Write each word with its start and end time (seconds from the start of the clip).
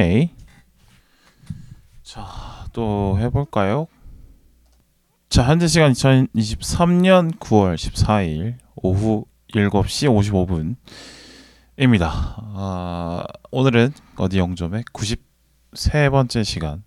오케이. 0.00 0.30
자, 2.02 2.26
또 2.72 3.18
해볼까요? 3.20 3.86
자, 5.28 5.44
현재 5.44 5.66
시간 5.66 5.92
2023년 5.92 7.38
9월 7.38 7.74
14일 7.74 8.54
오후 8.76 9.26
7시 9.52 10.74
55분입니다. 11.76 12.08
아, 12.08 13.24
오늘은 13.50 13.92
어디 14.16 14.38
영점의 14.38 14.84
93번째 14.94 16.44
시간 16.44 16.82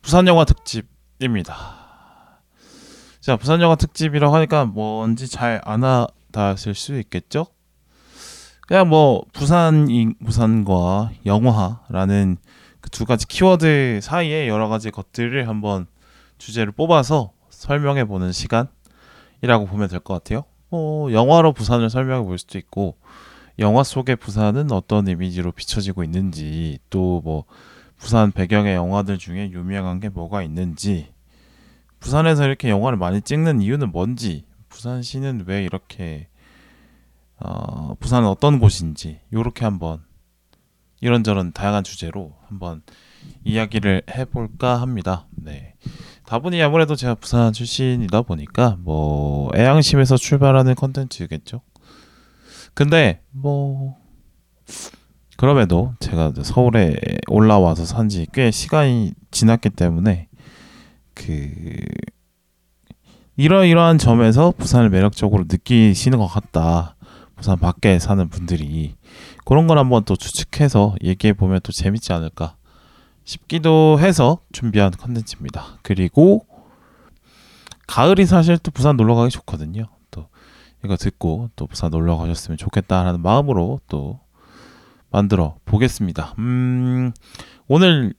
부산 0.00 0.26
영화 0.26 0.46
특집입니다. 0.46 2.40
자, 3.20 3.36
부산 3.36 3.60
영화 3.60 3.74
특집이라고 3.74 4.34
하니까 4.34 4.64
뭔지 4.64 5.28
잘 5.28 5.60
안 5.64 5.82
와닿았을 5.82 6.74
수 6.74 6.98
있겠죠? 7.00 7.48
그냥 8.70 8.88
뭐 8.88 9.24
부산 9.32 9.88
부산과 10.24 11.10
영화라는 11.26 12.36
그 12.80 12.90
두 12.90 13.04
가지 13.04 13.26
키워드 13.26 13.98
사이에 14.00 14.46
여러 14.46 14.68
가지 14.68 14.92
것들을 14.92 15.48
한번 15.48 15.86
주제를 16.38 16.70
뽑아서 16.72 17.32
설명해 17.50 18.04
보는 18.04 18.30
시간이라고 18.30 19.66
보면 19.66 19.88
될 19.88 19.98
것 19.98 20.14
같아요. 20.14 20.44
뭐 20.68 21.12
영화로 21.12 21.52
부산을 21.52 21.90
설명해 21.90 22.24
볼 22.24 22.38
수도 22.38 22.58
있고 22.58 22.96
영화 23.58 23.82
속의 23.82 24.14
부산은 24.16 24.70
어떤 24.70 25.08
이미지로 25.08 25.50
비춰지고 25.50 26.04
있는지 26.04 26.78
또 26.90 27.20
뭐 27.24 27.44
부산 27.98 28.30
배경의 28.30 28.76
영화들 28.76 29.18
중에 29.18 29.50
유명한 29.50 29.98
게 29.98 30.08
뭐가 30.08 30.42
있는지 30.44 31.12
부산에서 31.98 32.46
이렇게 32.46 32.70
영화를 32.70 32.96
많이 32.96 33.20
찍는 33.20 33.60
이유는 33.62 33.90
뭔지 33.90 34.44
부산시는 34.70 35.44
왜 35.48 35.64
이렇게 35.64 36.28
어, 37.40 37.94
부산은 37.98 38.28
어떤 38.28 38.58
곳인지 38.58 39.20
이렇게 39.32 39.64
한번 39.64 40.02
이런저런 41.00 41.52
다양한 41.52 41.82
주제로 41.84 42.34
한번 42.48 42.82
이야기를 43.44 44.02
해볼까 44.10 44.80
합니다. 44.80 45.26
네. 45.32 45.74
다분히 46.26 46.62
아무래도 46.62 46.94
제가 46.94 47.14
부산 47.16 47.52
출신이다 47.52 48.22
보니까 48.22 48.76
뭐 48.80 49.50
애양심에서 49.56 50.16
출발하는 50.16 50.74
컨텐츠겠죠. 50.74 51.62
근데 52.74 53.22
뭐 53.30 53.96
그럼에도 55.36 55.94
제가 56.00 56.32
서울에 56.42 56.96
올라와서 57.28 57.84
산 57.84 58.08
지 58.08 58.26
꽤 58.32 58.50
시간이 58.50 59.12
지났기 59.30 59.70
때문에 59.70 60.28
그 61.14 61.50
이러이러한 63.36 63.96
점에서 63.98 64.52
부산을 64.56 64.90
매력적으로 64.90 65.44
느끼시는 65.48 66.18
것 66.18 66.26
같다. 66.26 66.96
부산 67.40 67.58
밖에 67.58 67.98
사는 67.98 68.28
분들이 68.28 68.96
그런 69.46 69.66
걸 69.66 69.78
한번 69.78 70.04
또 70.04 70.14
추측해서 70.14 70.94
얘기해 71.02 71.32
보면 71.32 71.60
또 71.62 71.72
재밌지 71.72 72.12
않을까 72.12 72.54
싶기도 73.24 73.98
해서 73.98 74.40
준비한 74.52 74.90
컨텐츠입니다. 74.90 75.78
그리고 75.80 76.46
가을이 77.86 78.26
사실 78.26 78.58
또 78.58 78.70
부산 78.70 78.98
놀러 78.98 79.14
가기 79.14 79.30
좋거든요. 79.30 79.86
또 80.10 80.28
이거 80.84 80.98
듣고 80.98 81.48
또 81.56 81.66
부산 81.66 81.90
놀러 81.90 82.18
가셨으면 82.18 82.58
좋겠다라는 82.58 83.22
마음으로 83.22 83.80
또 83.88 84.20
만들어 85.08 85.56
보겠습니다. 85.64 86.34
음, 86.38 87.12
오늘 87.68 88.12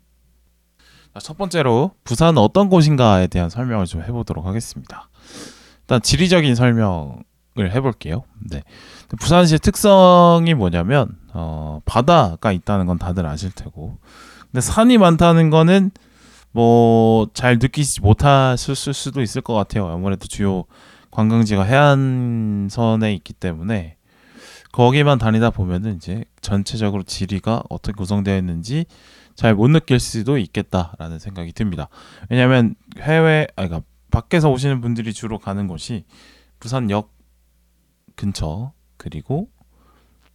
첫 1.19 1.37
번째로 1.37 1.91
부산은 2.05 2.39
어떤 2.39 2.69
곳인가에 2.69 3.27
대한 3.27 3.51
설명을 3.51 3.85
좀 3.85 4.01
해보도록 4.01 4.47
하겠습니다. 4.47 5.09
일단 5.81 6.01
지리적인 6.01 6.55
설명을 6.55 7.30
해볼게요. 7.57 8.23
네. 8.49 8.63
부산시의 9.19 9.59
특성이 9.59 10.53
뭐냐면 10.53 11.09
어, 11.33 11.81
바다가 11.85 12.51
있다는 12.51 12.85
건 12.85 12.97
다들 12.97 13.25
아실 13.25 13.51
테고 13.51 13.97
근데 14.51 14.61
산이 14.61 14.97
많다는 14.97 15.49
거는 15.49 15.91
뭐 16.51 17.27
잘 17.33 17.59
느끼지 17.59 18.01
못하실 18.01 18.75
수도 18.75 19.21
있을 19.21 19.41
것 19.41 19.53
같아요. 19.53 19.87
아무래도 19.87 20.27
주요 20.27 20.65
관광지가 21.11 21.63
해안선에 21.63 23.13
있기 23.15 23.33
때문에 23.33 23.97
거기만 24.71 25.17
다니다 25.17 25.49
보면은 25.49 25.95
이제 25.97 26.23
전체적으로 26.41 27.03
지리가 27.03 27.63
어떻게 27.69 27.93
구성되어 27.95 28.37
있는지 28.37 28.85
잘 29.35 29.55
못 29.55 29.69
느낄 29.69 29.99
수도 29.99 30.37
있겠다라는 30.37 31.19
생각이 31.19 31.51
듭니다. 31.53 31.87
왜냐하면 32.29 32.75
해외 32.99 33.47
아니 33.55 33.67
그러니까 33.67 33.81
밖에서 34.11 34.49
오시는 34.49 34.81
분들이 34.81 35.13
주로 35.13 35.37
가는 35.39 35.67
곳이 35.67 36.05
부산역 36.59 37.11
근처 38.21 38.71
그리고 38.97 39.47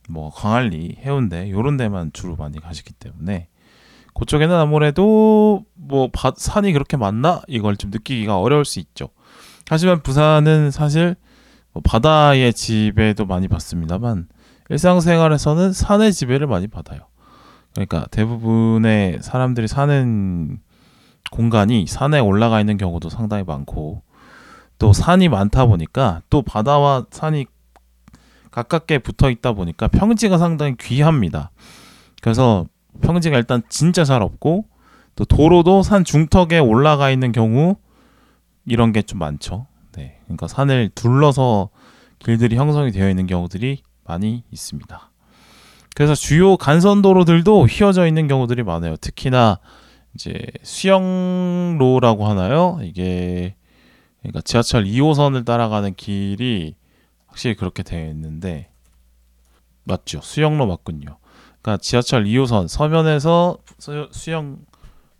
뭐 0.08 0.30
광안리, 0.30 0.96
해운대 0.98 1.50
요런 1.52 1.76
데만 1.76 2.10
주로 2.12 2.34
많이 2.34 2.58
가시기 2.58 2.92
때문에 2.94 3.48
그쪽에는 4.14 4.54
아무래도 4.56 5.64
뭐 5.74 6.08
바, 6.12 6.32
산이 6.36 6.72
그렇게 6.72 6.96
많나 6.96 7.42
이걸 7.46 7.76
좀 7.76 7.90
느끼기가 7.90 8.40
어려울 8.40 8.64
수 8.64 8.80
있죠. 8.80 9.10
하지만 9.68 10.02
부산은 10.02 10.72
사실 10.72 11.14
뭐 11.72 11.80
바다의 11.84 12.54
지배도 12.54 13.24
많이 13.26 13.46
받습니다만 13.46 14.28
일상생활에서는 14.68 15.72
산의 15.72 16.12
지배를 16.12 16.48
많이 16.48 16.66
받아요. 16.66 17.00
그러니까 17.72 18.06
대부분의 18.10 19.18
사람들이 19.22 19.68
사는 19.68 20.58
공간이 21.30 21.86
산에 21.86 22.18
올라가 22.18 22.58
있는 22.58 22.78
경우도 22.78 23.10
상당히 23.10 23.44
많고 23.44 24.02
또 24.78 24.92
산이 24.92 25.28
많다 25.28 25.66
보니까 25.66 26.22
또 26.30 26.42
바다와 26.42 27.06
산이 27.10 27.46
가깝게 28.56 29.00
붙어 29.00 29.28
있다 29.28 29.52
보니까 29.52 29.86
평지가 29.86 30.38
상당히 30.38 30.76
귀합니다. 30.80 31.50
그래서 32.22 32.64
평지가 33.02 33.36
일단 33.36 33.62
진짜 33.68 34.02
잘 34.02 34.22
없고 34.22 34.64
또 35.14 35.24
도로도 35.26 35.82
산 35.82 36.04
중턱에 36.04 36.58
올라가 36.58 37.10
있는 37.10 37.32
경우 37.32 37.76
이런 38.64 38.92
게 38.94 39.02
좀 39.02 39.18
많죠. 39.18 39.66
네. 39.92 40.20
그러니까 40.24 40.48
산을 40.48 40.90
둘러서 40.94 41.68
길들이 42.18 42.56
형성이 42.56 42.92
되어 42.92 43.10
있는 43.10 43.26
경우들이 43.26 43.82
많이 44.04 44.42
있습니다. 44.50 45.10
그래서 45.94 46.14
주요 46.14 46.56
간선도로들도 46.56 47.66
휘어져 47.66 48.06
있는 48.06 48.26
경우들이 48.26 48.62
많아요. 48.62 48.96
특히나 48.96 49.58
이제 50.14 50.34
수영로라고 50.62 52.26
하나요? 52.26 52.78
이게 52.82 53.54
그러니까 54.22 54.40
지하철 54.40 54.84
2호선을 54.84 55.44
따라가는 55.44 55.94
길이 55.94 56.74
확실히 57.36 57.54
그렇게 57.54 57.82
되어 57.82 58.08
있는데 58.10 58.70
맞죠? 59.84 60.22
수영로 60.22 60.66
맞군요. 60.66 61.18
그러니까 61.60 61.76
지하철 61.82 62.24
2호선 62.24 62.66
서면에서 62.66 63.58
수영 64.10 64.58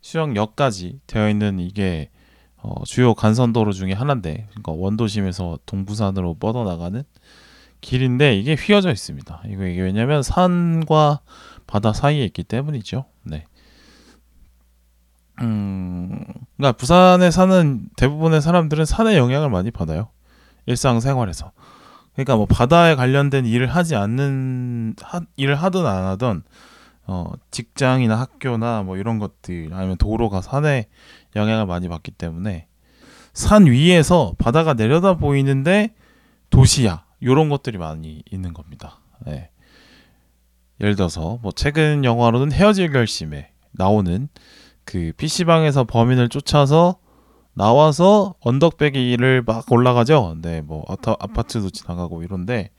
수영역까지 0.00 1.00
되어 1.06 1.28
있는 1.28 1.60
이게 1.60 2.09
어, 2.56 2.82
주요 2.84 3.15
간선도로 3.15 3.72
중에 3.72 3.93
하나인데 3.93 4.47
그러니까 4.49 4.72
원도심에서 4.72 5.59
동부산으로 5.66 6.34
뻗어나가는 6.34 7.04
길인데 7.82 8.34
이게 8.38 8.54
휘어져 8.54 8.91
있습니다. 8.91 9.43
이거 9.48 9.66
이게 9.66 9.83
왜냐면 9.83 10.22
산과 10.22 11.21
바다 11.66 11.93
사이에 11.93 12.25
있기 12.25 12.44
때문이죠. 12.44 13.04
네. 13.25 13.44
음, 15.43 16.25
그러니까 16.56 16.78
부산에 16.78 17.31
사는 17.31 17.91
대부분의 17.97 18.41
사람들은 18.41 18.87
산의 18.87 19.19
영향을 19.19 19.50
많이 19.50 19.71
받아요. 19.71 20.09
일상생활에서. 20.65 21.53
그러니까 22.16 22.37
뭐 22.37 22.47
바다에 22.47 22.94
관련된 22.94 23.44
일을 23.44 23.66
하지 23.66 23.94
않는 23.94 24.97
하, 25.03 25.21
일을 25.37 25.54
하든 25.54 25.87
안 25.87 26.04
하든 26.04 26.43
어, 27.06 27.32
직장이나 27.50 28.19
학교나 28.19 28.82
뭐 28.82 28.97
이런 28.97 29.19
것들 29.19 29.69
아니면 29.72 29.97
도로가 29.99 30.41
산에 30.41 30.88
영향을 31.37 31.66
많이 31.66 31.88
받기 31.88 32.12
때문에 32.12 32.66
산 33.34 33.66
위에서 33.66 34.34
바다가 34.38 34.72
내려다 34.72 35.15
보이는데 35.15 35.94
도시야 36.48 37.04
이런 37.21 37.51
것들이 37.51 37.77
많이 37.77 38.22
있는 38.30 38.54
겁니다. 38.54 38.98
네. 39.27 39.51
예를 40.80 40.97
들어서 40.97 41.39
뭐 41.42 41.53
최근 41.54 42.03
영화로는 42.03 42.51
헤어질 42.51 42.92
결심에 42.92 43.51
나오는 43.72 44.28
그 44.84 45.12
PC방에서 45.19 45.84
범인을 45.84 46.30
쫓아서 46.30 46.98
나와서 47.57 48.35
언덕배기를 48.41 49.43
막 49.47 49.71
올라가죠. 49.71 50.37
네, 50.43 50.61
뭐 50.61 50.85
아타, 50.89 51.17
아파트도 51.19 51.71
지나가고 51.71 52.23
이런데 52.23 52.71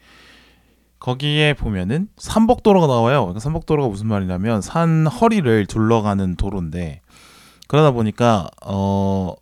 거기에 1.00 1.54
보면은 1.54 2.08
삼복도로가 2.18 2.88
나와요. 2.88 3.22
그러니까 3.22 3.40
삼복도로가 3.40 3.90
무슨 3.90 4.08
말이냐면 4.08 4.62
산 4.62 5.08
허리를 5.08 5.66
둘러가는 5.66 6.36
도로인데 6.36 7.02
그러다 7.68 7.92
보니까 7.92 8.50
어 8.66 9.36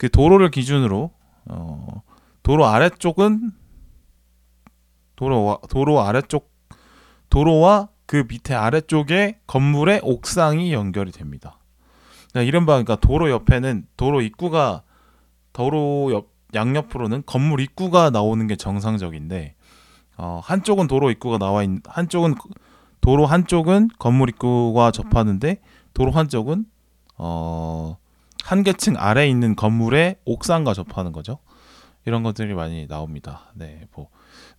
그 0.00 0.08
도로를 0.08 0.50
기준으로 0.50 1.10
어 1.50 2.02
도로 2.42 2.64
아래쪽은 2.64 3.52
도로 5.14 5.60
도로 5.68 6.00
아래쪽 6.00 6.50
도로와 7.28 7.90
그 8.06 8.24
밑에 8.26 8.54
아래쪽에 8.54 9.40
건물의 9.46 10.00
옥상이 10.02 10.72
연결이 10.72 11.12
됩니다. 11.12 11.58
그러니까 12.32 12.48
이른바 12.48 12.72
그러니까 12.74 12.96
도로 12.96 13.30
옆에는 13.30 13.86
도로 13.96 14.20
입구가 14.20 14.82
도로 15.52 16.10
옆 16.12 16.30
양옆으로는 16.54 17.22
건물 17.26 17.60
입구가 17.60 18.10
나오는 18.10 18.46
게 18.46 18.56
정상적인데 18.56 19.54
어, 20.16 20.40
한쪽은 20.42 20.86
도로 20.88 21.10
입구가 21.10 21.38
나와 21.38 21.62
있 21.62 21.70
한쪽은 21.86 22.34
도로 23.00 23.26
한쪽은 23.26 23.88
건물 23.98 24.30
입구와 24.30 24.90
접하는데 24.90 25.60
도로 25.94 26.10
한쪽은 26.10 26.66
어 27.16 28.00
한 28.44 28.62
계층 28.62 28.94
아래 28.96 29.22
에 29.22 29.28
있는 29.28 29.54
건물의 29.54 30.16
옥상과 30.24 30.74
접하는 30.74 31.12
거죠. 31.12 31.38
이런 32.06 32.22
것들이 32.22 32.54
많이 32.54 32.86
나옵니다. 32.88 33.52
네, 33.54 33.86
뭐, 33.94 34.08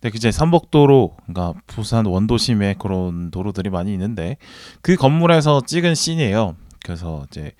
네, 0.00 0.10
이제 0.14 0.30
삼복도로, 0.30 1.16
그러니까 1.26 1.60
부산 1.66 2.06
원도심에 2.06 2.76
그런 2.78 3.30
도로들이 3.30 3.68
많이 3.68 3.92
있는데 3.92 4.36
그 4.80 4.96
건물에서 4.96 5.62
찍은 5.66 5.94
씬이에요. 5.94 6.56
그래서 6.84 7.24
이제 7.30 7.52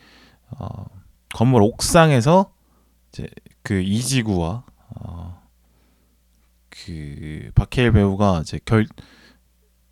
어, 0.51 0.85
건물 1.35 1.63
옥상에서 1.63 2.53
이제 3.09 3.29
그 3.63 3.81
이지구와 3.81 4.65
어, 4.97 5.43
그 6.69 7.51
박해일 7.55 7.93
배우가 7.93 8.41
이제 8.43 8.59
결 8.65 8.87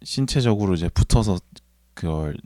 신체적으로 0.03 0.75
이제 0.75 0.89
붙어서 0.89 1.39
그걸 1.95 2.37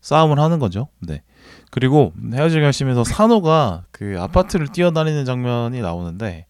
싸움을 0.00 0.38
하는 0.38 0.58
거죠. 0.58 0.88
네. 1.00 1.22
그리고 1.70 2.12
헤어질 2.32 2.60
결심에서 2.62 3.04
산호가 3.04 3.84
그 3.90 4.16
아파트를 4.18 4.68
뛰어다니는 4.68 5.24
장면이 5.24 5.80
나오는데 5.80 6.46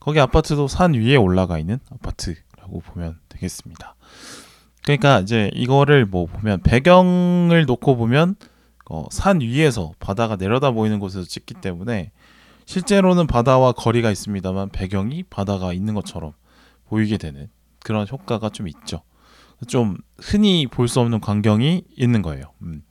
거기 0.00 0.20
아파트도 0.20 0.68
산 0.68 0.94
위에 0.94 1.16
올라가 1.16 1.58
있는 1.58 1.78
아파트라고 1.90 2.80
보면 2.80 3.18
되겠습니다. 3.28 3.94
그러니까 4.82 5.20
이제 5.20 5.50
이거를 5.54 6.04
뭐 6.04 6.26
보면 6.26 6.60
배경을 6.60 7.64
놓고 7.66 7.96
보면 7.96 8.36
어, 8.90 9.06
산 9.10 9.40
위에서 9.40 9.92
바다가 9.98 10.36
내려다 10.36 10.70
보이는 10.70 10.98
곳에서 10.98 11.26
찍기 11.26 11.54
때문에 11.54 12.12
실제로는 12.66 13.26
바다와 13.26 13.72
거리가 13.72 14.10
있습니다만 14.10 14.70
배경이 14.70 15.22
바다가 15.24 15.72
있는 15.72 15.94
것처럼 15.94 16.32
보이게 16.86 17.16
되는 17.18 17.48
그런 17.82 18.06
효과가 18.08 18.50
좀 18.50 18.68
있죠. 18.68 19.02
좀 19.68 19.96
흔히 20.18 20.66
볼 20.66 20.88
수 20.88 21.00
없는 21.00 21.20
광경이 21.20 21.84
있는 21.96 22.22
거예요. 22.22 22.52
음. 22.62 22.82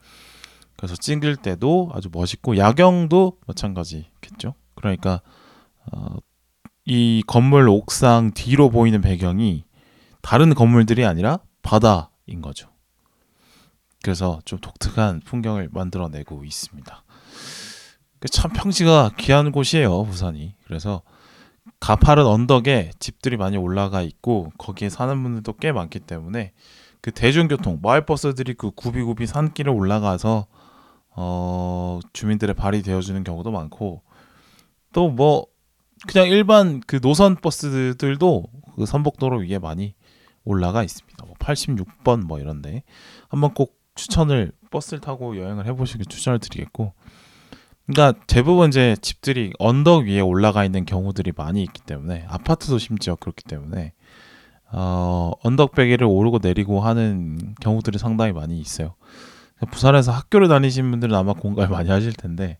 그래서 0.78 0.96
찍을 0.96 1.38
때도 1.38 1.92
아주 1.94 2.10
멋있고 2.12 2.58
야경도 2.58 3.38
마찬가지겠죠. 3.48 4.56
그러니까 4.76 5.22
어, 5.92 6.16
이 6.86 7.24
건물 7.28 7.70
옥상 7.70 8.32
뒤로 8.34 8.70
보이는 8.70 9.00
배경이 9.02 9.64
다른 10.22 10.54
건물들이 10.54 11.06
아니라 11.06 11.40
바다인 11.62 12.42
거죠. 12.42 12.70
그래서 14.04 14.40
좀 14.46 14.60
독특한 14.60 15.22
풍경을 15.22 15.70
만들어내고 15.72 16.44
있습니다. 16.44 17.04
그참 18.20 18.52
평지가 18.52 19.12
귀한 19.18 19.52
곳이에요, 19.52 20.04
부산이. 20.04 20.56
그래서 20.66 21.02
가파른 21.80 22.26
언덕에 22.26 22.92
집들이 23.00 23.38
많이 23.38 23.58
올라가 23.58 24.02
있고 24.02 24.52
거기에 24.58 24.90
사는 24.90 25.24
분들도 25.24 25.54
꽤 25.54 25.72
많기 25.72 26.00
때문에 26.00 26.52
그 27.02 27.12
대중교통 27.12 27.80
마을 27.82 28.06
버스들이 28.06 28.54
그 28.54 28.72
구비구비 28.72 29.26
산길을 29.26 29.72
올라가서 29.72 30.48
어 31.16 32.00
주민들의 32.12 32.56
발이 32.56 32.84
되어주는 32.84 33.24
경우도 33.24 33.52
많고 33.52 34.04
또 34.94 35.10
뭐 35.10 35.48
그냥 36.08 36.28
일반 36.28 36.82
그 36.86 37.00
노선 37.00 37.36
버스들도 37.36 38.46
그 38.76 38.86
선복도로 38.86 39.40
위에 39.40 39.60
많이 39.60 39.96
올라가 40.44 40.84
있습니다. 40.84 41.26
뭐 41.26 41.36
86번 41.40 42.26
뭐 42.26 42.40
이런데 42.40 42.84
한번 43.30 43.54
꼭 43.54 43.83
추천을 43.96 44.52
버스를 44.72 45.00
타고 45.00 45.38
여행을 45.38 45.66
해보시길 45.66 46.06
추천을 46.08 46.40
드리겠고 46.40 46.94
그러니까 47.86 48.20
대부분 48.28 48.70
이제 48.70 48.96
집들이 49.02 49.52
언덕 49.60 50.06
위에 50.06 50.22
올라가 50.22 50.64
있는 50.64 50.86
경우들이 50.86 51.34
많이 51.36 51.64
있기 51.64 51.82
때문에 51.82 52.26
아파트도 52.30 52.78
심지어 52.80 53.16
그렇기 53.16 53.44
때문에 53.44 53.94
어, 54.72 55.32
언덕배기를 55.44 56.08
오르고 56.08 56.40
내리고 56.42 56.82
하는 56.82 57.56
경우들이 57.62 58.00
상당히 58.00 58.32
많이 58.32 58.60
있어요. 58.60 58.96
부산에서 59.72 60.12
학교를 60.12 60.48
다니신 60.48 60.90
분들은 60.90 61.16
아마 61.16 61.34
공감을 61.34 61.70
많이 61.70 61.90
하실 61.90 62.14
텐데 62.14 62.58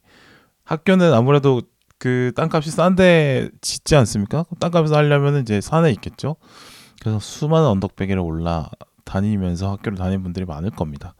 학교는 0.64 1.14
아무래도 1.14 1.62
그 1.98 2.32
땅값이 2.36 2.70
싼데 2.70 3.50
짓지 3.62 3.96
않습니까? 3.96 4.46
땅값을 4.60 4.96
하려면 4.96 5.42
이제 5.42 5.62
산에 5.62 5.90
있겠죠. 5.92 6.36
그래서 7.02 7.20
수많은 7.20 7.68
언덕배기를 7.68 8.22
올라 8.22 8.70
다니면서 9.06 9.72
학교를 9.72 9.98
다니는 9.98 10.24
분들이 10.24 10.46
많을 10.46 10.70
겁니다. 10.70 11.16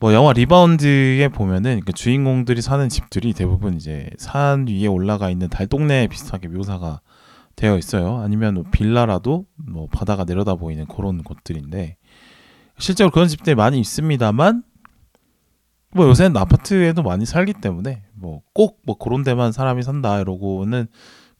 뭐 0.00 0.14
영화 0.14 0.32
리바운드에 0.32 1.28
보면은 1.28 1.80
그 1.84 1.92
주인공들이 1.92 2.62
사는 2.62 2.88
집들이 2.88 3.32
대부분 3.32 3.74
이제 3.74 4.10
산 4.16 4.68
위에 4.68 4.86
올라가 4.86 5.28
있는 5.28 5.48
달 5.48 5.66
동네 5.66 6.06
비슷하게 6.06 6.48
묘사가 6.48 7.00
되어 7.56 7.76
있어요. 7.76 8.18
아니면 8.18 8.54
뭐 8.54 8.64
빌라라도 8.70 9.46
뭐 9.56 9.88
바다가 9.90 10.24
내려다 10.24 10.54
보이는 10.54 10.86
그런 10.86 11.22
곳들인데 11.24 11.96
실제로 12.78 13.10
그런 13.10 13.26
집들이 13.26 13.56
많이 13.56 13.80
있습니다만 13.80 14.62
뭐 15.90 16.06
요새는 16.06 16.36
아파트에도 16.36 17.02
많이 17.02 17.26
살기 17.26 17.54
때문에 17.54 18.04
뭐 18.14 18.42
꼭뭐 18.54 18.74
뭐 18.84 18.98
그런 18.98 19.24
데만 19.24 19.50
사람이 19.50 19.82
산다 19.82 20.20
이러고는 20.20 20.86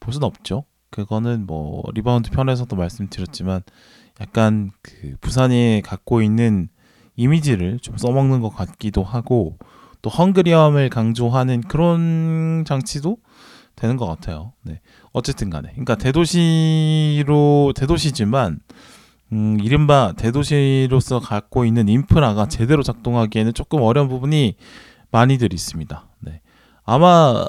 볼 0.01 0.13
수는 0.13 0.27
없죠. 0.27 0.65
그거는 0.91 1.47
뭐 1.47 1.85
리바운드 1.95 2.31
편에서도 2.31 2.75
말씀드렸지만 2.75 3.63
약간 4.21 4.71
그 4.83 5.17
부산이 5.21 5.83
갖고 5.85 6.23
있는 6.23 6.69
이미지를 7.17 7.79
좀 7.81 7.97
써먹는 7.97 8.41
것 8.41 8.51
같기도 8.51 9.03
하고 9.03 9.59
또 10.03 10.11
hungry함을 10.11 10.91
강조하는 10.91 11.63
그런 11.63 12.65
장치도 12.67 13.19
되는 13.79 13.97
것 13.97 14.07
같아요. 14.07 14.53
네. 14.63 14.81
어쨌든 15.13 15.51
간에. 15.51 15.71
그러니까 15.71 15.97
대도시로, 15.97 17.73
대도시지만, 17.75 18.61
음, 19.33 19.59
이른바 19.61 20.15
대도시로서 20.17 21.21
갖고 21.21 21.65
있는 21.65 21.89
인프라가 21.89 22.47
제대로 22.47 22.83
작동하기에는 22.83 23.55
조금 23.55 23.83
어려운 23.83 24.09
부분이 24.09 24.57
많이들 25.11 25.53
있습니다. 25.53 26.09
네. 26.21 26.41
아마, 26.85 27.45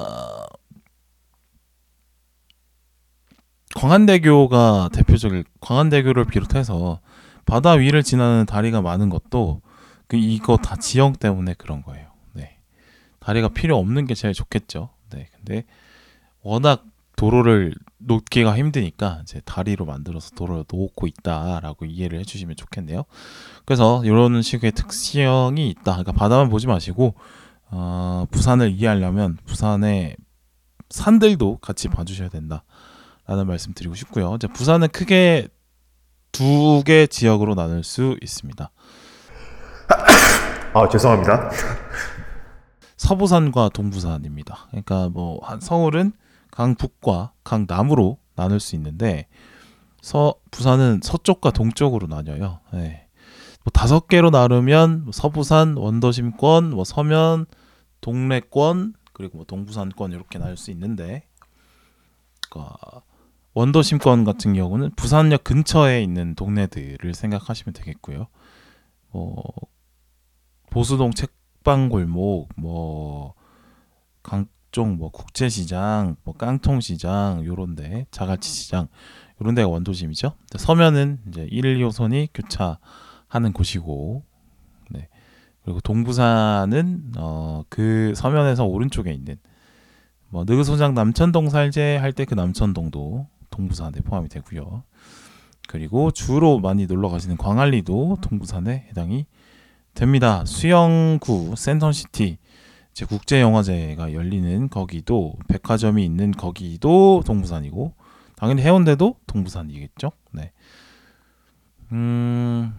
광안대교가 3.80 4.90
대표적일, 4.92 5.44
광안대교를 5.60 6.26
비롯해서 6.26 7.00
바다 7.46 7.72
위를 7.72 8.02
지나는 8.02 8.44
다리가 8.44 8.82
많은 8.82 9.08
것도 9.08 9.62
그 10.06 10.18
이거 10.18 10.58
다 10.58 10.76
지형 10.76 11.14
때문에 11.14 11.54
그런 11.54 11.82
거예요. 11.82 12.10
네. 12.34 12.58
다리가 13.20 13.48
필요 13.48 13.78
없는 13.78 14.06
게 14.06 14.14
제일 14.14 14.34
좋겠죠. 14.34 14.90
네. 15.14 15.28
근데 15.34 15.64
워낙 16.42 16.84
도로를 17.16 17.74
놓기가 17.96 18.54
힘드니까 18.54 19.20
이제 19.22 19.40
다리로 19.46 19.86
만들어서 19.86 20.34
도로를 20.34 20.64
놓고 20.70 21.06
있다라고 21.06 21.86
이해를 21.86 22.18
해주시면 22.18 22.56
좋겠네요. 22.56 23.04
그래서 23.64 24.04
이런 24.04 24.42
식의 24.42 24.72
특성이 24.72 25.70
있다. 25.70 25.92
그러니까 25.92 26.12
바다만 26.12 26.50
보지 26.50 26.66
마시고 26.66 27.14
어, 27.70 28.26
부산을 28.30 28.72
이해하려면 28.72 29.38
부산의 29.46 30.16
산들도 30.90 31.58
같이 31.58 31.88
봐주셔야 31.88 32.28
된다 32.28 32.64
라는 33.30 33.46
말씀 33.46 33.72
드리고 33.72 33.94
싶고요. 33.94 34.34
이제 34.34 34.48
부산은 34.48 34.88
크게 34.88 35.46
두 36.32 36.82
개 36.84 37.06
지역으로 37.06 37.54
나눌 37.54 37.84
수 37.84 38.16
있습니다. 38.20 38.70
아 40.74 40.88
죄송합니다. 40.88 41.50
서부산과 42.96 43.68
동부산입니다. 43.68 44.66
그러니까 44.70 45.08
뭐 45.10 45.40
서울은 45.60 46.12
강북과 46.50 47.32
강남으로 47.44 48.18
나눌 48.34 48.58
수 48.58 48.74
있는데 48.74 49.28
서 50.02 50.34
부산은 50.50 50.98
서쪽과 51.04 51.52
동쪽으로 51.52 52.08
나뉘어요. 52.08 52.58
네. 52.72 53.06
뭐 53.62 53.70
다섯 53.72 54.08
개로 54.08 54.30
나누면 54.30 55.04
뭐 55.04 55.12
서부산, 55.12 55.76
원도심권, 55.76 56.70
뭐 56.70 56.82
서면, 56.82 57.46
동래권 58.00 58.94
그리고 59.12 59.36
뭐 59.38 59.46
동부산권 59.46 60.10
이렇게 60.10 60.40
나눌 60.40 60.56
수 60.56 60.72
있는데 60.72 61.28
그러니까 62.48 63.02
원도심권 63.54 64.24
같은 64.24 64.54
경우는 64.54 64.92
부산역 64.96 65.44
근처에 65.44 66.02
있는 66.02 66.34
동네들을 66.34 67.14
생각하시면 67.14 67.72
되겠고요. 67.74 68.28
뭐 69.10 69.42
보수동 70.70 71.10
책방 71.12 71.88
골목, 71.88 72.48
뭐 72.56 73.34
강쪽 74.22 74.94
뭐 74.94 75.10
국제시장, 75.10 76.16
뭐 76.22 76.34
깡통시장 76.34 77.44
요런데 77.44 78.06
자갈치시장 78.12 78.86
요런 79.42 79.54
데가 79.56 79.68
원도심이죠. 79.68 80.32
서면은 80.56 81.18
이제 81.28 81.46
1, 81.50 81.78
2호선이 81.78 82.28
교차하는 82.34 83.52
곳이고, 83.52 84.22
네 84.90 85.08
그리고 85.64 85.80
동부산은 85.80 87.12
어 87.18 87.64
그 87.68 88.12
서면에서 88.14 88.64
오른쪽에 88.64 89.12
있는 89.12 89.36
뭐 90.28 90.44
느그소장 90.44 90.94
남천동 90.94 91.50
살제 91.50 91.96
할 91.96 92.12
때 92.12 92.24
그 92.24 92.34
남천동도 92.34 93.26
동부산에 93.50 94.00
포함이 94.00 94.28
되고요. 94.28 94.84
그리고 95.68 96.10
주로 96.10 96.58
많이 96.58 96.86
놀러 96.86 97.08
가시는 97.08 97.36
광안리도 97.36 98.18
동부산에 98.22 98.86
해당이 98.88 99.26
됩니다. 99.94 100.44
수영구 100.44 101.54
센텀시티 101.54 102.38
제 102.92 103.04
국제영화제가 103.04 104.12
열리는 104.12 104.68
거기도 104.68 105.34
백화점이 105.48 106.04
있는 106.04 106.32
거기도 106.32 107.22
동부산이고 107.24 107.94
당연히 108.36 108.62
해운대도 108.62 109.16
동부산이겠죠. 109.26 110.10
네. 110.32 110.52
음. 111.92 112.74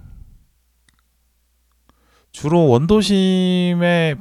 주로 2.32 2.68
원도심의 2.68 4.18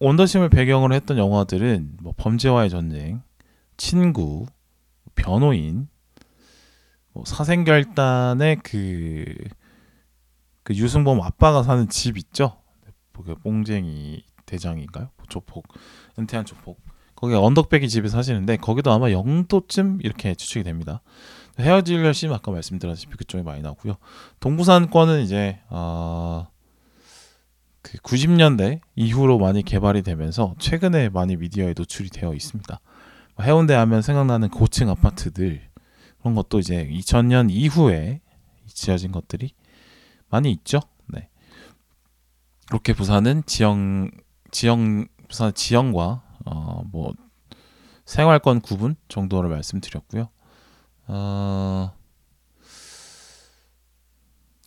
원도심을 0.00 0.48
배경으로 0.48 0.94
했던 0.94 1.16
영화들은 1.16 1.98
뭐 2.02 2.12
범죄와의 2.16 2.70
전쟁, 2.70 3.22
친구, 3.76 4.46
변호인, 5.14 5.88
뭐 7.12 7.24
사생결단의 7.24 8.56
그, 8.62 9.34
그 10.62 10.74
유승범 10.74 11.20
아빠가 11.20 11.62
사는 11.62 11.88
집 11.88 12.16
있죠? 12.18 12.62
그 13.24 13.34
뽕쟁이 13.36 14.24
대장인가요? 14.46 15.10
조폭 15.28 15.66
은퇴한 16.18 16.44
조폭 16.44 16.80
거기 17.14 17.34
언덕배기 17.34 17.88
집에 17.88 18.08
사시는데 18.08 18.56
거기도 18.56 18.90
아마 18.90 19.12
영도쯤 19.12 20.00
이렇게 20.02 20.34
추측이 20.34 20.64
됩니다. 20.64 21.02
헤어질 21.58 22.02
결심 22.02 22.32
아까 22.32 22.50
말씀드렸다시피 22.50 23.16
그쪽에 23.16 23.42
많이 23.42 23.62
나오고요. 23.62 23.96
동부산권은 24.40 25.20
이제 25.22 25.60
어, 25.68 26.48
그 27.80 27.98
90년대 27.98 28.80
이후로 28.96 29.38
많이 29.38 29.62
개발이 29.62 30.02
되면서 30.02 30.54
최근에 30.58 31.10
많이 31.10 31.36
미디어에 31.36 31.74
노출이 31.76 32.10
되어 32.10 32.34
있습니다. 32.34 32.80
해운대 33.42 33.74
하면 33.74 34.02
생각나는 34.02 34.48
고층 34.48 34.90
아파트들 34.90 35.60
그런 36.20 36.34
것도 36.34 36.58
이제 36.58 36.88
2000년 36.88 37.50
이후에 37.50 38.20
지어진 38.66 39.12
것들이 39.12 39.54
많이 40.28 40.50
있죠. 40.52 40.80
네. 41.08 41.28
그렇게 42.68 42.92
부산은 42.92 43.42
지형 43.46 44.10
지형 44.50 45.06
부산 45.28 45.52
지형과 45.54 46.22
어 46.46 46.82
뭐 46.92 47.12
생활권 48.04 48.60
구분 48.60 48.96
정도를 49.08 49.48
말씀드렸고요. 49.50 50.28
어 51.06 51.92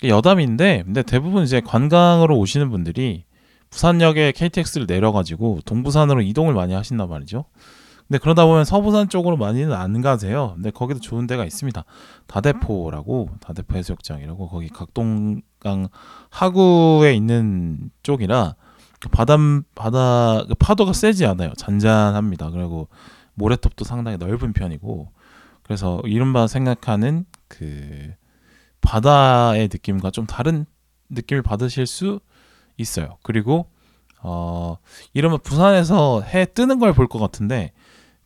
여담인데 0.04 0.84
근데 0.84 1.04
대부분 1.04 1.44
이제 1.44 1.62
관광으로 1.62 2.38
오시는 2.38 2.70
분들이 2.70 3.26
부산역에 3.70 4.32
KTX를 4.34 4.86
내려가지고 4.88 5.60
동부산으로 5.66 6.22
이동을 6.22 6.54
많이 6.54 6.74
하신단 6.74 7.10
말이죠. 7.10 7.46
근데 8.08 8.20
그러다 8.20 8.46
보면 8.46 8.66
서부산 8.66 9.10
쪽으로 9.10 9.36
많이는 9.38 9.74
안 9.74 10.00
가세요. 10.02 10.52
근데 10.56 10.70
거기도 10.70 11.00
좋은 11.00 11.26
데가 11.26 11.44
있습니다. 11.46 11.84
다대포라고 12.28 13.30
다대포 13.40 13.76
해수욕장이라고 13.78 14.48
거기 14.48 14.70
각동강 14.70 15.88
하구에 16.30 17.14
있는 17.16 17.90
쪽이라 18.04 18.56
그 19.00 19.10
바다 19.10 19.38
바다 19.74 20.44
그 20.48 20.54
파도가 20.56 20.94
세지 20.94 21.26
않아요. 21.26 21.54
잔잔합니다. 21.58 22.52
그리고 22.52 22.90
모래톱도 23.34 23.86
상당히 23.86 24.18
넓은 24.18 24.54
편이고 24.54 25.12
그래서 25.64 26.00
이른바 26.06 26.46
생각하는 26.48 27.26
그 27.48 28.14
바다의 28.82 29.70
느낌과 29.72 30.12
좀 30.12 30.28
다른 30.28 30.66
느낌을 31.10 31.42
받으실 31.42 31.88
수 31.88 32.20
있어요. 32.78 33.18
그리고 33.24 33.66
어 34.22 34.78
이러면 35.14 35.40
부산에서 35.44 36.22
해 36.22 36.46
뜨는 36.46 36.80
걸 36.80 36.94
볼 36.94 37.08
것 37.08 37.20
같은데 37.20 37.74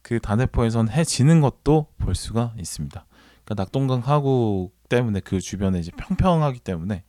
그 0.10 0.20
단해포에선 0.20 0.90
해 0.90 1.04
지는 1.04 1.40
것도 1.40 1.86
볼 2.00 2.16
수가 2.16 2.56
있습니다. 2.58 3.06
그러니까 3.46 3.64
낙동강 3.64 4.00
하구 4.00 4.72
때문에 4.90 5.20
그 5.20 5.40
주변에 5.40 5.78
이제 5.78 5.92
평평하기 5.92 6.62
때문에 6.62 7.04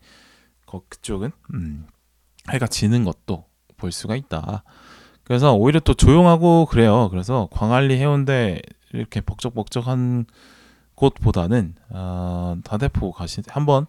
거 0.66 0.82
그쪽은 0.86 1.32
음, 1.54 1.86
해가 2.50 2.66
지는 2.66 3.04
것도 3.04 3.46
볼 3.78 3.90
수가 3.90 4.16
있다. 4.16 4.64
그래서 5.24 5.54
오히려 5.54 5.80
또 5.80 5.94
조용하고 5.94 6.66
그래요. 6.66 7.08
그래서 7.08 7.48
광안리 7.52 7.96
해운대 7.96 8.60
이렇게 8.92 9.22
벅적벅적한 9.22 10.26
곳보다는 10.94 11.76
어, 11.88 12.58
다대포 12.64 13.12
가시 13.12 13.40
한번 13.48 13.86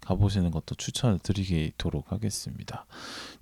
가보시는 0.00 0.50
것도 0.50 0.74
추천을 0.76 1.18
드리도록 1.18 2.12
하겠습니다. 2.12 2.86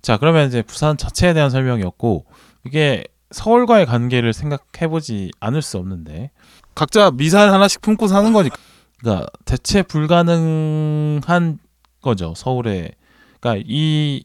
자, 0.01 0.17
그러면 0.17 0.49
이제 0.49 0.61
부산 0.63 0.97
자체에 0.97 1.33
대한 1.33 1.49
설명이었고 1.49 2.25
이게 2.65 3.05
서울과의 3.33 3.85
관계를 3.85 4.31
생각해보지 4.31 5.31
않을 5.39 5.61
수 5.61 5.77
없는데. 5.77 6.31
각자 6.75 7.11
미사일 7.11 7.51
하나씩 7.51 7.81
품고 7.81 8.07
사는 8.07 8.31
거니까. 8.31 8.55
그러니까 8.99 9.27
대체 9.43 9.81
불가능한 9.81 11.59
거죠 12.01 12.33
서울에 12.35 12.91
그러니까 13.39 13.63
이 13.67 14.23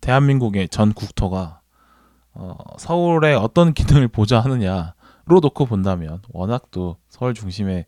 대한민국의 0.00 0.68
전 0.68 0.92
국토가 0.92 1.60
어, 2.32 2.56
서울에 2.78 3.34
어떤 3.34 3.72
기능을 3.72 4.08
보좌하느냐로 4.08 4.92
놓고 5.26 5.66
본다면 5.66 6.20
워낙 6.30 6.70
또 6.72 6.96
서울 7.08 7.34
중심의 7.34 7.86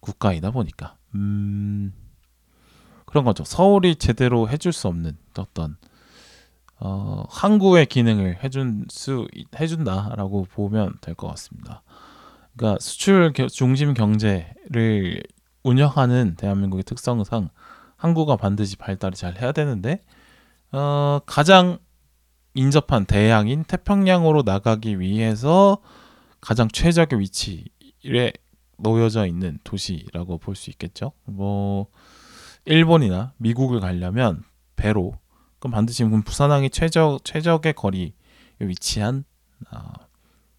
국가이다 0.00 0.50
보니까. 0.50 0.96
음, 1.14 1.92
그런 3.04 3.24
거죠. 3.24 3.44
서울이 3.44 3.96
제대로 3.96 4.48
해줄 4.48 4.72
수 4.72 4.88
없는 4.88 5.16
어떤 5.36 5.76
어, 6.80 7.24
항구의 7.28 7.86
기능을 7.86 8.42
해준 8.44 8.84
수 8.88 9.26
해준다라고 9.58 10.44
보면 10.44 10.94
될 11.00 11.14
것 11.14 11.26
같습니다. 11.28 11.82
그러니까 12.56 12.78
수출 12.80 13.32
중심 13.50 13.94
경제를 13.94 15.22
운영하는 15.64 16.36
대한민국의 16.36 16.84
특성상 16.84 17.50
항구가 17.96 18.36
반드시 18.36 18.76
발달이 18.76 19.16
잘 19.16 19.40
해야 19.40 19.52
되는데 19.52 20.04
어, 20.72 21.20
가장 21.26 21.78
인접한 22.54 23.06
대양인 23.06 23.64
태평양으로 23.64 24.42
나가기 24.42 25.00
위해서 25.00 25.78
가장 26.40 26.68
최적의 26.68 27.18
위치에 27.20 28.32
놓여져 28.78 29.26
있는 29.26 29.58
도시라고 29.64 30.38
볼 30.38 30.54
수 30.54 30.70
있겠죠. 30.70 31.12
뭐 31.24 31.88
일본이나 32.64 33.32
미국을 33.38 33.80
가려면 33.80 34.44
배로 34.76 35.14
그럼 35.58 35.72
반드시 35.72 36.04
부산항이 36.04 36.70
최적 36.70 37.24
최적의 37.24 37.72
거리에 37.74 38.12
위치한 38.60 39.24
아, 39.70 39.92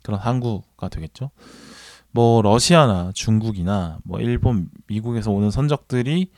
그런 0.03 0.19
항구가 0.19 0.89
되겠죠. 0.89 1.31
뭐 2.11 2.41
러시아나 2.41 3.11
중국이나 3.13 3.99
뭐 4.03 4.19
일본, 4.19 4.69
미국에서 4.87 5.31
오는 5.31 5.51
선적들이 5.51 6.31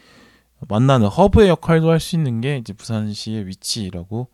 만나는 0.67 1.07
허브의 1.07 1.49
역할도 1.49 1.89
할 1.89 1.99
수 1.99 2.15
있는 2.15 2.41
게 2.41 2.57
이제 2.57 2.73
부산시의 2.73 3.47
위치라고 3.47 4.27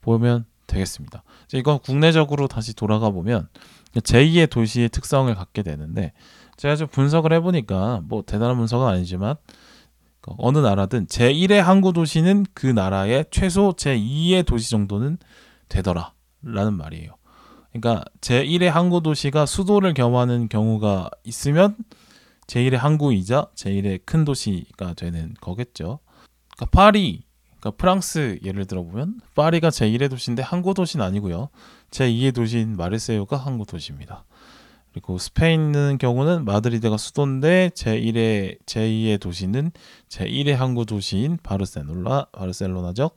보면 0.00 0.46
되겠습니다. 0.66 1.22
이건 1.52 1.80
국내적으로 1.80 2.46
다시 2.46 2.74
돌아가 2.74 3.10
보면 3.10 3.48
제2의 3.94 4.50
도시의 4.50 4.90
특성을 4.90 5.34
갖게 5.34 5.62
되는데 5.62 6.12
제가 6.56 6.76
좀 6.76 6.88
분석을 6.88 7.32
해보니까 7.34 8.02
뭐 8.04 8.22
대단한 8.22 8.56
분석은 8.56 8.86
아니지만 8.86 9.34
그 9.34 9.54
어느 10.38 10.58
나라든 10.58 11.06
제1의 11.06 11.60
항구 11.60 11.92
도시는 11.92 12.46
그 12.54 12.66
나라의 12.66 13.26
최소 13.30 13.72
제2의 13.72 14.44
도시 14.44 14.70
정도는 14.70 15.18
되더라 15.68 16.12
라는 16.42 16.74
말이에요. 16.74 17.12
그러니까 17.72 18.04
제1의 18.20 18.66
항구 18.66 19.02
도시가 19.02 19.46
수도를 19.46 19.94
겸하는 19.94 20.48
경우가 20.48 21.10
있으면 21.24 21.76
제1의 22.46 22.76
항구이자 22.76 23.48
제1의 23.54 24.00
큰 24.04 24.24
도시가 24.24 24.94
되는 24.94 25.34
거겠죠. 25.40 26.00
그러니까 26.56 26.66
파리, 26.70 27.22
그러니까 27.60 27.70
프랑스 27.76 28.38
예를 28.42 28.66
들어보면 28.66 29.20
파리가 29.34 29.68
제1의 29.68 30.10
도시인데 30.10 30.42
항구 30.42 30.74
도시는 30.74 31.04
아니고요. 31.04 31.50
제2의 31.90 32.34
도시인 32.34 32.76
마르세유가 32.76 33.36
항구 33.36 33.66
도시입니다. 33.66 34.24
그리고 34.98 35.16
스페인은 35.16 35.98
경우는 35.98 36.44
마드리드가 36.44 36.96
수도인데 36.96 37.70
제1의 37.72 38.58
제2의 38.66 39.20
도시는 39.20 39.70
제1의 40.08 40.54
항구 40.54 40.86
도시인 40.86 41.38
바르셀로나 41.40 42.26
바르셀로나죠. 42.32 43.10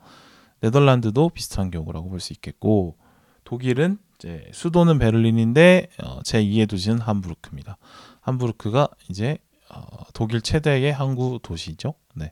네덜란드도 0.60 1.30
비슷한 1.30 1.72
경우라고 1.72 2.10
볼 2.10 2.20
수 2.20 2.34
있겠고 2.34 2.98
독일은 3.46 3.98
이제 4.20 4.48
수도는 4.54 5.00
베를린인데 5.00 5.88
어, 6.04 6.20
제2의 6.20 6.70
도시는 6.70 7.00
함부르크입니다. 7.00 7.78
함부르크가 8.22 8.88
이제 9.10 9.40
어, 9.70 9.82
독일 10.14 10.42
최대의 10.42 10.94
항구 10.94 11.40
도시죠. 11.42 11.96
네. 12.14 12.32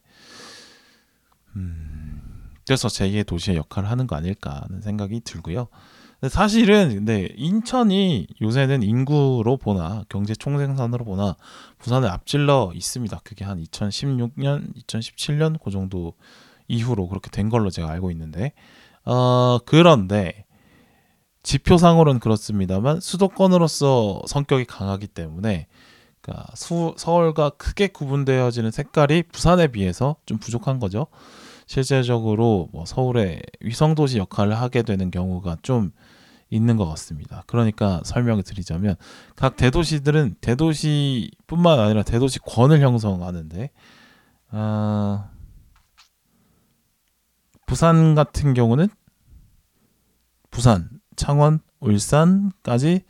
음, 1.55 2.51
그래서 2.67 2.87
제2의 2.87 3.25
도시의 3.25 3.57
역할을 3.57 3.89
하는 3.89 4.05
거 4.05 4.15
아닐까 4.15 4.61
하는 4.69 4.81
생각이 4.81 5.21
들고요. 5.21 5.69
사실은 6.27 6.95
근데 6.95 7.29
인천이 7.37 8.27
요새는 8.41 8.83
인구로 8.83 9.55
보나 9.55 10.03
경제 10.09 10.35
총생산으로 10.35 11.05
보나 11.05 11.37
부산을 11.77 12.09
앞질러 12.09 12.71
있습니다. 12.75 13.21
그게 13.23 13.45
한 13.45 13.63
2016년, 13.63 14.75
2017년 14.85 15.57
그 15.63 15.71
정도 15.71 16.13
이후로 16.67 17.07
그렇게 17.07 17.29
된 17.29 17.47
걸로 17.47 17.69
제가 17.69 17.89
알고 17.89 18.11
있는데 18.11 18.51
어 19.05 19.59
그런데 19.65 20.45
지표상으로는 21.43 22.19
그렇습니다만 22.19 22.99
수도권으로서 22.99 24.23
성격이 24.27 24.65
강하기 24.65 25.07
때문에 25.07 25.67
그러니까 26.21 26.53
수, 26.55 26.93
서울과 26.97 27.51
크게 27.51 27.87
구분되어지는 27.87 28.71
색깔이 28.71 29.23
부산에 29.31 29.67
비해서 29.67 30.17
좀 30.25 30.37
부족한 30.37 30.79
거죠. 30.79 31.07
실제적으로 31.65 32.67
뭐 32.71 32.85
서울의 32.85 33.41
위성도시 33.61 34.17
역할을 34.17 34.59
하게 34.59 34.81
되는 34.81 35.11
경우가 35.11 35.57
좀 35.61 35.91
있는 36.49 36.77
것 36.77 36.87
같습니다. 36.87 37.43
그러니까 37.47 38.01
설명을 38.03 38.43
드리자면 38.43 38.95
각 39.35 39.55
대도시들은 39.55 40.35
대도시뿐만 40.41 41.79
아니라 41.79 42.03
대도시권을 42.03 42.81
형성하는데 42.81 43.71
어, 44.51 45.29
부산 47.65 48.15
같은 48.15 48.53
경우는 48.53 48.89
부산, 50.49 50.89
창원, 51.15 51.59
울산까지 51.79 53.03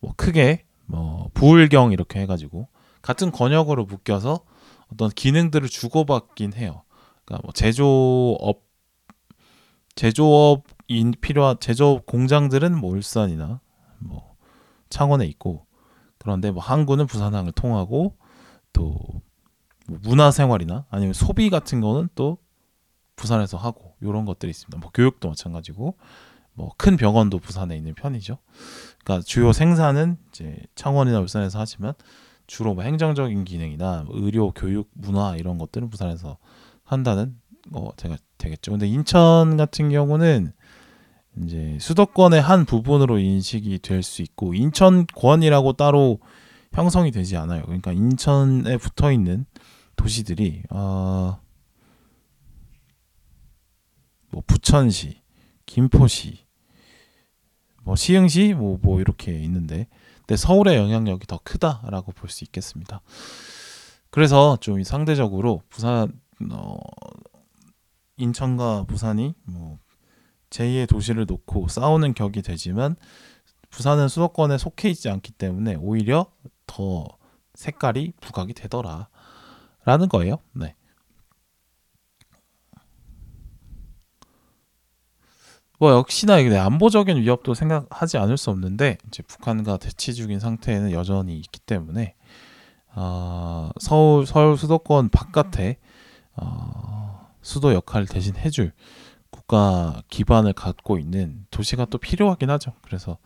뭐 0.00 0.12
크게 0.16 0.66
뭐 0.86 1.30
부울경 1.32 1.92
이렇게 1.92 2.20
해가지고 2.20 2.68
같은 3.00 3.32
권역으로 3.32 3.86
묶여서 3.86 4.44
어떤 4.92 5.08
기능들을 5.08 5.66
주고받긴 5.68 6.52
해요. 6.52 6.82
그러니까 7.24 7.46
뭐 7.46 7.52
제조업 7.52 8.62
제조업 9.94 10.64
인 10.98 11.12
필요한 11.20 11.56
제조업 11.60 12.06
공장들은 12.06 12.76
뭐 12.76 12.92
울산이나 12.92 13.60
뭐 13.98 14.36
창원에 14.90 15.26
있고 15.26 15.66
그런데 16.18 16.50
뭐 16.50 16.62
항구는 16.62 17.06
부산항을 17.06 17.52
통하고 17.52 18.16
또뭐 18.72 19.22
문화생활이나 19.86 20.86
아니면 20.90 21.12
소비 21.12 21.50
같은 21.50 21.80
거는 21.80 22.08
또 22.14 22.38
부산에서 23.16 23.56
하고 23.56 23.94
이런 24.00 24.24
것들이 24.24 24.50
있습니다. 24.50 24.78
뭐 24.78 24.90
교육도 24.92 25.28
마찬가지고 25.28 25.96
뭐 26.54 26.72
큰 26.76 26.96
병원도 26.96 27.38
부산에 27.38 27.76
있는 27.76 27.94
편이죠. 27.94 28.38
그러니까 29.04 29.24
주요 29.26 29.52
생산은 29.52 30.18
이제 30.28 30.56
창원이나 30.74 31.20
울산에서 31.20 31.58
하지만 31.58 31.94
주로 32.46 32.74
뭐 32.74 32.84
행정적인 32.84 33.44
기능이나 33.44 34.04
뭐 34.04 34.16
의료, 34.18 34.52
교육, 34.52 34.90
문화 34.92 35.36
이런 35.36 35.58
것들은 35.58 35.90
부산에서 35.90 36.38
한다는 36.84 37.38
거 37.72 37.92
제가 37.96 38.16
되겠죠. 38.38 38.72
근데 38.72 38.86
인천 38.86 39.56
같은 39.56 39.90
경우는 39.90 40.52
이제 41.40 41.78
수도권의 41.80 42.40
한 42.42 42.64
부분으로 42.66 43.18
인식이 43.18 43.78
될 43.80 44.02
수 44.02 44.22
있고 44.22 44.54
인천권이라고 44.54 45.74
따로 45.74 46.20
형성이 46.72 47.10
되지 47.10 47.36
않아요. 47.36 47.62
그러니까 47.62 47.92
인천에 47.92 48.76
붙어 48.76 49.12
있는 49.12 49.46
도시들이 49.96 50.62
어, 50.70 51.38
뭐 54.30 54.42
부천시, 54.46 55.20
김포시, 55.66 56.46
뭐 57.82 57.96
시흥시 57.96 58.54
뭐, 58.54 58.78
뭐 58.80 59.00
이렇게 59.00 59.38
있는데 59.42 59.88
근데 60.18 60.36
서울의 60.36 60.76
영향력이 60.76 61.26
더 61.26 61.40
크다라고 61.44 62.12
볼 62.12 62.30
수 62.30 62.44
있겠습니다. 62.44 63.00
그래서 64.10 64.56
좀 64.60 64.82
상대적으로 64.82 65.62
부산 65.68 66.12
어, 66.50 66.76
인천과 68.16 68.84
부산이 68.84 69.34
뭐 69.44 69.78
제2의 70.52 70.88
도시를 70.88 71.26
놓고 71.26 71.68
싸우는 71.68 72.14
격이 72.14 72.42
되지만 72.42 72.96
부산은 73.70 74.08
수도권에 74.08 74.58
속해 74.58 74.90
있지 74.90 75.08
않기 75.08 75.32
때문에 75.32 75.76
오히려 75.76 76.26
더 76.66 77.08
색깔이 77.54 78.12
부각이 78.20 78.54
되더라 78.54 79.08
라는 79.84 80.08
거예요. 80.08 80.38
네. 80.52 80.74
뭐 85.78 85.90
역시나 85.90 86.38
이게 86.38 86.56
안보적인 86.56 87.16
위협도 87.16 87.54
생각하지 87.54 88.16
않을 88.16 88.36
수 88.36 88.50
없는데 88.50 88.98
이제 89.08 89.22
북한과 89.24 89.78
대치 89.78 90.14
중인 90.14 90.38
상태에는 90.38 90.92
여전히 90.92 91.36
있기 91.38 91.58
때문에 91.58 92.14
어, 92.94 93.70
서울 93.80 94.24
서울 94.26 94.56
수도권 94.56 95.08
바깥에 95.08 95.78
어, 96.36 97.32
수도 97.40 97.74
역할을 97.74 98.06
대신 98.06 98.36
해줄 98.36 98.72
국가 99.52 100.02
기반을 100.08 100.54
갖고 100.54 100.98
있는 100.98 101.44
도시가 101.50 101.84
또 101.90 101.98
필요하긴 101.98 102.48
하죠. 102.48 102.72
그래서 102.80 103.18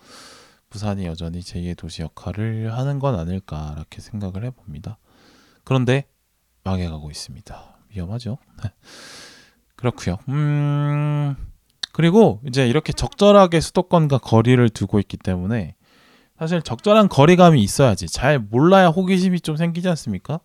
부산이 0.71 1.07
여전히 1.07 1.39
제2의 1.39 1.77
도시 1.77 2.03
역할을 2.03 2.77
하는 2.77 2.99
건 2.99 3.17
아닐까 3.17 3.75
이렇게 3.77 4.01
생각을 4.01 4.45
해봅니다. 4.45 4.99
그런데 5.63 6.09
망해가고 6.65 7.13
있습니다. 7.13 7.79
위험하죠. 7.91 8.39
그렇고요. 9.77 10.19
음 10.29 11.37
그리고 11.93 12.41
이제 12.45 12.67
이렇게 12.67 12.93
적절하게 12.93 13.61
수도권과 13.61 14.19
거리를 14.19 14.69
두고 14.71 14.99
있기 14.99 15.19
때문에 15.19 15.77
사실 16.41 16.61
적절한 16.61 17.09
거리감이 17.09 17.63
있어야지 17.63 18.09
잘 18.09 18.41
몰라야 18.41 18.89
호기심이 18.89 19.41
좀 19.43 19.57
생기지 19.57 19.89
않습니까? 19.91 20.41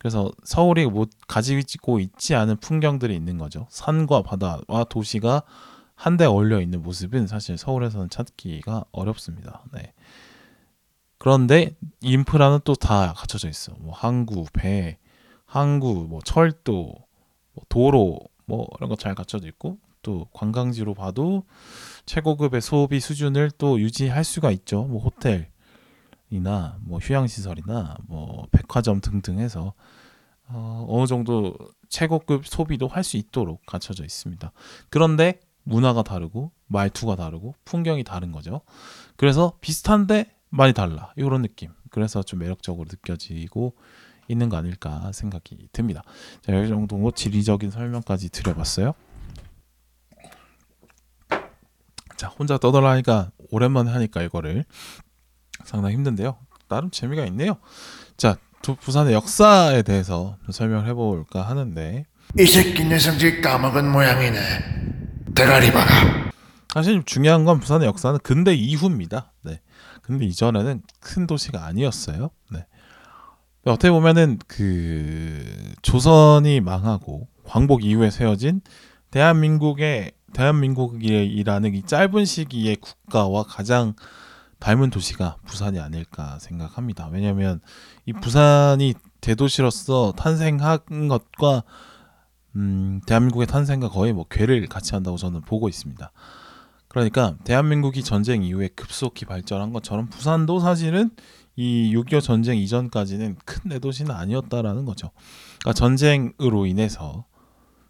그래서 0.00 0.32
서울이 0.44 0.86
못 0.86 1.10
가지고 1.28 2.00
있지 2.00 2.34
않은 2.34 2.56
풍경들이 2.56 3.14
있는 3.14 3.36
거죠. 3.36 3.66
산과 3.68 4.22
바다와 4.22 4.84
도시가 4.88 5.42
한데 5.94 6.24
어울려 6.24 6.62
있는 6.62 6.82
모습은 6.82 7.26
사실 7.26 7.58
서울에서는 7.58 8.08
찾기가 8.08 8.86
어렵습니다. 8.92 9.62
네. 9.74 9.92
그런데 11.18 11.76
인프라는 12.00 12.60
또 12.64 12.74
다 12.74 13.12
갖춰져 13.12 13.50
있어. 13.50 13.74
뭐 13.78 13.92
항구, 13.94 14.46
배, 14.54 14.96
항구, 15.44 16.06
뭐 16.08 16.20
철도, 16.24 16.94
뭐 17.52 17.64
도로, 17.68 18.20
뭐 18.46 18.66
이런 18.78 18.88
거 18.88 18.96
잘 18.96 19.14
갖춰져 19.14 19.46
있고 19.48 19.76
또 20.00 20.26
관광지로 20.32 20.94
봐도 20.94 21.44
최고급의 22.06 22.62
소비 22.62 23.00
수준을 23.00 23.50
또 23.58 23.78
유지할 23.78 24.24
수가 24.24 24.50
있죠. 24.52 24.84
뭐 24.84 25.02
호텔, 25.02 25.50
이나 26.30 26.78
뭐 26.80 27.00
휴양 27.00 27.26
시설이나 27.26 27.96
뭐 28.06 28.46
백화점 28.50 29.02
등등 29.02 29.40
해서 29.40 29.74
어, 30.52 30.86
어느 30.88 31.06
정도 31.06 31.56
최고급 31.88 32.46
소비도 32.46 32.88
할 32.88 33.02
수 33.04 33.16
있도록 33.16 33.64
갖춰져 33.66 34.04
있습니다. 34.04 34.52
그런데 34.90 35.40
문화가 35.62 36.02
다르고 36.02 36.52
말투가 36.66 37.16
다르고 37.16 37.54
풍경이 37.64 38.04
다른 38.04 38.32
거죠. 38.32 38.60
그래서 39.16 39.54
비슷한데 39.60 40.34
많이 40.48 40.72
달라 40.72 41.12
이런 41.16 41.42
느낌. 41.42 41.70
그래서 41.90 42.22
좀 42.22 42.38
매력적으로 42.40 42.88
느껴지고 42.88 43.74
있는 44.28 44.48
거 44.48 44.56
아닐까 44.56 45.10
생각이 45.12 45.68
듭니다. 45.72 46.02
자, 46.42 46.54
이 46.54 46.68
정도 46.68 47.10
지리적인 47.10 47.70
설명까지 47.70 48.30
드려봤어요. 48.30 48.94
자, 52.16 52.28
혼자 52.28 52.58
떠들라니까 52.58 53.30
오랜만에 53.50 53.90
하니까 53.90 54.22
이거를 54.22 54.64
상당히 55.64 55.94
힘든데요. 55.96 56.38
나름 56.68 56.90
재미가 56.90 57.24
있네요. 57.26 57.56
자, 58.16 58.36
부산의 58.62 59.14
역사에 59.14 59.82
대해서 59.82 60.36
설명을 60.50 60.86
해볼까 60.88 61.42
하는데 61.42 62.04
이 62.38 62.46
새끼 62.46 62.84
내 62.84 62.98
성질 62.98 63.40
까먹은 63.40 63.90
모양이네. 63.90 64.38
대가리 65.34 65.72
박아. 65.72 66.30
사실 66.72 67.02
중요한 67.04 67.44
건 67.44 67.58
부산의 67.58 67.86
역사는 67.88 68.20
근대 68.22 68.54
이후입니다. 68.54 69.32
네. 69.42 69.60
근데 70.02 70.24
이전에는 70.26 70.82
큰 71.00 71.26
도시가 71.26 71.64
아니었어요. 71.64 72.30
네. 72.52 72.66
어떻게 73.64 73.90
보면은 73.90 74.38
그 74.46 75.44
조선이 75.82 76.60
망하고 76.60 77.28
광복 77.44 77.84
이후에 77.84 78.10
세워진 78.10 78.60
대한민국의 79.10 80.12
대한민국이라는 80.32 81.74
이 81.74 81.82
짧은 81.82 82.24
시기의 82.24 82.76
국가와 82.76 83.42
가장 83.42 83.94
닮은 84.60 84.90
도시가 84.90 85.38
부산이 85.44 85.80
아닐까 85.80 86.38
생각합니다. 86.38 87.08
왜냐하면 87.10 87.60
이 88.10 88.12
부산이 88.12 88.94
대도시로서 89.20 90.12
탄생한 90.16 91.06
것과 91.08 91.62
음, 92.56 93.00
대한민국의 93.06 93.46
탄생과 93.46 93.88
거의 93.88 94.12
뭐 94.12 94.26
괴를 94.28 94.66
같이 94.66 94.94
한다고 94.94 95.16
저는 95.16 95.42
보고 95.42 95.68
있습니다. 95.68 96.10
그러니까 96.88 97.36
대한민국이 97.44 98.02
전쟁 98.02 98.42
이후에 98.42 98.66
급속히 98.74 99.26
발전한 99.26 99.72
것처럼 99.72 100.08
부산도 100.08 100.58
사실은 100.58 101.10
이 101.54 101.94
6.25 101.94 102.20
전쟁 102.20 102.58
이전까지는 102.58 103.36
큰 103.44 103.60
내도시는 103.66 104.12
아니었다라는 104.12 104.86
거죠. 104.86 105.10
그러니까 105.60 105.78
전쟁으로 105.78 106.66
인해서 106.66 107.26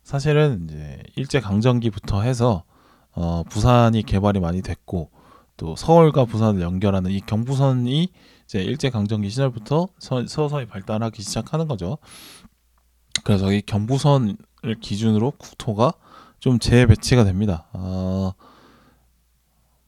사실은 0.02 0.66
이제 0.68 1.02
일제 1.16 1.40
강점기부터 1.40 2.20
해서 2.20 2.64
어, 3.12 3.42
부산이 3.48 4.02
개발이 4.02 4.40
많이 4.40 4.61
됐고 4.61 5.11
또 5.56 5.76
서울과 5.76 6.26
부산을 6.26 6.61
연결하는 6.61 7.11
이 7.11 7.20
경부선이 7.20 8.12
이제 8.50 8.64
일제 8.64 8.90
강점기 8.90 9.30
시절부터 9.30 9.86
서, 10.00 10.26
서서히 10.26 10.66
발달하기 10.66 11.22
시작하는 11.22 11.68
거죠. 11.68 11.98
그래서 13.22 13.52
이 13.52 13.62
경부선을 13.62 14.34
기준으로 14.80 15.30
국토가 15.38 15.92
좀 16.40 16.58
재배치가 16.58 17.22
됩니다. 17.22 17.68
어, 17.72 18.32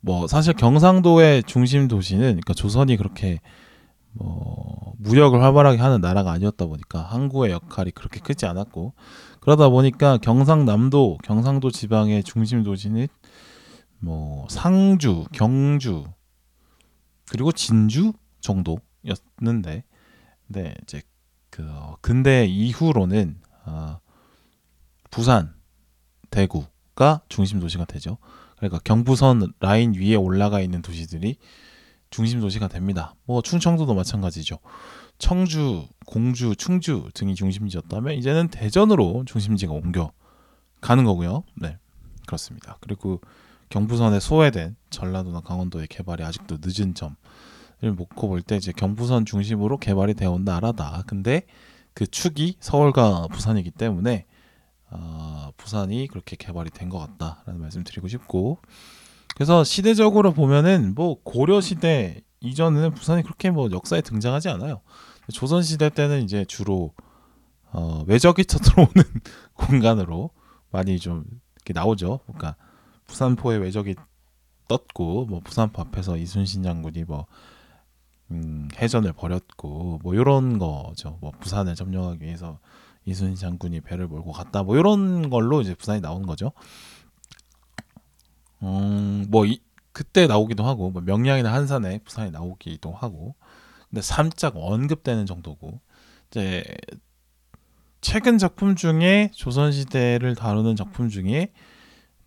뭐 0.01 0.29
사실 0.29 0.55
경상도의 0.55 1.42
중심 1.42 1.88
도시는 1.88 2.22
그러니까 2.22 2.55
조선이 2.55 2.96
그렇게 2.96 3.40
뭐 4.12 4.94
무역을 4.98 5.42
활발하게 5.42 5.79
하는 5.79 6.01
나라가 6.01 6.31
아니었다 6.31 6.66
보니까 6.66 7.01
항구의 7.01 7.51
역할이 7.51 7.90
그렇게 7.90 8.20
크지 8.20 8.46
않았고 8.46 8.94
그러다 9.40 9.70
보니까 9.70 10.18
경상남도 10.18 11.18
경상도 11.25 11.72
지방의 11.72 12.22
중심 12.22 12.62
도시는 12.62 13.09
뭐 13.98 14.46
상주, 14.48 15.25
경주 15.33 16.05
그리고 17.29 17.51
진주 17.51 18.12
정도였는데, 18.43 19.85
네 20.49 20.75
이제 20.83 21.03
그 21.51 21.67
근대 22.01 22.47
이후로는 22.47 23.41
아, 23.65 24.01
부산, 25.11 25.55
대구가 26.31 27.23
중심 27.29 27.61
도시가 27.61 27.85
되죠. 27.87 28.19
그러니까 28.57 28.79
경부선 28.85 29.53
라인 29.61 29.95
위에 29.95 30.15
올라가 30.15 30.61
있는 30.61 30.83
도시들이 30.83 31.37
중심 32.11 32.41
도시가 32.41 32.69
됩니다. 32.69 33.15
뭐 33.25 33.43
충청도도 33.43 33.95
마찬가지죠. 33.95 34.59
청주, 35.19 35.89
공주, 36.07 36.55
충주 36.57 37.09
등이 37.15 37.35
중심지였다면 37.35 38.15
이제는 38.15 38.49
대전으로 38.49 39.25
중심지가 39.27 39.73
옮겨 39.73 40.13
가는 40.81 41.05
거고요. 41.05 41.45
네. 41.57 41.79
그렇습니다. 42.27 42.79
그리고 42.81 43.21
경부선에 43.69 44.21
소외된 44.21 44.77
전라도나 44.91 45.41
강원도의 45.41 45.87
개발이 45.89 46.23
아직도 46.23 46.59
늦은 46.61 46.95
점을 46.95 47.15
놓고 47.90 48.29
볼 48.29 48.42
때 48.42 48.57
이제 48.57 48.73
경부선 48.73 49.25
중심으로 49.27 49.79
개발이 49.79 50.14
되어 50.14 50.33
온 50.33 50.45
나라다. 50.45 51.03
근데 51.07 51.42
그 51.95 52.07
축이 52.07 52.57
서울과 52.61 53.29
부산이기 53.33 53.71
때문에 53.73 54.27
어, 54.90 55.51
부산이 55.57 56.07
그렇게 56.09 56.37
개발이 56.37 56.71
된 56.71 56.88
것 56.88 56.99
같다라는 56.99 57.61
말씀 57.61 57.83
드리고 57.85 58.09
싶고 58.09 58.59
그래서 59.35 59.64
시대적으로 59.64 60.33
보면은 60.33 60.95
뭐 60.95 61.16
고려 61.23 61.61
시대 61.61 62.21
이전에는 62.40 62.92
부산이 62.95 63.23
그렇게 63.23 63.51
뭐 63.51 63.71
역사에 63.71 64.01
등장하지 64.03 64.49
않아요. 64.51 64.81
조선 65.33 65.62
시대 65.62 65.88
때는 65.88 66.23
이제 66.23 66.45
주로 66.45 66.92
어, 67.73 68.05
외적이 68.07 68.45
쳐들어오는 68.45 68.92
공간으로 69.55 70.31
많이 70.71 70.99
좀 70.99 71.25
이렇게 71.57 71.73
나오죠. 71.73 72.21
그러니까 72.27 72.57
부산포에 73.07 73.57
외적이 73.57 73.95
떴고 74.68 75.27
뭐 75.27 75.40
부산포 75.40 75.81
앞에서 75.83 76.16
이순신 76.16 76.62
장군이 76.62 77.05
뭐 77.05 77.27
음, 78.33 78.68
해전을 78.77 79.12
벌였고 79.12 80.01
뭐 80.03 80.14
이런 80.14 80.59
거죠. 80.59 81.18
뭐 81.21 81.33
부산을 81.38 81.75
점령하기 81.75 82.25
위해서 82.25 82.59
이순신 83.05 83.37
장군이 83.37 83.83
배를 83.83 84.07
몰고 84.07 84.33
갔다 84.33 84.62
뭐 84.62 84.77
이런 84.79 85.29
걸로 85.29 85.61
이제 85.61 85.75
부산이 85.75 86.01
나오는 86.01 86.27
거죠. 86.27 86.53
음, 88.62 89.27
뭐 89.29 89.45
이, 89.45 89.61
그때 89.92 90.27
나오기도 90.27 90.64
하고 90.64 90.90
뭐 90.90 91.03
명량이나 91.03 91.53
한산에 91.53 91.99
부산이 91.99 92.31
나오기도 92.31 92.92
하고 92.92 93.35
근데 93.90 94.01
살짝 94.01 94.55
언급되는 94.57 95.27
정도고 95.27 95.81
이제 96.31 96.64
최근 98.01 98.38
작품 98.38 98.75
중에 98.75 99.31
조선 99.35 99.73
시대를 99.73 100.35
다루는 100.35 100.77
작품 100.77 101.11
중에 101.11 101.53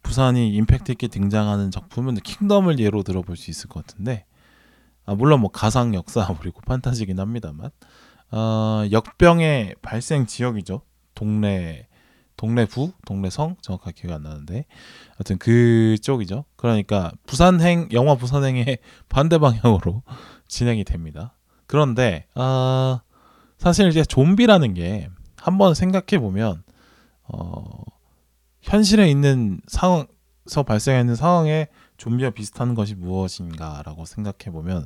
부산이 0.03 0.53
임팩트 0.53 0.91
있게 0.91 1.07
등장하는 1.07 1.71
작품은 1.71 2.17
킹덤을 2.17 2.79
예로 2.79 3.01
들어볼 3.01 3.35
수 3.35 3.49
있을 3.49 3.69
것 3.69 3.85
같은데 3.85 4.25
아, 5.05 5.15
물론 5.15 5.41
뭐 5.41 5.49
가상 5.51 5.93
역사 5.93 6.27
그리고 6.39 6.61
판타지긴 6.61 7.19
합니다만 7.19 7.71
어, 8.31 8.83
역병의 8.91 9.75
발생 9.81 10.25
지역이죠. 10.25 10.81
동래 11.13 11.87
동래부 12.37 12.91
동래성 13.05 13.55
정확하게 13.61 13.93
기억이 13.93 14.13
안 14.13 14.23
나는데. 14.23 14.65
하여튼 15.11 15.37
그쪽이죠. 15.37 16.45
그러니까 16.57 17.11
부산행 17.25 17.89
영화 17.93 18.15
부산행의 18.15 18.79
반대 19.09 19.37
방향으로 19.37 20.03
진행이 20.47 20.83
됩니다. 20.83 21.35
그런데 21.67 22.27
아 22.35 23.01
사실 23.57 23.87
이제 23.87 24.03
좀비라는 24.03 24.73
게 24.73 25.09
한번 25.37 25.73
생각해 25.73 26.19
보면 26.19 26.63
어 27.23 27.61
현실에 28.61 29.09
있는 29.09 29.61
상황에서 29.67 30.63
발생하는 30.65 31.15
상황에 31.15 31.67
좀비와 31.97 32.31
비슷한 32.31 32.75
것이 32.75 32.95
무엇인가라고 32.95 34.05
생각해 34.05 34.51
보면 34.51 34.85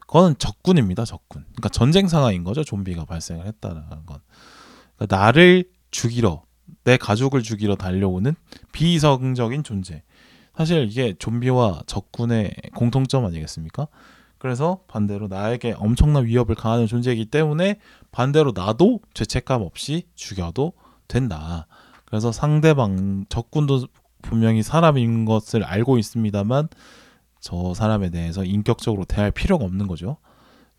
그거는 0.00 0.36
적군입니다. 0.38 1.04
적군. 1.04 1.44
그러니까 1.44 1.68
전쟁 1.68 2.08
상황인 2.08 2.42
거죠. 2.44 2.64
좀비가 2.64 3.04
발생을 3.04 3.46
했다는 3.46 3.88
건. 4.06 4.20
그러니까 4.96 5.16
나를 5.16 5.64
죽이러 5.90 6.42
내 6.84 6.96
가족을 6.96 7.42
죽이러 7.42 7.76
달려오는 7.76 8.34
비이성적인 8.72 9.64
존재. 9.64 10.02
사실 10.56 10.88
이게 10.90 11.14
좀비와 11.18 11.82
적군의 11.86 12.54
공통점 12.74 13.24
아니겠습니까? 13.26 13.86
그래서 14.38 14.80
반대로 14.88 15.28
나에게 15.28 15.74
엄청난 15.76 16.24
위협을 16.24 16.54
가하는 16.54 16.86
존재이기 16.86 17.26
때문에 17.26 17.78
반대로 18.10 18.52
나도 18.54 19.00
죄책감 19.14 19.62
없이 19.62 20.04
죽여도 20.14 20.72
된다. 21.06 21.66
그래서 22.06 22.32
상대방 22.32 23.26
적군도 23.28 23.86
분명히 24.22 24.62
사람인 24.62 25.24
것을 25.24 25.64
알고 25.64 25.98
있습니다만 25.98 26.68
저 27.40 27.74
사람에 27.74 28.10
대해서 28.10 28.44
인격적으로 28.44 29.04
대할 29.04 29.30
필요가 29.30 29.64
없는 29.64 29.86
거죠. 29.86 30.18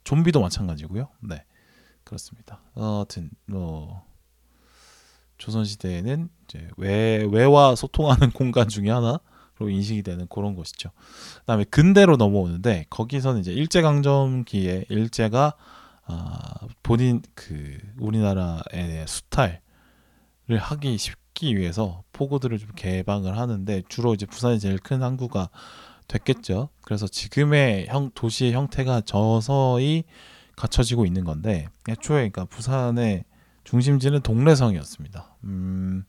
좀비도 0.04 0.42
마찬가지고요. 0.42 1.10
네, 1.22 1.44
그렇습니다. 2.04 2.62
어, 2.76 2.98
하여튼 2.98 3.30
뭐 3.46 4.04
조선 5.38 5.66
시대에는 5.66 6.30
이제 6.44 6.68
외 6.78 7.26
외와 7.30 7.76
소통하는 7.76 8.32
공간 8.34 8.68
중에 8.68 8.90
하나. 8.90 9.20
로 9.60 9.70
인식이 9.70 10.04
되는 10.04 10.26
그런 10.30 10.56
것이죠. 10.56 10.90
그다음에 11.40 11.66
근대로 11.66 12.16
넘어오는데 12.16 12.86
거기서는 12.90 13.42
이제 13.42 13.52
일제 13.52 13.82
강점기에 13.82 14.86
일제가 14.88 15.54
아, 16.06 16.40
본인 16.82 17.22
그 17.36 17.78
우리나라의 18.00 19.06
수탈을 19.06 19.60
하기 20.58 20.98
쉽 20.98 21.18
기 21.40 21.56
위해서 21.56 22.04
포구들을 22.12 22.58
좀 22.60 22.70
개방을 22.76 23.38
하는데 23.38 23.82
주로 23.88 24.14
이제 24.14 24.26
부산이 24.26 24.60
제일 24.60 24.78
큰 24.78 25.02
항구가 25.02 25.50
됐겠죠. 26.10 26.68
그래서 26.82 27.08
지금의 27.08 27.88
형 27.88 28.12
도시의 28.14 28.52
형태가 28.52 29.02
저서히 29.02 30.04
갖춰지고 30.58 31.06
있는 31.06 31.24
건데 31.24 31.70
애초에 31.88 32.30
그러니까 32.30 32.44
부산의 32.44 33.24
중심지는 33.64 34.20
동래성이었습니다. 34.20 35.38
음, 35.46 36.04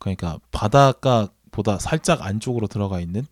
그러니까 0.00 0.40
바닷가 0.50 1.28
보다 1.52 1.78
살짝 1.78 2.26
안쪽으로 2.26 2.66
들어가 2.66 2.98
있는 2.98 3.24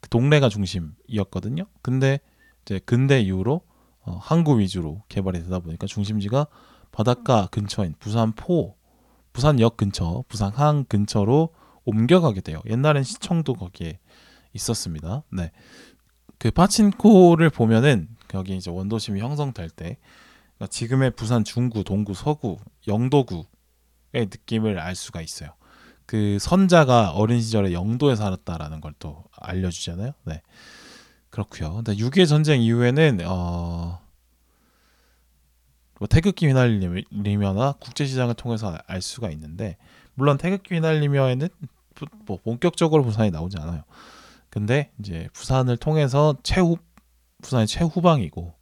그 0.00 0.08
동네가 0.08 0.48
중심이었거든요. 0.48 1.66
근데 1.82 2.18
이제 2.62 2.80
근대 2.84 3.20
이후로 3.20 3.60
어, 4.00 4.18
항구 4.20 4.58
위주로 4.58 5.04
개발이 5.08 5.40
되다 5.44 5.60
보니까 5.60 5.86
중심지가 5.86 6.48
바닷가 6.90 7.46
근처인 7.52 7.94
부산포, 8.00 8.76
부산역 9.36 9.76
근처, 9.76 10.24
부산항 10.28 10.86
근처로 10.88 11.50
옮겨가게 11.84 12.40
돼요. 12.40 12.62
옛날엔 12.66 13.02
시청도 13.02 13.52
거기에 13.52 13.98
있었습니다. 14.54 15.24
네. 15.30 15.52
그 16.38 16.50
파친코를 16.50 17.50
보면은 17.50 18.08
여기 18.32 18.56
이제 18.56 18.70
원도심이 18.70 19.20
형성될 19.20 19.68
때 19.68 19.98
그러니까 20.56 20.68
지금의 20.70 21.10
부산 21.10 21.44
중구, 21.44 21.84
동구, 21.84 22.14
서구, 22.14 22.56
영도구의 22.88 23.44
느낌을 24.14 24.78
알 24.78 24.94
수가 24.94 25.20
있어요. 25.20 25.50
그 26.06 26.38
선자가 26.40 27.10
어린 27.10 27.42
시절에 27.42 27.74
영도에 27.74 28.16
살았다라는 28.16 28.80
걸 28.80 28.94
또 28.98 29.22
알려주잖아요. 29.38 30.12
네, 30.24 30.40
그렇고요. 31.28 31.74
근데 31.74 31.94
6.25 31.94 32.26
전쟁 32.26 32.62
이후에는 32.62 33.20
어, 33.26 33.26
뭐 33.26 34.00
태극기 36.04 36.46
휘날리며나 36.48 37.72
국제시장을 37.80 38.34
통해서 38.34 38.76
알 38.86 39.00
수가 39.00 39.30
있는데 39.30 39.78
물론 40.14 40.36
태극기 40.36 40.74
휘날리며에는 40.74 41.48
뭐 42.26 42.38
본격적으로 42.44 43.02
부산이 43.02 43.30
나오지 43.30 43.56
않아요. 43.58 43.84
근데 44.50 44.90
이제 44.98 45.28
부산을 45.32 45.78
통해서 45.78 46.36
최후 46.42 46.76
부산의 47.42 47.66
최후방이고 47.66 48.54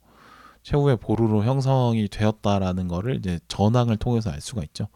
최후의 0.63 0.97
보루로 0.97 1.43
형성이 1.43 2.07
되었다라는 2.07 2.87
거를 2.87 3.15
이제 3.15 3.39
전황을 3.47 3.97
통해서 3.97 4.31
알 4.31 4.41
수가 4.41 4.63
있죠. 4.63 4.87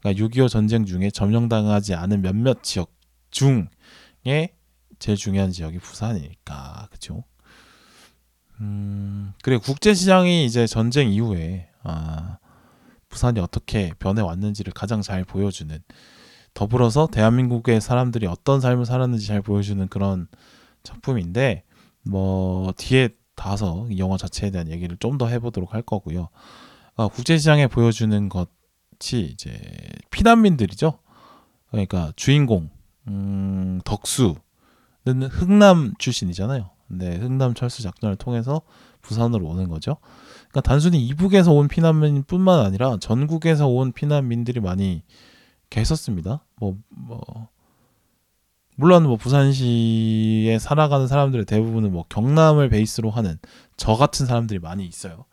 그러니까 0.00 0.24
6.25 0.24 0.48
전쟁 0.48 0.84
중에 0.84 1.10
점령당하지 1.10 1.94
않은 1.94 2.22
몇몇 2.22 2.62
지역 2.62 2.92
중에 3.30 4.54
제일 4.98 5.16
중요한 5.18 5.50
지역이 5.50 5.78
부산이니까 5.78 6.88
그죠? 6.90 7.24
음, 8.60 9.32
그리고 9.42 9.62
국제 9.62 9.94
시장이 9.94 10.44
이제 10.44 10.66
전쟁 10.66 11.10
이후에 11.10 11.68
아, 11.82 12.38
부산이 13.08 13.40
어떻게 13.40 13.92
변해 13.98 14.22
왔는지를 14.22 14.72
가장 14.72 15.02
잘 15.02 15.24
보여주는 15.24 15.78
더불어서 16.54 17.06
대한민국의 17.06 17.80
사람들이 17.80 18.26
어떤 18.26 18.60
삶을 18.60 18.86
살았는지 18.86 19.26
잘 19.26 19.42
보여주는 19.42 19.86
그런 19.88 20.26
작품인데 20.82 21.64
뭐 22.02 22.72
뒤에 22.76 23.10
다서 23.34 23.86
이 23.90 23.98
영화 23.98 24.16
자체에 24.16 24.50
대한 24.50 24.70
얘기를 24.70 24.96
좀 24.96 25.18
더 25.18 25.28
해보도록 25.28 25.74
할 25.74 25.82
거고요. 25.82 26.28
아, 26.96 27.08
국제 27.08 27.36
시장에 27.36 27.66
보여주는 27.66 28.28
것이 28.30 29.20
이제 29.32 29.60
피난민들이죠. 30.10 30.98
그러니까 31.70 32.12
주인공 32.16 32.70
음, 33.08 33.80
덕수는 33.84 34.34
흥남 35.30 35.92
출신이잖아요. 35.98 36.70
근데 36.88 37.16
흥남 37.16 37.54
철수 37.54 37.82
작전을 37.82 38.16
통해서 38.16 38.62
부산으로 39.02 39.46
오는 39.46 39.68
거죠. 39.68 39.96
그러니까 40.48 40.60
단순히 40.62 41.04
이북에서 41.06 41.52
온 41.52 41.68
피난민뿐만 41.68 42.60
아니라 42.60 42.96
전국에서 42.98 43.68
온 43.68 43.92
피난민들이 43.92 44.60
많이 44.60 45.02
계셨습니다. 45.70 46.44
뭐, 46.56 46.76
뭐 46.88 47.48
물론 48.76 49.04
뭐 49.04 49.16
부산시에 49.16 50.58
살아가는 50.58 51.06
사람들의 51.06 51.46
대부분은 51.46 51.92
뭐 51.92 52.04
경남을 52.08 52.68
베이스로 52.68 53.10
하는 53.10 53.38
저 53.76 53.94
같은 53.94 54.26
사람들이 54.26 54.60
많이 54.60 54.86
있어요. 54.86 55.24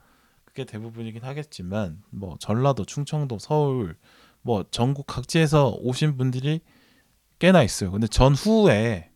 그게 0.45 0.65
대부분이긴 0.65 1.23
하겠지만 1.23 2.01
뭐 2.09 2.37
전라도, 2.39 2.85
충청도, 2.85 3.39
서울 3.39 3.97
뭐 4.41 4.65
전국 4.71 5.07
각지에서 5.07 5.77
오신 5.81 6.17
분들이 6.17 6.61
꽤나 7.39 7.63
있어요. 7.63 7.91
근데 7.91 8.07
전후에 8.07 9.09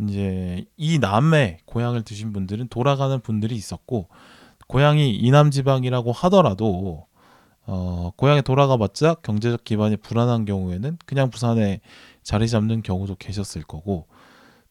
이제 0.00 0.64
이 0.76 0.98
남의 0.98 1.58
고향을 1.64 2.02
드신 2.02 2.32
분들은 2.32 2.68
돌아가는 2.68 3.18
분들이 3.20 3.56
있었고 3.56 4.08
고향이 4.68 5.16
이남 5.16 5.50
지방이라고 5.50 6.12
하더라도 6.12 7.06
어, 7.66 8.12
고향에 8.16 8.42
돌아가봤자 8.42 9.16
경제적 9.16 9.64
기반이 9.64 9.96
불안한 9.96 10.44
경우에는 10.44 10.98
그냥 11.04 11.30
부산에 11.30 11.80
자리 12.22 12.48
잡는 12.48 12.82
경우도 12.82 13.16
계셨을 13.16 13.62
거고 13.62 14.06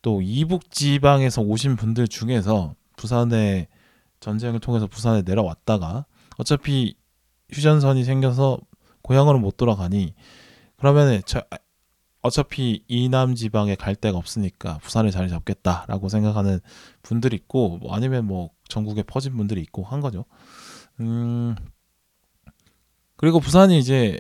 또 0.02 0.22
이북 0.22 0.72
지방에서 0.72 1.42
오신 1.42 1.76
분들 1.76 2.08
중에서 2.08 2.74
부산에 2.96 3.68
전쟁을 4.20 4.60
통해서 4.60 4.88
부산에 4.88 5.22
내려왔다가 5.24 6.06
어차피 6.38 6.96
휴전선이 7.52 8.04
생겨서 8.04 8.60
고향으로 9.02 9.40
못 9.40 9.58
돌아가니 9.58 10.14
그러면은 10.78 11.22
저, 11.26 11.42
어차피 12.22 12.84
이남 12.88 13.36
지방에 13.36 13.76
갈 13.76 13.96
데가 13.96 14.18
없으니까 14.18 14.80
부산에 14.80 15.12
자리 15.12 15.30
잡겠다라고 15.30 16.10
생각하는 16.10 16.60
분들이 17.02 17.36
있고 17.36 17.78
뭐 17.78 17.94
아니면 17.94 18.26
뭐 18.26 18.50
전국에 18.68 19.04
퍼진 19.04 19.38
분들이 19.38 19.62
있고 19.62 19.84
한 19.84 20.02
거죠. 20.02 20.26
음 21.00 21.56
그리고 23.16 23.40
부산이 23.40 23.78
이제 23.78 24.20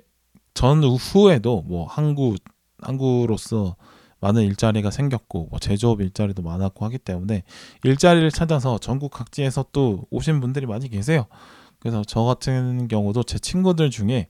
전후에도 0.53 1.63
뭐 1.63 1.85
항구 1.85 2.35
항구로서 2.79 3.75
많은 4.19 4.43
일자리가 4.43 4.89
생겼고 4.89 5.47
뭐 5.51 5.59
제조업 5.59 6.01
일자리도 6.01 6.41
많았고 6.41 6.85
하기 6.85 6.97
때문에 6.97 7.43
일자리를 7.83 8.29
찾아서 8.31 8.79
전국 8.79 9.11
각지에서 9.11 9.65
또 9.71 10.05
오신 10.09 10.39
분들이 10.39 10.65
많이 10.65 10.89
계세요. 10.89 11.27
그래서 11.79 12.03
저 12.05 12.23
같은 12.23 12.87
경우도 12.87 13.23
제 13.23 13.37
친구들 13.37 13.91
중에 13.91 14.29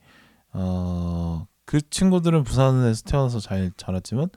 어, 0.52 1.48
그 1.68 1.82
친구들은 1.90 2.46
부산에서 2.46 3.04
태어나서 3.04 3.42
잘 3.42 3.72
자랐지만 3.76 4.30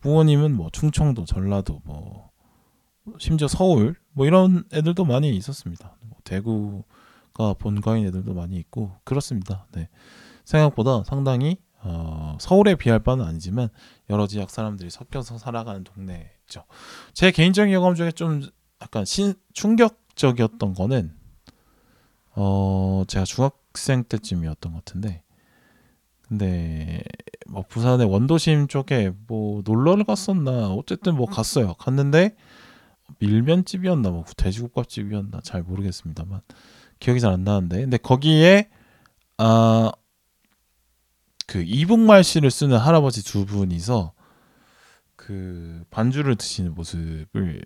부모님은 0.00 0.54
뭐 0.54 0.70
충청도, 0.70 1.24
전라도, 1.24 1.82
뭐 1.84 2.30
심지어 3.18 3.48
서울 3.48 3.96
뭐 4.12 4.26
이런 4.26 4.62
애들도 4.72 5.04
많이 5.04 5.34
있었습니다. 5.36 5.96
뭐 6.02 6.18
대구가 6.22 7.54
본가인 7.58 8.06
애들도 8.06 8.32
많이 8.32 8.56
있고 8.58 8.92
그렇습니다. 9.02 9.66
네. 9.72 9.88
생각보다 10.44 11.02
상당히 11.02 11.58
어, 11.82 12.36
서울에 12.40 12.76
비할 12.76 13.00
바는 13.00 13.24
아니지만 13.24 13.70
여러 14.08 14.28
지역 14.28 14.48
사람들이 14.48 14.88
섞여서 14.88 15.38
살아가는 15.38 15.82
동네죠. 15.82 16.62
제 17.12 17.32
개인적인 17.32 17.74
경험 17.74 17.96
중에 17.96 18.12
좀 18.12 18.40
약간 18.80 19.04
신, 19.04 19.34
충격적이었던 19.52 20.74
거는 20.74 21.12
어 22.36 23.02
제가 23.08 23.24
중학생 23.24 24.04
때쯤이었던 24.04 24.72
것 24.72 24.84
같은데 24.84 25.24
근데 26.28 27.02
뭐 27.48 27.64
부산의 27.68 28.06
원도심 28.06 28.68
쪽에 28.68 29.12
뭐 29.26 29.62
놀러를 29.64 30.04
갔었나 30.04 30.68
어쨌든 30.68 31.16
뭐 31.16 31.26
갔어요. 31.26 31.74
갔는데 31.74 32.36
밀면집이었나 33.20 34.10
뭐 34.10 34.24
돼지국밥집이었나 34.36 35.40
잘 35.42 35.62
모르겠습니다만 35.62 36.42
기억이 37.00 37.20
잘 37.20 37.32
안 37.32 37.44
나는데 37.44 37.80
근데 37.82 37.96
거기에 37.96 38.70
아 39.38 39.92
그 41.46 41.62
이북말 41.62 42.24
씨를 42.24 42.50
쓰는 42.50 42.76
할아버지 42.76 43.24
두 43.24 43.46
분이서 43.46 44.12
그 45.16 45.82
반주를 45.90 46.36
드시는 46.36 46.74
모습을 46.74 47.62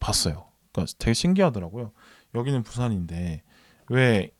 봤어요. 0.00 0.48
그러니까 0.72 0.92
되게 0.98 1.14
신기하더라고요. 1.14 1.92
여기는 2.34 2.64
부산인데 2.64 3.44
왜 3.88 4.32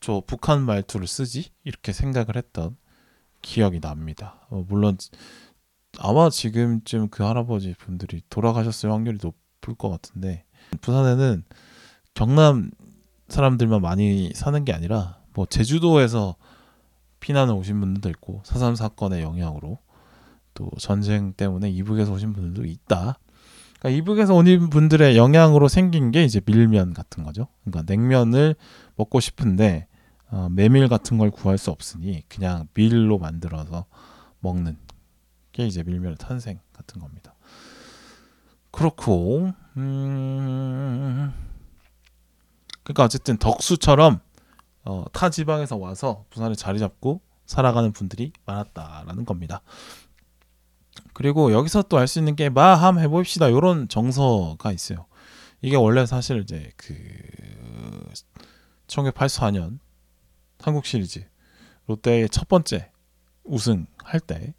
저 0.00 0.22
북한 0.26 0.62
말투를 0.62 1.06
쓰지? 1.06 1.50
이렇게 1.62 1.92
생각을 1.92 2.36
했던 2.36 2.76
기억이 3.42 3.80
납니다. 3.80 4.46
어, 4.50 4.64
물론 4.68 4.96
아마 5.98 6.30
지금쯤 6.30 7.08
그 7.08 7.22
할아버지 7.24 7.74
분들이 7.78 8.22
돌아가셨을 8.30 8.90
확률이 8.90 9.18
높을 9.22 9.74
것 9.74 9.88
같은데 9.90 10.44
부산에는 10.80 11.44
경남 12.14 12.70
사람들만 13.28 13.80
많이 13.80 14.32
사는 14.34 14.64
게 14.64 14.72
아니라 14.72 15.18
뭐 15.34 15.46
제주도에서 15.46 16.36
피난을 17.20 17.54
오신 17.54 17.80
분들도 17.80 18.08
있고 18.10 18.42
사삼 18.44 18.74
사건의 18.74 19.22
영향으로 19.22 19.78
또 20.54 20.70
전쟁 20.78 21.32
때문에 21.32 21.70
이북에서 21.70 22.12
오신 22.12 22.32
분들도 22.32 22.64
있다. 22.64 23.18
그러니까 23.78 23.98
이북에서 23.98 24.34
오신 24.34 24.70
분들의 24.70 25.16
영향으로 25.16 25.68
생긴 25.68 26.10
게 26.10 26.24
이제 26.24 26.40
밀면 26.44 26.94
같은 26.94 27.22
거죠. 27.22 27.48
그러니까 27.64 27.90
냉면을 27.92 28.56
먹고 28.96 29.20
싶은데 29.20 29.86
어, 30.30 30.48
메밀 30.50 30.88
같은 30.88 31.18
걸 31.18 31.30
구할 31.30 31.58
수 31.58 31.70
없으니 31.70 32.22
그냥 32.28 32.68
밀로 32.74 33.18
만들어서 33.18 33.86
먹는 34.40 34.78
게 35.52 35.66
이제 35.66 35.82
밀면의 35.82 36.16
탄생 36.18 36.60
같은 36.72 37.00
겁니다. 37.00 37.34
그렇고 38.70 39.52
음 39.76 41.32
그러니까 42.84 43.04
어쨌든 43.04 43.36
덕수처럼 43.38 44.20
어, 44.84 45.04
타 45.12 45.30
지방에서 45.30 45.76
와서 45.76 46.24
부산에 46.30 46.54
자리 46.54 46.78
잡고 46.78 47.20
살아가는 47.46 47.92
분들이 47.92 48.32
많았다라는 48.46 49.24
겁니다. 49.24 49.62
그리고 51.12 51.52
여기서 51.52 51.82
또 51.82 51.98
알 51.98 52.06
수 52.06 52.18
있는 52.20 52.36
게 52.36 52.48
마함 52.48 52.98
해봅시다 52.98 53.48
이런 53.48 53.88
정서가 53.88 54.72
있어요. 54.72 55.06
이게 55.60 55.76
원래 55.76 56.06
사실 56.06 56.40
이제 56.40 56.70
그 56.76 56.94
1984년 58.86 59.78
한국 60.62 60.84
시리즈. 60.84 61.24
롯데의 61.86 62.28
첫 62.28 62.48
번째 62.48 62.90
우승할 63.44 64.20
때 64.26 64.54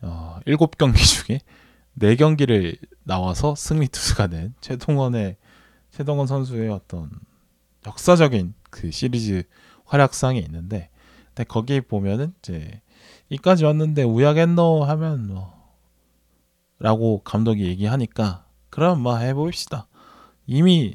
어, 0.00 0.38
7경기 0.46 0.98
중에 1.26 1.40
4경기를 1.98 2.76
나와서 3.04 3.54
승리 3.54 3.88
투수가 3.88 4.26
된 4.28 4.54
최동원의 4.60 5.36
최동원 5.90 6.26
선수의 6.26 6.70
어떤 6.70 7.10
역사적인 7.86 8.54
그 8.70 8.90
시리즈 8.90 9.44
활약상이 9.86 10.38
있는데 10.40 10.90
근데 11.28 11.44
거기 11.44 11.80
보면은 11.80 12.34
이제 12.40 12.80
이까지 13.28 13.64
왔는데 13.64 14.02
우야겠노 14.02 14.84
하면 14.84 15.28
뭐 15.28 15.54
라고 16.78 17.22
감독이 17.22 17.64
얘기하니까 17.64 18.46
그럼 18.70 19.02
뭐 19.02 19.16
해봅시다. 19.16 19.86
이미 20.46 20.94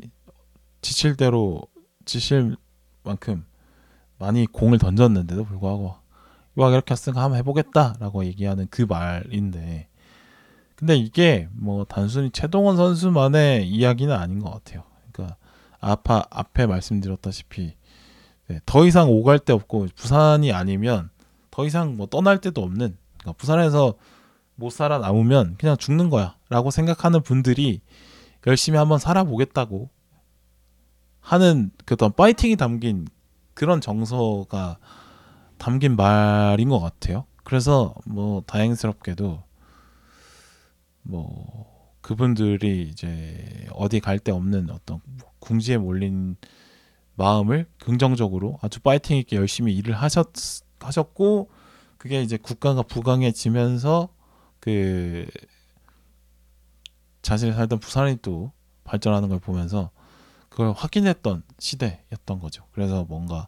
지칠 0.81 1.15
대로 1.15 1.63
지칠 2.05 2.57
만큼 3.03 3.45
많이 4.19 4.45
공을 4.45 4.77
던졌는데도 4.77 5.45
불구하고 5.45 5.95
와 6.55 6.69
이렇게 6.69 6.91
했으니까 6.91 7.23
한번 7.23 7.39
해보겠다라고 7.39 8.25
얘기하는 8.25 8.67
그 8.69 8.85
말인데 8.87 9.87
근데 10.75 10.95
이게 10.95 11.47
뭐 11.51 11.85
단순히 11.85 12.29
최동원 12.29 12.77
선수만의 12.77 13.67
이야기는 13.67 14.15
아닌 14.15 14.39
것 14.39 14.51
같아요. 14.51 14.83
그러니까 15.11 15.37
아파 15.79 16.23
앞에 16.29 16.67
말씀드렸다시피 16.67 17.73
네, 18.47 18.59
더 18.65 18.85
이상 18.85 19.09
오갈 19.09 19.39
데 19.39 19.53
없고 19.53 19.87
부산이 19.95 20.53
아니면 20.53 21.09
더 21.51 21.65
이상 21.65 21.97
뭐 21.97 22.07
떠날 22.07 22.39
데도 22.39 22.61
없는 22.61 22.97
그러니까 23.17 23.37
부산에서 23.37 23.95
못 24.55 24.71
살아 24.71 24.99
남으면 24.99 25.55
그냥 25.57 25.77
죽는 25.77 26.09
거야라고 26.09 26.71
생각하는 26.71 27.21
분들이 27.21 27.81
열심히 28.47 28.77
한번 28.77 28.99
살아보겠다고 28.99 29.89
하는 31.19 31.71
그 31.85 31.93
어떤 31.93 32.11
파이팅이 32.13 32.55
담긴 32.55 33.07
그런 33.59 33.81
정서가 33.81 34.77
담긴 35.57 35.97
말인 35.97 36.69
것 36.69 36.79
같아요. 36.79 37.25
그래서 37.43 37.93
뭐 38.05 38.41
다행스럽게도 38.47 39.43
뭐 41.01 41.93
그분들이 41.99 42.83
이제 42.83 43.67
어디 43.73 43.99
갈 43.99 44.19
데 44.19 44.31
없는 44.31 44.69
어떤 44.69 45.01
궁지에 45.39 45.77
몰린 45.77 46.37
마음을 47.15 47.67
긍정적으로 47.79 48.59
아주 48.61 48.79
파이팅 48.79 49.17
있게 49.17 49.35
열심히 49.35 49.75
일을 49.75 49.93
하셨 49.93 50.29
하셨고 50.79 51.49
그게 51.97 52.21
이제 52.21 52.37
국가가 52.37 52.81
부강해지면서 52.81 54.07
그 54.61 55.27
자신이 57.23 57.51
살던 57.51 57.79
부산이 57.79 58.19
또 58.21 58.53
발전하는 58.85 59.27
걸 59.27 59.39
보면서 59.39 59.91
그걸 60.59 60.73
확인했던 60.73 61.43
시대였던 61.57 62.39
거죠. 62.39 62.65
그래서 62.73 63.05
뭔가 63.05 63.47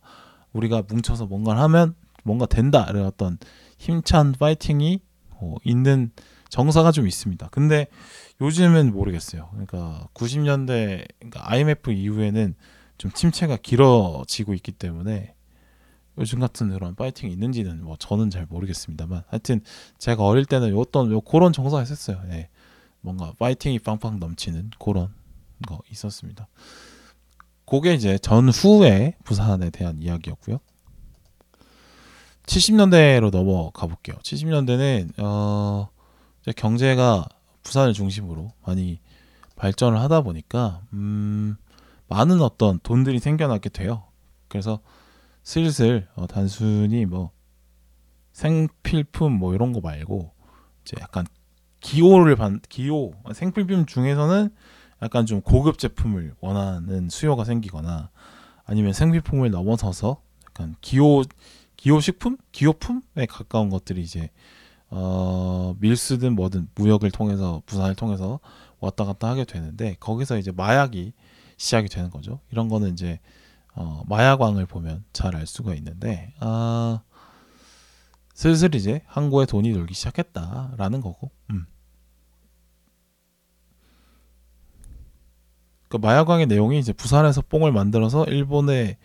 우리가 0.53 0.83
뭉쳐서 0.87 1.25
뭔가를 1.25 1.61
하면 1.63 1.93
뭔가 2.23 2.45
된다 2.45 2.87
이런 2.89 3.05
어떤 3.05 3.37
힘찬 3.77 4.31
파이팅이 4.31 5.01
어, 5.31 5.55
있는 5.65 6.13
정서가 6.47 6.93
좀 6.93 7.09
있습니다. 7.09 7.49
근데 7.49 7.87
요즘은 8.39 8.93
모르겠어요. 8.93 9.49
그러니까 9.51 10.07
90년대 10.13 11.05
그러니까 11.19 11.51
IMF 11.51 11.91
이후에는 11.91 12.55
좀 12.97 13.11
침체가 13.11 13.57
길어지고 13.57 14.53
있기 14.53 14.71
때문에 14.71 15.35
요즘 16.17 16.39
같은 16.39 16.69
그런 16.69 16.95
파이팅이 16.95 17.33
있는지는 17.33 17.83
뭐 17.83 17.97
저는 17.99 18.29
잘 18.29 18.45
모르겠습니다만 18.49 19.23
하여튼 19.27 19.59
제가 19.97 20.23
어릴 20.23 20.45
때는 20.45 20.77
어떤 20.77 21.11
요 21.11 21.19
그런 21.19 21.51
정서가 21.51 21.83
있었어요. 21.83 22.21
예. 22.29 22.47
뭔가 23.01 23.33
파이팅이 23.37 23.79
빵빵 23.79 24.21
넘치는 24.21 24.71
그런 24.79 25.09
거 25.67 25.79
있었습니다. 25.91 26.47
그게 27.71 27.93
이제 27.93 28.17
전후의 28.17 29.15
부산에 29.23 29.69
대한 29.69 30.01
이야기였고요. 30.01 30.59
70년대로 32.43 33.31
넘어가 33.31 33.87
볼게요. 33.87 34.17
70년대는 34.23 35.13
어 35.19 35.87
경제가 36.57 37.29
부산을 37.63 37.93
중심으로 37.93 38.51
많이 38.65 38.99
발전을 39.55 40.01
하다 40.01 40.19
보니까 40.19 40.81
음 40.91 41.55
많은 42.09 42.41
어떤 42.41 42.77
돈들이 42.83 43.19
생겨나게 43.19 43.69
돼요. 43.69 44.03
그래서 44.49 44.81
슬슬 45.43 46.09
어, 46.15 46.27
단순히 46.27 47.05
뭐 47.05 47.31
생필품 48.33 49.31
뭐 49.31 49.55
이런 49.55 49.71
거 49.71 49.79
말고 49.79 50.33
이제 50.81 50.97
약간 50.99 51.25
기호를 51.79 52.35
반 52.35 52.59
기호 52.67 53.13
생필품 53.33 53.85
중에서는 53.85 54.53
약간 55.01 55.25
좀 55.25 55.41
고급 55.41 55.77
제품을 55.79 56.35
원하는 56.39 57.09
수요가 57.09 57.43
생기거나 57.43 58.09
아니면 58.65 58.93
생필품을 58.93 59.49
넘어서서 59.51 60.21
약간 60.47 60.75
기호 60.81 61.23
기호식품 61.77 62.37
기호품에 62.51 63.25
가까운 63.27 63.69
것들이 63.69 64.01
이제 64.01 64.29
어 64.89 65.75
밀수든 65.79 66.35
뭐든 66.35 66.69
무역을 66.75 67.11
통해서 67.11 67.61
부산을 67.65 67.95
통해서 67.95 68.39
왔다 68.79 69.05
갔다 69.05 69.29
하게 69.29 69.45
되는데 69.45 69.95
거기서 69.99 70.37
이제 70.37 70.51
마약이 70.51 71.13
시작이 71.57 71.89
되는 71.89 72.09
거죠. 72.09 72.39
이런 72.51 72.67
거는 72.67 72.93
이제 72.93 73.19
어, 73.73 74.03
마약왕을 74.07 74.65
보면 74.65 75.05
잘 75.13 75.35
알 75.35 75.47
수가 75.47 75.73
있는데 75.75 76.33
아 76.39 77.01
슬슬 78.33 78.75
이제 78.75 79.01
항구에 79.07 79.45
돈이 79.45 79.71
돌기 79.73 79.93
시작했다라는 79.93 81.01
거고. 81.01 81.31
음. 81.51 81.65
그 85.91 85.97
마약왕의 85.97 86.47
내용이 86.47 86.79
이제 86.79 86.93
부산에서 86.93 87.41
뽕을 87.41 87.71
만들어서 87.71 88.23
일본에 88.25 88.97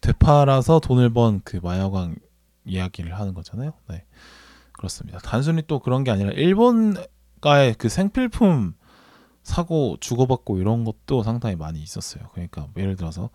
되팔아서 0.00 0.80
돈을 0.80 1.10
번 1.14 1.40
그 1.44 1.60
마약왕 1.62 2.16
이야기를 2.64 3.18
하는 3.18 3.32
거잖아요. 3.32 3.72
네. 3.88 4.04
그렇습니다. 4.72 5.18
단순히 5.20 5.62
또 5.66 5.78
그런 5.78 6.04
게 6.04 6.10
아니라 6.10 6.30
일본가의 6.32 7.74
그 7.78 7.88
생필품 7.88 8.74
사고 9.42 9.96
주고받고 10.00 10.58
이런 10.58 10.84
것도 10.84 11.22
상당히 11.22 11.56
많이 11.56 11.80
있었어요. 11.80 12.24
그러니까 12.32 12.62
뭐 12.72 12.82
예를 12.82 12.96
들어서 12.96 13.30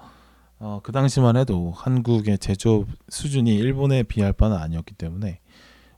어, 0.60 0.82
그 0.84 0.92
당시만 0.92 1.38
해도 1.38 1.72
한국의 1.76 2.40
제조업 2.40 2.88
수준이 3.10 3.56
일본에 3.56 4.04
비할 4.04 4.34
바는 4.34 4.58
아니었기 4.58 4.96
때문에 4.96 5.40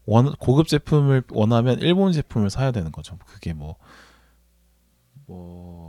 원, 0.06 0.34
고급 0.36 0.67
제품을 0.67 1.24
원하면 1.32 1.80
일본 1.80 2.12
제품을 2.12 2.50
사야 2.50 2.72
되는 2.72 2.91
거죠. 2.91 3.17
그게 3.26 3.54
뭐, 3.54 3.76
뭐, 5.28 5.88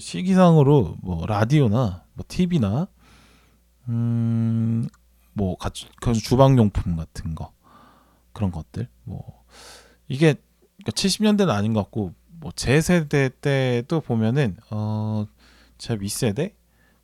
시기상으로 0.00 0.96
뭐 1.02 1.26
라디오나 1.26 2.04
뭐 2.14 2.24
TV나 2.28 2.88
음, 3.88 4.88
뭐 5.32 5.56
가, 5.56 5.70
그 6.00 6.12
주방용품 6.12 6.96
같은 6.96 7.34
거 7.34 7.52
그런 8.32 8.50
것들 8.50 8.88
뭐 9.04 9.44
이게 10.08 10.34
그러니까 10.78 10.92
70년대는 10.92 11.50
아닌 11.50 11.72
것 11.72 11.82
같고 11.84 12.12
뭐 12.40 12.52
제 12.56 12.80
세대 12.80 13.30
때도 13.40 14.00
보면은 14.00 14.56
어제 14.70 15.96
윗세대 15.98 16.54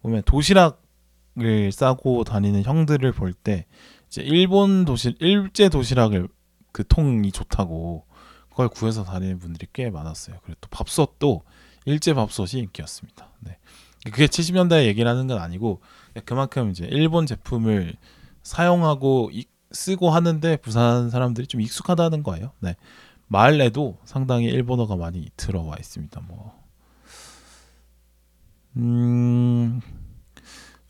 보면 0.02 0.22
도시락을 0.24 1.72
싸고 1.72 2.24
다니는 2.24 2.62
형들을 2.64 3.10
볼 3.12 3.32
때 3.34 3.66
이제 4.08 4.22
일본 4.22 4.84
도시 4.84 5.14
일제 5.20 5.68
도시락을 5.68 6.28
그 6.72 6.86
통이 6.86 7.32
좋다고 7.32 8.04
그걸 8.50 8.68
구해서 8.68 9.04
다니는 9.04 9.38
분들이 9.38 9.66
꽤 9.72 9.88
많았어요. 9.90 10.38
그리고 10.42 10.58
또 10.60 10.68
밥솥도 10.70 11.44
일제 11.90 12.14
밥솥이 12.14 12.60
인기였습니다. 12.62 13.28
네. 13.40 13.58
그게 14.04 14.26
70년대 14.26 14.86
얘기를 14.86 15.10
하는 15.10 15.26
건 15.26 15.38
아니고 15.38 15.80
그만큼 16.24 16.70
이제 16.70 16.86
일본 16.86 17.26
제품을 17.26 17.96
사용하고 18.42 19.30
이- 19.32 19.46
쓰고 19.72 20.10
하는데 20.10 20.56
부산 20.56 21.10
사람들이 21.10 21.46
좀 21.46 21.60
익숙하다는 21.60 22.22
거예요. 22.22 22.52
네. 22.60 22.76
말에도 23.26 23.98
상당히 24.04 24.46
일본어가 24.46 24.96
많이 24.96 25.28
들어와 25.36 25.76
있습니다. 25.78 26.20
뭐 26.22 26.58
음, 28.76 29.80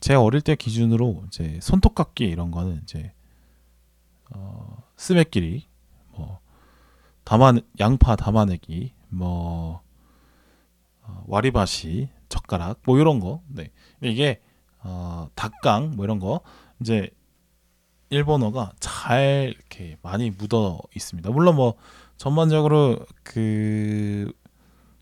제 0.01 0.15
어릴 0.15 0.41
때 0.41 0.55
기준으로 0.55 1.25
이제 1.27 1.59
손톱깎이 1.63 2.25
이런 2.25 2.51
거는 2.51 2.81
이제 2.83 3.13
어, 4.35 4.83
스매끼리 4.97 5.67
뭐 6.13 6.39
담아 7.25 7.55
양파 7.81 8.17
담아내기 8.17 8.93
뭐 9.09 9.83
어, 9.83 9.83
와리바시 11.31 12.09
젓가락 12.29 12.81
뭐 12.85 12.99
이런 12.99 13.21
거 13.21 13.41
네. 13.47 13.71
이게 14.03 14.41
어, 14.81 15.29
닭강 15.37 15.93
뭐 15.97 16.05
이런 16.05 16.19
거 16.19 16.41
이제 16.81 17.11
일본어가 18.11 18.73
잘 18.81 19.55
이렇게 19.57 19.97
많이 20.03 20.31
묻어 20.31 20.81
있습니다. 20.95 21.31
물론 21.31 21.55
뭐 21.55 21.75
전반적으로 22.17 22.99
그 23.23 24.33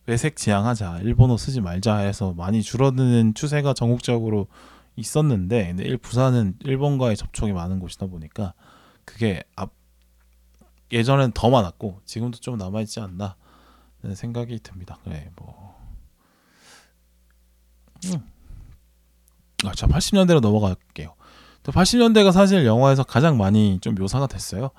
외색 0.06 0.36
지향하자 0.36 1.00
일본어 1.00 1.38
쓰지 1.38 1.62
말자 1.62 1.96
해서 1.96 2.34
많이 2.34 2.62
줄어드는 2.62 3.32
추세가 3.32 3.72
전국적으로 3.72 4.48
있었는데 4.96 5.68
근데 5.68 5.84
일 5.84 5.96
부산은 5.96 6.56
일본과의 6.60 7.16
접촉이 7.16 7.52
많은 7.52 7.80
곳이다 7.80 8.06
보니까 8.06 8.52
그게 9.06 9.42
앞 9.56 9.72
예전엔 10.92 11.32
더 11.32 11.48
많았고 11.48 12.00
지금도 12.04 12.38
좀 12.40 12.58
남아 12.58 12.82
있지 12.82 13.00
않나 13.00 13.36
는 14.00 14.14
생각이 14.14 14.60
듭니다. 14.60 14.98
그래 15.02 15.30
뭐 15.34 15.74
음. 15.74 15.77
아, 19.64 19.72
자 19.74 19.86
80년대로 19.86 20.40
넘어갈게요. 20.40 21.14
또 21.62 21.72
80년대가 21.72 22.32
사실 22.32 22.64
영화에서 22.64 23.02
가장 23.02 23.36
많이 23.36 23.78
좀 23.80 23.94
묘사가 23.94 24.26
됐어요. 24.26 24.70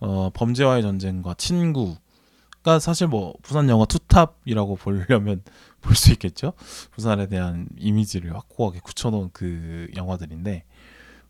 어, 0.00 0.30
범죄와의 0.34 0.82
전쟁과 0.82 1.34
친구가 1.34 2.78
사실 2.80 3.06
뭐 3.06 3.34
부산 3.42 3.68
영화 3.68 3.84
투탑이라고 3.86 4.76
보려면 4.76 5.42
볼 5.80 5.94
수 5.94 6.10
있겠죠. 6.12 6.52
부산에 6.92 7.28
대한 7.28 7.68
이미지를 7.78 8.34
확고하게 8.34 8.80
굳혀놓은 8.80 9.30
그 9.32 9.88
영화들인데 9.96 10.64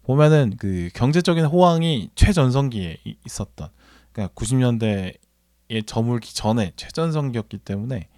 보면은 0.04 0.56
그 0.58 0.90
경제적인 0.94 1.44
호황이 1.46 2.10
최전성기에 2.14 2.98
이- 3.04 3.16
있었던 3.26 3.68
그러니까 4.12 4.34
90년대에 4.34 5.86
저물기 5.86 6.34
전에 6.34 6.72
최전성기였기 6.76 7.58
때문에 7.58 8.08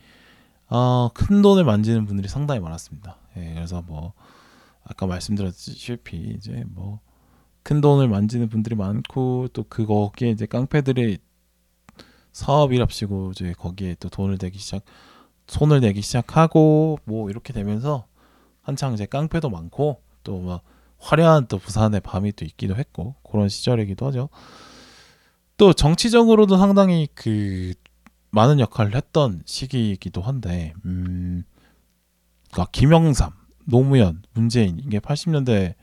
어, 0.69 1.11
큰 1.15 1.43
돈을 1.43 1.65
만지는 1.65 2.07
분들이 2.07 2.29
상당히 2.29 2.61
많았습니다. 2.61 3.17
예, 3.37 3.55
그래서 3.55 3.83
뭐 3.83 4.13
아까 4.85 5.07
말씀드렸다시피 5.07 6.35
이제 6.37 6.65
뭐 6.69 7.01
큰 7.67 7.81
돈을 7.81 8.07
만지는 8.07 8.49
분들이 8.49 8.77
많고 8.77 9.49
또 9.53 9.65
그거기에 9.65 10.31
이제 10.31 10.47
깡패들이 10.47 11.19
사업이랍시고 12.31 13.33
이제 13.33 13.55
거기에 13.59 13.97
또 13.99 14.09
돈을 14.09 14.39
대기 14.39 14.57
시작 14.61 14.85
손을 15.49 15.81
내기 15.81 16.01
시작하고 16.01 17.01
뭐 17.03 17.29
이렇게 17.29 17.53
되면서 17.53 18.07
한창 18.63 18.95
이제 18.95 19.05
깡패도 19.05 19.51
많고 19.51 20.01
또 20.23 20.39
막 20.39 20.63
화려한 20.99 21.49
또 21.49 21.59
부산의 21.59 22.03
밤이 22.03 22.33
또 22.33 22.45
있기도 22.45 22.77
했고 22.77 23.17
그런 23.29 23.49
시절이기도 23.49 24.07
하죠. 24.07 24.29
또 25.57 25.73
정치적으로도 25.73 26.59
상당히 26.59 27.09
그 27.15 27.75
많은 28.31 28.61
역할을 28.61 28.95
했던 28.95 29.43
시기이기도 29.45 30.21
한데 30.21 30.75
음 30.85 31.45
그러니까 32.53 32.71
김영삼, 32.73 33.33
노무현, 33.65 34.23
문재인 34.33 34.79
이게 34.79 34.99
80년대에 34.99 35.75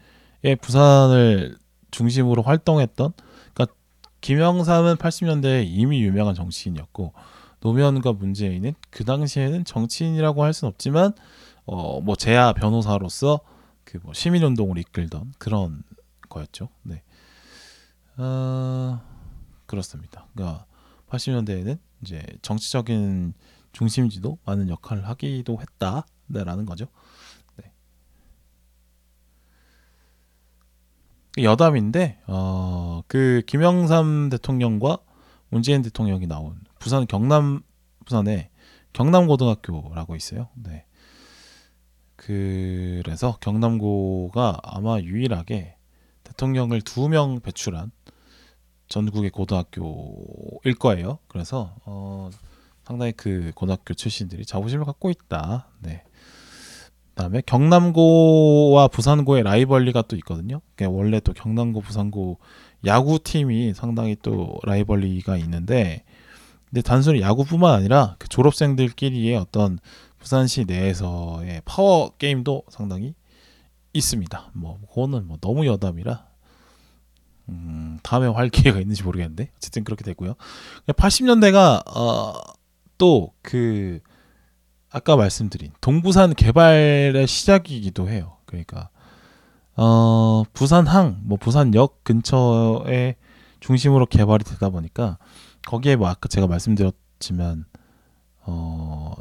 부산을 0.62 1.58
중심으로 1.92 2.42
활동했던 2.42 3.14
그러니까 3.54 3.76
김영삼은 4.22 4.96
80년대에 4.96 5.66
이미 5.68 6.02
유명한 6.02 6.36
정치인이었고 6.36 7.14
노무현과 7.60 8.14
문재인은 8.14 8.74
그 8.90 9.06
당시에는 9.06 9.66
정치인이라고 9.66 10.44
할 10.44 10.54
수는 10.54 10.70
없지만 10.70 11.14
어뭐 11.66 12.16
제야 12.16 12.54
변호사로서 12.54 13.40
그 13.84 14.00
뭐 14.02 14.14
시민운동을 14.14 14.78
이끌던 14.80 15.34
그런 15.38 15.84
거였죠. 16.30 16.70
네. 16.84 17.04
어, 18.18 19.02
그렇습니다. 19.66 20.28
그러니까 20.34 20.66
80년대에는 21.10 21.78
이제 22.04 22.22
정치적인 22.42 23.34
중심지도 23.72 24.38
많은 24.46 24.70
역할을 24.70 25.08
하기도 25.08 25.60
했다라는 25.60 26.66
거죠. 26.66 26.86
네. 27.58 27.72
여담인데 31.44 32.20
어, 32.28 33.02
그 33.08 33.42
김영삼 33.48 34.30
대통령과 34.30 35.00
문재인 35.50 35.82
대통령이 35.82 36.28
나온 36.28 36.60
부산 36.80 37.08
경남 37.08 37.62
부산에 38.06 38.50
경남고등학교라고 38.94 40.16
있어요. 40.16 40.50
네. 40.56 40.86
그래서 42.16 43.38
경남고가 43.42 44.60
아마 44.64 45.00
유일하게 45.00 45.76
대통령을 46.24 46.82
두 46.82 47.10
명 47.10 47.40
배출한 47.40 47.92
전국의 48.94 49.32
고등학교일 49.32 50.76
거예요. 50.78 51.18
그래서 51.28 51.74
어, 51.84 52.30
상당히 52.84 53.12
그 53.12 53.52
고등학교 53.56 53.96
출신들이 53.96 54.46
자부심을 54.46 54.86
갖고 54.86 55.10
있다. 55.10 55.68
네. 55.80 56.04
그다음에 57.10 57.42
경남고와 57.44 58.90
부산고의 58.90 59.44
라이벌리가 59.44 60.04
또 60.04 60.16
있거든요. 60.18 60.62
그러니까 60.76 60.96
원래 60.96 61.20
또 61.20 61.34
경남고, 61.34 61.82
부산고 61.82 62.38
야구 62.86 63.18
팀이 63.18 63.74
상당히 63.74 64.16
또 64.22 64.60
라이벌리가 64.64 65.38
있는데, 65.38 66.04
근데 66.70 66.82
단순히 66.84 67.22
야구뿐만 67.22 67.74
아니라 67.74 68.16
그 68.20 68.30
졸업생들끼리의 68.30 69.36
어떤 69.38 69.80
부산시 70.20 70.66
내에서의 70.66 71.64
파워 71.66 72.12
게임도 72.18 72.64
상당히 72.70 73.16
있습니다. 73.94 74.52
뭐 74.54 74.80
그거는 74.88 75.28
뭐 75.28 75.38
너무 75.42 75.66
여담이라 75.66 76.33
음, 77.50 78.00
다음에 78.04 78.28
할 78.28 78.50
기회가 78.50 78.80
있는지 78.80 79.04
모르겠는데 79.04 79.52
어쨌든 79.58 79.84
그렇게 79.84 80.04
됐고요. 80.04 80.36
80년대가 80.88 81.84
어, 81.96 82.34
또그 82.98 84.00
아까 84.90 85.16
말씀드린 85.16 85.72
동부산 85.82 86.36
개발의 86.36 87.28
시작이기도 87.28 88.10
해요. 88.10 88.38
그러니까 88.46 88.90
어, 89.76 90.44
부산항, 90.54 91.22
뭐 91.24 91.38
부산역 91.38 92.04
근처에 92.04 93.16
중심으로 93.60 94.06
개발이 94.06 94.44
되다 94.44 94.70
보니까 94.70 95.18
거기에 95.66 95.96
뭐 95.96 96.10
아까 96.10 96.28
제가 96.28 96.48
말씀드렸지만 96.48 97.66
어 98.46 99.14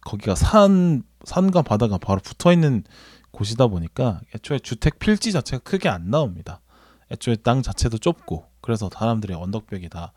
거기가 0.00 0.34
산 0.34 1.02
산과 1.24 1.62
바다가 1.62 1.98
바로 1.98 2.20
붙어 2.20 2.52
있는 2.52 2.82
곳이다 3.30 3.66
보니까 3.66 4.20
애초에 4.34 4.58
주택 4.58 4.98
필지 4.98 5.32
자체가 5.32 5.62
크게 5.62 5.88
안 5.88 6.10
나옵니다. 6.10 6.60
애초에 7.10 7.36
땅 7.36 7.62
자체도 7.62 7.98
좁고 7.98 8.44
그래서 8.60 8.88
사람들이 8.92 9.34
언덕벽에 9.34 9.88
다 9.88 10.12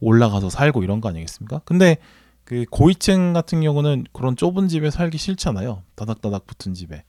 올라가서 0.00 0.50
살고 0.50 0.82
이런 0.84 1.00
거 1.00 1.08
아니겠습니까? 1.08 1.60
근데 1.64 1.98
그 2.44 2.64
고위층 2.70 3.32
같은 3.32 3.60
경우는 3.60 4.06
그런 4.12 4.36
좁은 4.36 4.68
집에 4.68 4.90
살기 4.90 5.18
싫잖아요. 5.18 5.82
다닥다닥 5.94 6.46
붙은 6.46 6.74
집에. 6.74 7.04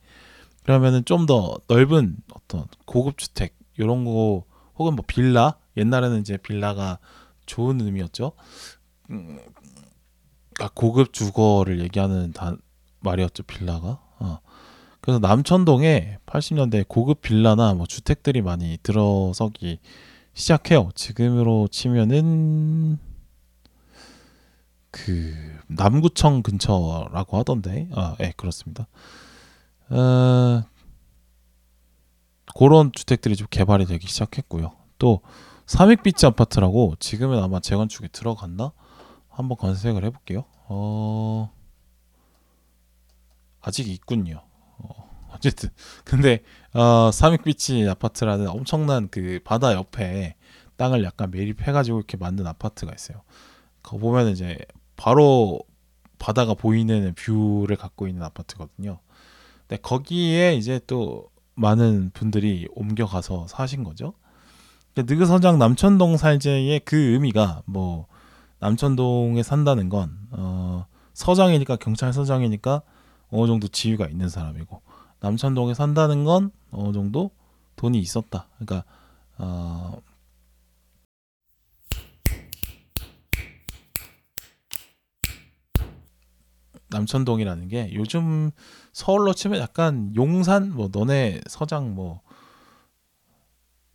그러면은 0.63 1.05
좀 1.05 1.25
더 1.25 1.57
넓은 1.67 2.17
어떤 2.33 2.65
고급 2.85 3.17
주택 3.17 3.57
이런 3.77 4.03
거 4.05 4.43
혹은 4.75 4.95
뭐 4.95 5.05
빌라 5.07 5.55
옛날에는 5.77 6.19
이제 6.19 6.37
빌라가 6.37 6.99
좋은 7.45 7.79
의미였죠. 7.81 8.33
음, 9.11 9.39
아, 10.59 10.69
고급 10.73 11.13
주거를 11.13 11.79
얘기하는 11.79 12.33
단 12.33 12.57
말이었죠 12.99 13.43
빌라가. 13.43 13.99
어. 14.19 14.39
그래서 15.01 15.19
남천동에 15.19 16.17
80년대 16.25 16.87
고급 16.87 17.21
빌라나 17.21 17.73
뭐 17.73 17.85
주택들이 17.85 18.41
많이 18.41 18.77
들어서기 18.83 19.79
시작해요. 20.33 20.89
지금으로 20.95 21.67
치면은 21.69 22.97
그 24.91 25.35
남구청 25.67 26.41
근처라고 26.41 27.37
하던데, 27.37 27.89
아, 27.93 28.15
예, 28.21 28.33
그렇습니다. 28.35 28.87
어, 29.89 30.63
그런 32.57 32.91
주택들이 32.91 33.35
좀 33.35 33.47
개발이 33.49 33.85
되기 33.85 34.07
시작했고요. 34.07 34.71
또 34.97 35.21
삼익비치 35.67 36.25
아파트라고 36.25 36.95
지금은 36.99 37.41
아마 37.41 37.59
재건축에 37.59 38.07
들어갔나? 38.07 38.73
한번 39.29 39.57
검색을 39.57 40.03
해볼게요. 40.03 40.45
어, 40.67 41.51
아직 43.61 43.87
있군요. 43.87 44.41
어, 45.39 45.49
어쨌든 45.49 45.69
근데 46.03 46.43
어, 46.73 47.11
삼익비치 47.11 47.87
아파트라는 47.89 48.47
엄청난 48.47 49.07
그 49.09 49.39
바다 49.43 49.73
옆에 49.73 50.35
땅을 50.75 51.03
약간 51.03 51.31
매립해가지고 51.31 51.97
이렇게 51.97 52.17
만든 52.17 52.45
아파트가 52.45 52.93
있어요. 52.93 53.21
거 53.81 53.97
보면 53.97 54.29
이제 54.29 54.57
바로 54.95 55.61
바다가 56.19 56.53
보이는 56.53 57.13
view를 57.15 57.75
갖고 57.75 58.07
있는 58.07 58.23
아파트거든요. 58.23 58.99
근데 59.67 59.81
거기에 59.81 60.55
이제 60.55 60.79
또 60.87 61.29
많은 61.55 62.11
분들이 62.13 62.67
옮겨가서 62.75 63.47
사신 63.47 63.83
거죠. 63.83 64.13
근데 64.93 65.13
느그서장 65.13 65.59
남천동 65.59 66.17
살제의 66.17 66.81
그 66.81 66.95
의미가 66.95 67.63
뭐 67.65 68.07
남천동에 68.59 69.43
산다는 69.43 69.89
건 69.89 70.17
어, 70.31 70.85
서장이니까 71.13 71.77
경찰서장이니까 71.77 72.81
어느 73.31 73.47
정도 73.47 73.67
지위가 73.67 74.07
있는 74.07 74.29
사람이고 74.29 74.81
남천동에 75.21 75.73
산다는 75.73 76.23
건 76.23 76.51
어느 76.71 76.93
정도 76.93 77.31
돈이 77.75 77.99
있었다. 77.99 78.47
그러니까 78.57 78.83
어, 79.37 79.97
남천동이라는 86.89 87.67
게 87.67 87.93
요즘 87.93 88.51
서울로 88.93 89.33
치면 89.33 89.59
약간 89.59 90.13
용산 90.15 90.71
뭐 90.73 90.89
너네 90.91 91.41
서장 91.47 91.93
뭐 91.93 92.21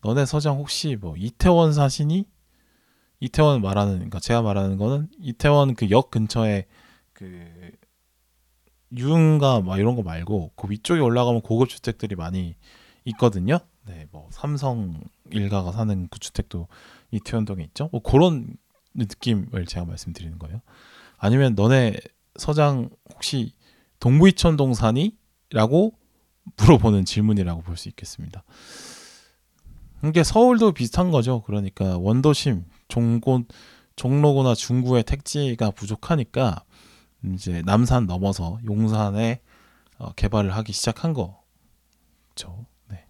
너네 0.03 0.27
서장 0.27 0.57
혹시 0.59 0.97
뭐 0.97 1.15
이태원 1.17 1.73
사시니? 1.73 2.27
이태원 3.21 3.63
말하는 3.63 3.95
그러니까 3.95 4.21
제가 4.21 4.43
말하는 4.43 4.77
거는 4.77 5.09
이태원 5.19 5.75
그 5.75 5.91
역 5.91 6.11
근처에 6.11 6.67
그 7.13 7.73
유흥가 8.97 9.61
막 9.61 9.79
이런 9.79 9.97
거 9.97 10.03
말고 10.03 10.53
그 10.57 10.71
위쪽에 10.71 11.01
올라가면 11.01 11.43
고급 11.43 11.69
주택들이 11.69 12.17
많이 12.17 12.55
있거든요. 13.05 13.59
네, 13.87 14.07
뭐 14.13 14.29
삼성 14.31 15.01
일가가 15.31 15.73
사는 15.73 16.09
그 16.11 16.19
주택도 16.19 16.69
이태원동에 17.11 17.65
있죠. 17.65 17.89
뭐 17.93 18.01
그런 18.03 18.57
느낌을 18.95 19.67
제가 19.67 19.85
말씀드리는 19.87 20.39
거예요. 20.39 20.61
아니면 21.19 21.55
너네 21.55 21.97
서장 22.37 22.91
혹시 23.13 23.53
동부이천동 24.01 24.75
사니? 24.75 25.17
라고 25.51 25.93
물어보는 26.57 27.05
질문이라고 27.05 27.63
볼 27.63 27.77
수 27.77 27.89
있겠습니다. 27.89 28.45
이게 30.05 30.23
서울도 30.23 30.73
비슷한 30.73 31.11
거죠. 31.11 31.43
그러니까 31.43 31.97
원도심, 31.97 32.65
종고, 32.89 33.45
종로구나 33.97 34.55
중구의 34.55 35.05
택지가 35.05 35.71
부족하니까 35.71 36.65
이제 37.33 37.63
남산 37.65 38.07
넘어서 38.07 38.59
용산에 38.67 39.41
어, 39.99 40.13
개발을 40.15 40.55
하기 40.57 40.73
시작한 40.73 41.13
거죠. 41.15 42.67
네. 42.89 43.07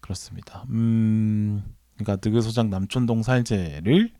그렇습니다. 0.00 0.64
음, 0.70 1.62
그러니까 1.96 2.26
느그소장 2.26 2.70
남천동 2.70 3.22
살제를 3.22 4.12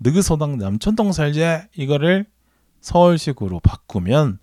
느그소장 0.00 0.58
남천동 0.58 1.12
살제 1.12 1.68
이거를 1.76 2.26
서울식으로 2.80 3.60
바꾸면 3.60 4.38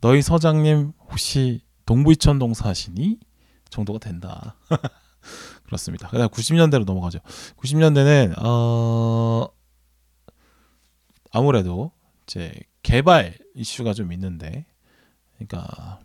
너희 0.00 0.22
서장님 0.22 0.92
혹시 1.10 1.62
동부이천동 1.86 2.54
사시니 2.54 3.18
정도가 3.70 3.98
된다. 3.98 4.56
그렇습니다. 5.64 6.08
그다음 6.08 6.28
90년대로 6.28 6.84
넘어가죠. 6.84 7.20
90년대는 7.56 8.34
어 8.42 9.48
아무래도 11.32 11.92
이제 12.28 12.52
개발 12.82 13.34
이슈가 13.54 13.94
좀 13.94 14.12
있는데, 14.12 14.66
그러니까 15.38 15.98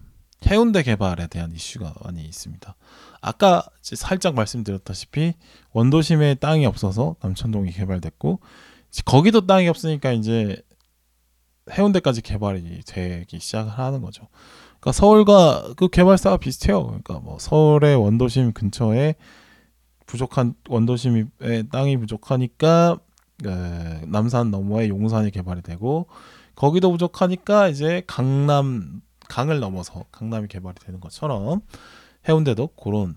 해운대 0.47 0.84
개발에 0.84 1.28
대한 1.28 1.51
이슈가 1.51 1.93
많이 2.03 2.24
있습니다. 2.24 2.76
아까 3.21 3.63
살짝 3.82 4.36
말씀드렸다시피 4.36 5.34
원도심에 5.71 6.36
땅이 6.36 6.65
없어서 6.65 7.15
남천동이 7.21 7.71
개발됐고 7.71 8.39
거기도 9.05 9.47
땅이 9.47 9.67
없으니까 9.69 10.11
이제 10.11 10.61
해운대까지 11.71 12.21
개발이 12.21 12.82
되기 12.86 13.39
시작을 13.39 13.71
하는 13.71 14.01
거죠. 14.01 14.28
그러니까 14.80 14.91
서울과 14.91 15.76
그 15.78 15.88
개발사가 15.88 16.38
비슷해요. 16.38 16.86
그러니까 16.88 17.19
뭐 17.19 17.38
서울의 17.39 17.95
원도심 17.95 18.51
근처에 18.51 19.15
부족한 20.05 20.55
원도심의 20.67 21.28
땅이 21.71 21.97
부족하니까 21.97 22.99
에, 23.45 24.05
남산 24.05 24.51
너머에 24.51 24.89
용산이 24.89 25.31
개발이 25.31 25.61
되고 25.61 26.07
거기도 26.55 26.91
부족하니까 26.91 27.67
이제 27.67 28.03
강남 28.07 29.01
강을 29.27 29.59
넘어서 29.59 30.05
강남이 30.11 30.47
개발이 30.47 30.75
되는 30.79 30.99
것처럼 30.99 31.61
해운대도 32.27 32.67
그런 32.67 33.15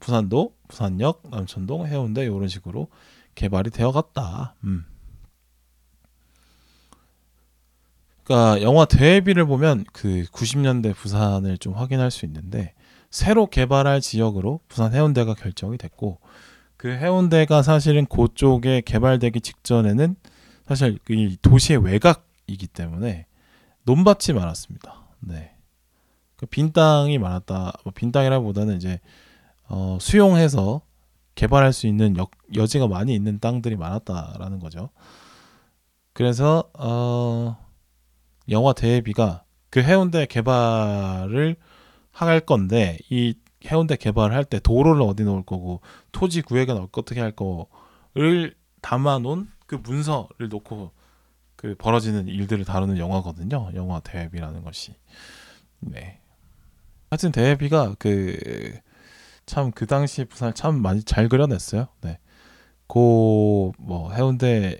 부산도 0.00 0.54
부산역 0.68 1.22
남천동 1.30 1.86
해운대 1.86 2.24
이런 2.24 2.48
식으로 2.48 2.88
개발이 3.34 3.70
되어갔다. 3.70 4.54
음. 4.64 4.84
그러니까 8.24 8.60
영화 8.62 8.84
대비를 8.84 9.46
보면 9.46 9.84
그 9.92 10.24
90년대 10.32 10.94
부산을 10.94 11.56
좀 11.56 11.72
확인할 11.72 12.10
수 12.10 12.26
있는데 12.26 12.74
새로 13.10 13.46
개발할 13.46 14.02
지역으로 14.02 14.60
부산 14.68 14.92
해운대가 14.92 15.34
결정이 15.34 15.78
됐고 15.78 16.20
그 16.78 16.88
해운대가 16.88 17.62
사실은 17.62 18.06
그쪽에 18.06 18.80
개발되기 18.80 19.40
직전에는 19.40 20.14
사실 20.64 20.98
이 21.10 21.36
도시의 21.42 21.84
외곽이기 21.84 22.68
때문에 22.68 23.26
논밭이 23.82 24.34
많았습니다. 24.34 25.08
네. 25.20 25.54
그빈 26.36 26.72
땅이 26.72 27.18
많았다. 27.18 27.72
뭐빈 27.82 28.12
땅이라기보다는 28.12 28.76
이제 28.76 29.00
어, 29.68 29.98
수용해서 30.00 30.82
개발할 31.34 31.72
수 31.72 31.88
있는 31.88 32.16
여, 32.16 32.28
여지가 32.54 32.86
많이 32.86 33.12
있는 33.12 33.40
땅들이 33.40 33.74
많았다라는 33.74 34.60
거죠. 34.60 34.90
그래서 36.12 36.70
어, 36.78 37.56
영화 38.50 38.72
대비가 38.72 39.42
그 39.70 39.82
해운대 39.82 40.26
개발을 40.26 41.56
할 42.12 42.40
건데 42.40 42.98
이 43.10 43.34
해운대 43.64 43.96
개발을 43.96 44.34
할때 44.34 44.60
도로를 44.60 45.02
어디 45.02 45.24
놓을 45.24 45.42
거고 45.44 45.80
토지 46.12 46.42
구획은 46.42 46.88
어떻게 46.92 47.20
할 47.20 47.32
거를 47.32 48.54
담아놓은 48.82 49.48
그 49.66 49.76
문서를 49.76 50.48
놓고 50.48 50.92
그 51.56 51.74
벌어지는 51.76 52.28
일들을 52.28 52.64
다루는 52.64 52.98
영화거든요. 52.98 53.70
영화 53.74 54.00
대비라는 54.00 54.62
것이. 54.62 54.94
네. 55.80 56.20
하여튼 57.10 57.32
대비가 57.32 57.94
그 57.98 58.80
참 59.48 59.72
그 59.72 59.86
당시 59.86 60.24
부산을 60.26 60.52
참 60.52 60.80
많이 60.80 61.02
잘 61.02 61.28
그려냈어요. 61.28 61.88
네. 62.02 62.18
고뭐 62.86 64.12
해운대에 64.12 64.76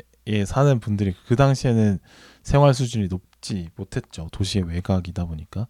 사는 0.47 0.79
분들이 0.79 1.15
그 1.27 1.37
당시에는 1.37 1.99
생활 2.43 2.75
수준이 2.75 3.09
높지 3.09 3.71
못했죠. 3.77 4.29
도시의 4.31 4.69
외곽이다 4.69 5.25
보니까 5.25 5.67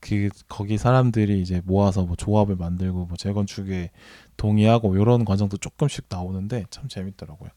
그 0.00 0.28
거기 0.48 0.78
사람들이 0.78 1.40
이제 1.40 1.60
모아서 1.64 2.04
뭐 2.04 2.16
조합을 2.16 2.56
만들고 2.56 3.06
뭐 3.06 3.16
재건축에 3.16 3.90
동의하고 4.36 4.96
이런 4.96 5.24
과정도 5.24 5.56
조금씩 5.56 6.06
나오는데 6.08 6.66
참 6.70 6.88
재밌더라고요. 6.88 7.50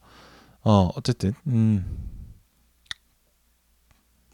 어 0.64 0.90
어쨌든 0.96 1.34
음 1.48 2.10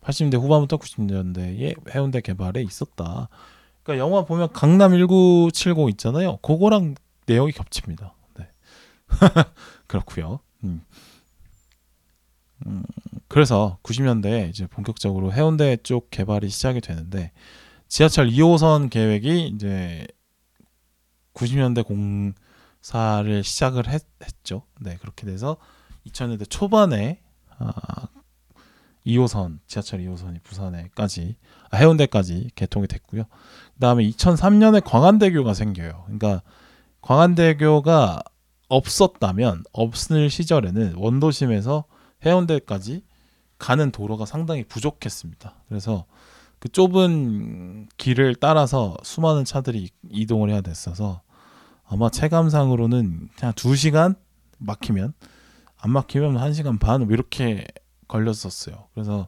80년대 0.02 0.40
후반부터 0.40 0.78
90년대에 0.78 1.94
해운대 1.94 2.22
개발에 2.22 2.62
있었다. 2.62 3.30
그러니까 3.84 4.06
영화 4.06 4.24
보면 4.24 4.52
강남 4.54 4.92
1970 4.92 5.90
있잖아요. 5.92 6.38
그거랑 6.38 6.96
내용이 7.26 7.52
겹칩니다. 7.52 8.16
네. 8.38 8.48
그렇고요. 9.88 10.40
음. 10.64 10.82
음, 12.66 12.84
그래서 13.28 13.78
90년대에 13.84 14.50
이제 14.50 14.66
본격적으로 14.68 15.32
해운대 15.32 15.78
쪽 15.84 16.10
개발이 16.10 16.50
시작이 16.50 16.82
되는데 16.82 17.32
지하철 17.88 18.30
2호선 18.30 18.90
계획이 18.90 19.48
이제 19.48 20.06
90년대 21.34 21.86
공사를 21.86 23.44
시작을 23.44 23.88
했, 23.90 24.04
죠 24.44 24.64
네, 24.80 24.98
그렇게 25.02 25.26
돼서 25.26 25.58
2000년대 26.08 26.50
초반에 26.50 27.22
아, 27.58 27.74
2호선 29.06 29.60
지하철 29.68 30.02
2호선이 30.02 30.44
부산에까지 30.44 31.36
아, 31.70 31.78
해운대까지 31.78 32.52
개통이 32.56 32.88
됐고요. 32.88 33.24
그다음에 33.76 34.04
2003년에 34.10 34.84
광안대교가 34.84 35.54
생겨요. 35.54 36.04
그러니까 36.06 36.42
광안대교가 37.02 38.22
없었다면 38.70 39.64
없을 39.72 40.30
시절에는 40.30 40.96
원도심에서 40.96 41.86
해운대까지 42.26 43.04
가는 43.58 43.92
도로가 43.92 44.26
상당히 44.26 44.64
부족했습니다. 44.64 45.64
그래서 45.70 46.06
그 46.60 46.70
좁은 46.70 47.88
길을 47.98 48.36
따라서 48.36 48.98
수많은 49.04 49.46
차들이 49.46 49.90
이동을 50.10 50.50
해야 50.50 50.62
됐어서 50.62 51.22
아마 51.86 52.10
체감상으로는 52.10 53.30
그냥 53.36 53.54
2시간 53.54 54.18
막히면 54.58 55.14
안 55.78 55.92
막히면 55.92 56.36
1시간 56.36 56.80
반뭐 56.80 57.08
이렇게 57.12 57.66
걸렸었어요. 58.08 58.88
그래서 58.94 59.28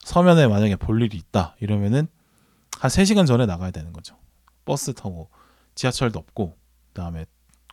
서면에 0.00 0.46
만약에 0.46 0.76
볼 0.76 1.02
일이 1.02 1.16
있다 1.16 1.56
이러면은 1.60 2.06
한 2.78 2.90
3시간 2.90 3.26
전에 3.26 3.46
나가야 3.46 3.70
되는 3.70 3.92
거죠. 3.92 4.16
버스 4.64 4.94
타고 4.94 5.30
지하철도 5.74 6.18
없고 6.18 6.56
그다음에 6.88 7.26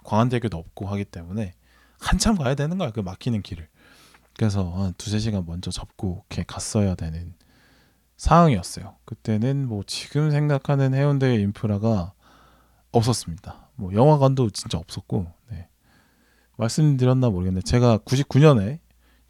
광안대교도 0.03 0.57
없고 0.57 0.87
하기 0.87 1.05
때문에 1.05 1.53
한참 1.99 2.35
가야 2.35 2.55
되는 2.55 2.77
거야. 2.77 2.91
그 2.91 3.01
막히는 3.01 3.41
길을. 3.41 3.67
그래서 4.37 4.69
한 4.71 4.93
두세 4.97 5.19
시간 5.19 5.45
먼저 5.45 5.69
접고 5.69 6.23
이렇게 6.29 6.43
갔어야 6.47 6.95
되는 6.95 7.33
상황이었어요. 8.19 8.97
그때는 9.05 9.67
뭐 9.67 9.81
지금 9.87 10.29
생각하는 10.29 10.93
해운대의 10.93 11.41
인프라가 11.41 12.11
없었습니다. 12.91 13.69
뭐 13.75 13.93
영화관도 13.93 14.49
진짜 14.49 14.77
없었고 14.77 15.31
네. 15.49 15.69
말씀드렸나 16.57 17.29
모르겠는데 17.29 17.63
제가 17.63 17.99
99년에 17.99 18.79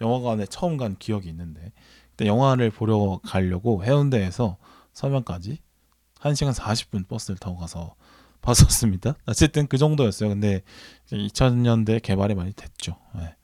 영화관에 0.01 0.47
처음 0.47 0.77
간 0.77 0.95
기억이 0.97 1.29
있는데 1.29 1.71
그때 2.11 2.25
영화를 2.25 2.71
보러 2.71 3.19
가려고 3.23 3.83
해운대에서 3.85 4.57
서면까지 4.93 5.59
1시간 6.19 6.53
40분 6.53 7.07
버스를 7.07 7.37
타고 7.37 7.57
가서 7.57 7.93
봤었습니다. 8.41 9.15
어쨌든 9.27 9.67
그 9.67 9.77
정도였어요. 9.77 10.29
근데 10.29 10.63
2000년대 11.11 12.01
개발이 12.01 12.33
많이 12.33 12.53
됐죠. 12.53 12.95
네. 13.15 13.35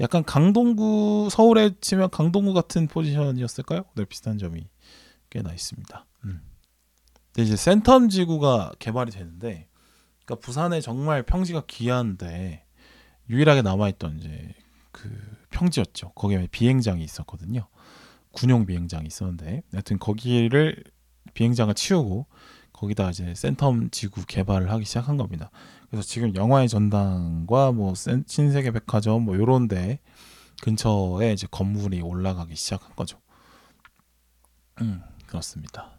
약간 0.00 0.24
강동구 0.24 1.28
서울에 1.30 1.72
치면 1.80 2.10
강동구 2.10 2.54
같은 2.54 2.86
포지션이었을까요? 2.88 3.84
네, 3.94 4.04
비슷한 4.04 4.38
점이 4.38 4.66
꽤나 5.28 5.52
있습니다. 5.52 6.06
음. 6.24 6.40
이제 7.38 7.54
센텀 7.54 8.10
지구가 8.10 8.72
개발이 8.78 9.10
되는데, 9.10 9.68
그러니까 10.24 10.44
부산에 10.44 10.80
정말 10.80 11.22
평지가 11.22 11.64
귀한데 11.66 12.64
유일하게 13.28 13.62
남아있던 13.62 14.18
이제 14.18 14.54
그 14.90 15.10
평지였죠. 15.50 16.12
거기에 16.12 16.48
비행장이 16.50 17.04
있었거든요. 17.04 17.68
군용 18.32 18.64
비행장이 18.66 19.06
있었는데, 19.06 19.62
하여튼 19.72 19.98
거기를 19.98 20.82
비행장을 21.34 21.74
치우고 21.74 22.26
거기다 22.72 23.10
이제 23.10 23.32
센텀 23.34 23.92
지구 23.92 24.24
개발을 24.26 24.70
하기 24.70 24.84
시작한 24.84 25.16
겁니다. 25.16 25.50
그래서 25.90 26.06
지금 26.06 26.34
영화의 26.36 26.68
전당과 26.68 27.72
뭐 27.72 27.94
신세계 27.94 28.70
백화점 28.70 29.24
뭐 29.24 29.36
요런 29.36 29.68
데 29.68 29.98
근처에 30.62 31.32
이제 31.32 31.46
건물이 31.50 32.00
올라가기 32.00 32.54
시작한 32.54 32.94
거죠. 32.94 33.18
음, 34.80 35.02
그렇습니다. 35.26 35.98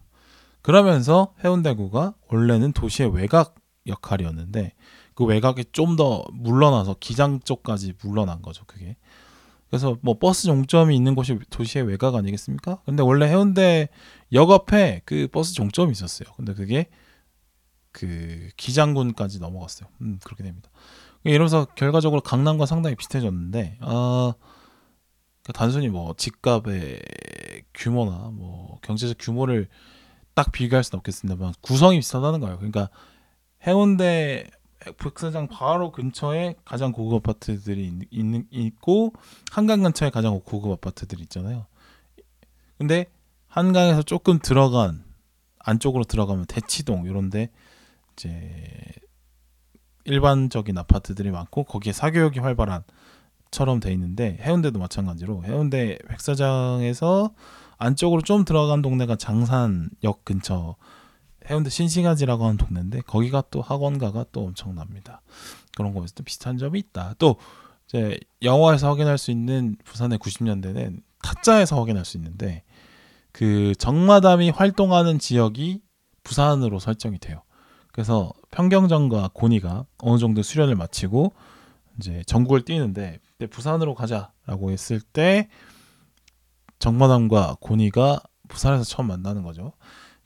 그러면서 0.61 1.33
해운대구가 1.43 2.13
원래는 2.29 2.71
도시의 2.71 3.13
외곽 3.13 3.55
역할이었는데 3.87 4.73
그 5.15 5.25
외곽이 5.25 5.65
좀더 5.71 6.23
물러나서 6.31 6.95
기장 6.99 7.39
쪽까지 7.41 7.93
물러난 8.03 8.41
거죠. 8.41 8.63
그게. 8.65 8.95
그래서 9.69 9.97
뭐 10.01 10.19
버스 10.19 10.43
종점이 10.43 10.95
있는 10.95 11.15
곳이 11.15 11.39
도시의 11.49 11.85
외곽 11.85 12.15
아니겠습니까? 12.15 12.81
근데 12.85 13.03
원래 13.03 13.27
해운대 13.27 13.89
역 14.33 14.51
앞에 14.51 15.01
그 15.05 15.27
버스 15.31 15.53
종점이 15.53 15.91
있었어요. 15.91 16.29
근데 16.35 16.53
그게 16.53 16.89
그 17.91 18.49
기장군까지 18.57 19.39
넘어갔어요. 19.39 19.89
음, 20.01 20.19
그렇게 20.23 20.43
됩니다. 20.43 20.69
이러면서 21.23 21.65
결과적으로 21.75 22.21
강남과 22.21 22.65
상당히 22.65 22.95
비슷해졌는데 22.95 23.77
아 23.81 24.33
그러니까 25.43 25.53
단순히 25.53 25.89
뭐 25.89 26.13
집값의 26.15 27.01
규모나 27.73 28.31
뭐 28.31 28.79
경제적 28.81 29.17
규모를 29.19 29.67
딱 30.33 30.51
비교할 30.51 30.83
수는 30.83 30.99
없겠습니다만 30.99 31.53
구성이 31.61 31.97
비슷하다는 31.99 32.39
거예요. 32.39 32.57
그러니까 32.57 32.89
해운대 33.65 34.49
백사장 34.97 35.47
바로 35.47 35.91
근처에 35.91 36.55
가장 36.65 36.91
고급 36.91 37.27
아파트들이 37.27 37.99
있는 38.09 38.47
있고 38.49 39.13
한강 39.51 39.83
근처에 39.83 40.09
가장 40.09 40.39
고급 40.43 40.71
아파트들이 40.71 41.21
있잖아요. 41.23 41.67
근데 42.77 43.05
한강에서 43.47 44.01
조금 44.01 44.39
들어간 44.39 45.03
안쪽으로 45.59 46.03
들어가면 46.03 46.45
대치동 46.45 47.05
이런데 47.05 47.51
이제 48.13 48.91
일반적인 50.05 50.77
아파트들이 50.77 51.31
많고 51.31 51.63
거기에 51.63 51.93
사교육이 51.93 52.39
활발한 52.39 52.83
처럼 53.51 53.79
돼 53.79 53.91
있는데 53.93 54.37
해운대도 54.41 54.79
마찬가지로 54.79 55.43
해운대 55.43 55.97
백사장에서 56.07 57.33
안쪽으로 57.77 58.21
좀 58.21 58.45
들어간 58.45 58.81
동네가 58.81 59.15
장산역 59.17 60.23
근처 60.23 60.75
해운대 61.49 61.69
신시가지라고 61.69 62.45
하는 62.45 62.57
동네인데 62.57 63.01
거기가 63.01 63.43
또 63.51 63.61
학원가가 63.61 64.25
또 64.31 64.45
엄청납니다. 64.45 65.21
그런 65.75 65.93
거에서 65.93 66.13
또 66.15 66.23
비슷한 66.23 66.57
점이 66.57 66.79
있다. 66.79 67.15
또 67.17 67.37
이제 67.87 68.17
영화에서 68.41 68.87
확인할 68.89 69.17
수 69.17 69.31
있는 69.31 69.75
부산의 69.83 70.19
90년대는 70.19 71.01
타짜에서 71.23 71.79
확인할 71.79 72.05
수 72.05 72.17
있는데 72.17 72.63
그 73.31 73.73
정마담이 73.75 74.51
활동하는 74.51 75.19
지역이 75.19 75.81
부산으로 76.23 76.79
설정이 76.79 77.19
돼요. 77.19 77.41
그래서 77.91 78.31
평경정과 78.51 79.31
고니가 79.33 79.85
어느 79.99 80.17
정도 80.17 80.41
수련을 80.41 80.75
마치고 80.75 81.33
이제 81.97 82.23
전국을 82.25 82.63
뛰는데 82.63 83.19
부산으로 83.49 83.95
가자라고 83.95 84.71
했을 84.71 85.01
때 85.01 85.49
정마담과 86.79 87.57
고니가 87.59 88.21
부산에서 88.47 88.83
처음 88.83 89.07
만나는 89.07 89.43
거죠. 89.43 89.73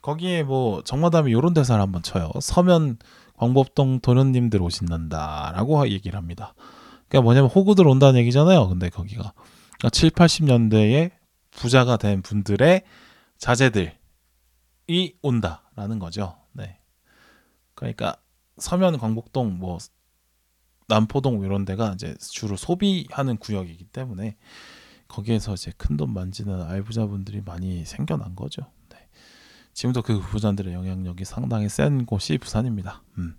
거기에 0.01 0.43
뭐 0.43 0.83
정마담이 0.83 1.31
요런 1.33 1.53
대사를 1.53 1.81
한번 1.81 2.03
쳐요. 2.03 2.31
서면 2.39 2.97
광법동 3.37 3.99
도련님들 3.99 4.61
오신단다라고 4.61 5.89
얘기를 5.89 6.17
합니다. 6.17 6.53
그러니까 7.07 7.23
뭐냐면 7.23 7.49
호구들 7.49 7.87
온다는 7.87 8.19
얘기잖아요. 8.21 8.67
근데 8.69 8.89
거기가 8.89 9.33
그러니까 9.77 9.89
7, 9.91 10.11
80년대에 10.11 11.11
부자가 11.51 11.97
된 11.97 12.21
분들의 12.21 12.83
자제들이 13.37 13.91
온다라는 15.21 15.99
거죠. 15.99 16.35
네. 17.81 17.93
그러니까 17.93 18.17
서면 18.57 18.97
광복동 18.97 19.57
뭐 19.59 19.77
남포동 20.87 21.43
이런 21.43 21.65
데가 21.65 21.93
이제 21.93 22.15
주로 22.19 22.55
소비하는 22.55 23.37
구역이기 23.37 23.85
때문에 23.85 24.37
거기에서 25.07 25.53
이제 25.53 25.71
큰 25.77 25.97
돈 25.97 26.13
만지는 26.13 26.61
알부자분들이 26.61 27.41
많이 27.41 27.85
생겨난 27.85 28.35
거죠. 28.35 28.71
네. 28.89 28.97
지금도 29.73 30.01
그 30.03 30.19
부자들의 30.19 30.73
영향력이 30.73 31.25
상당히 31.25 31.69
센 31.69 32.05
곳이 32.05 32.37
부산입니다. 32.37 33.01
음. 33.17 33.35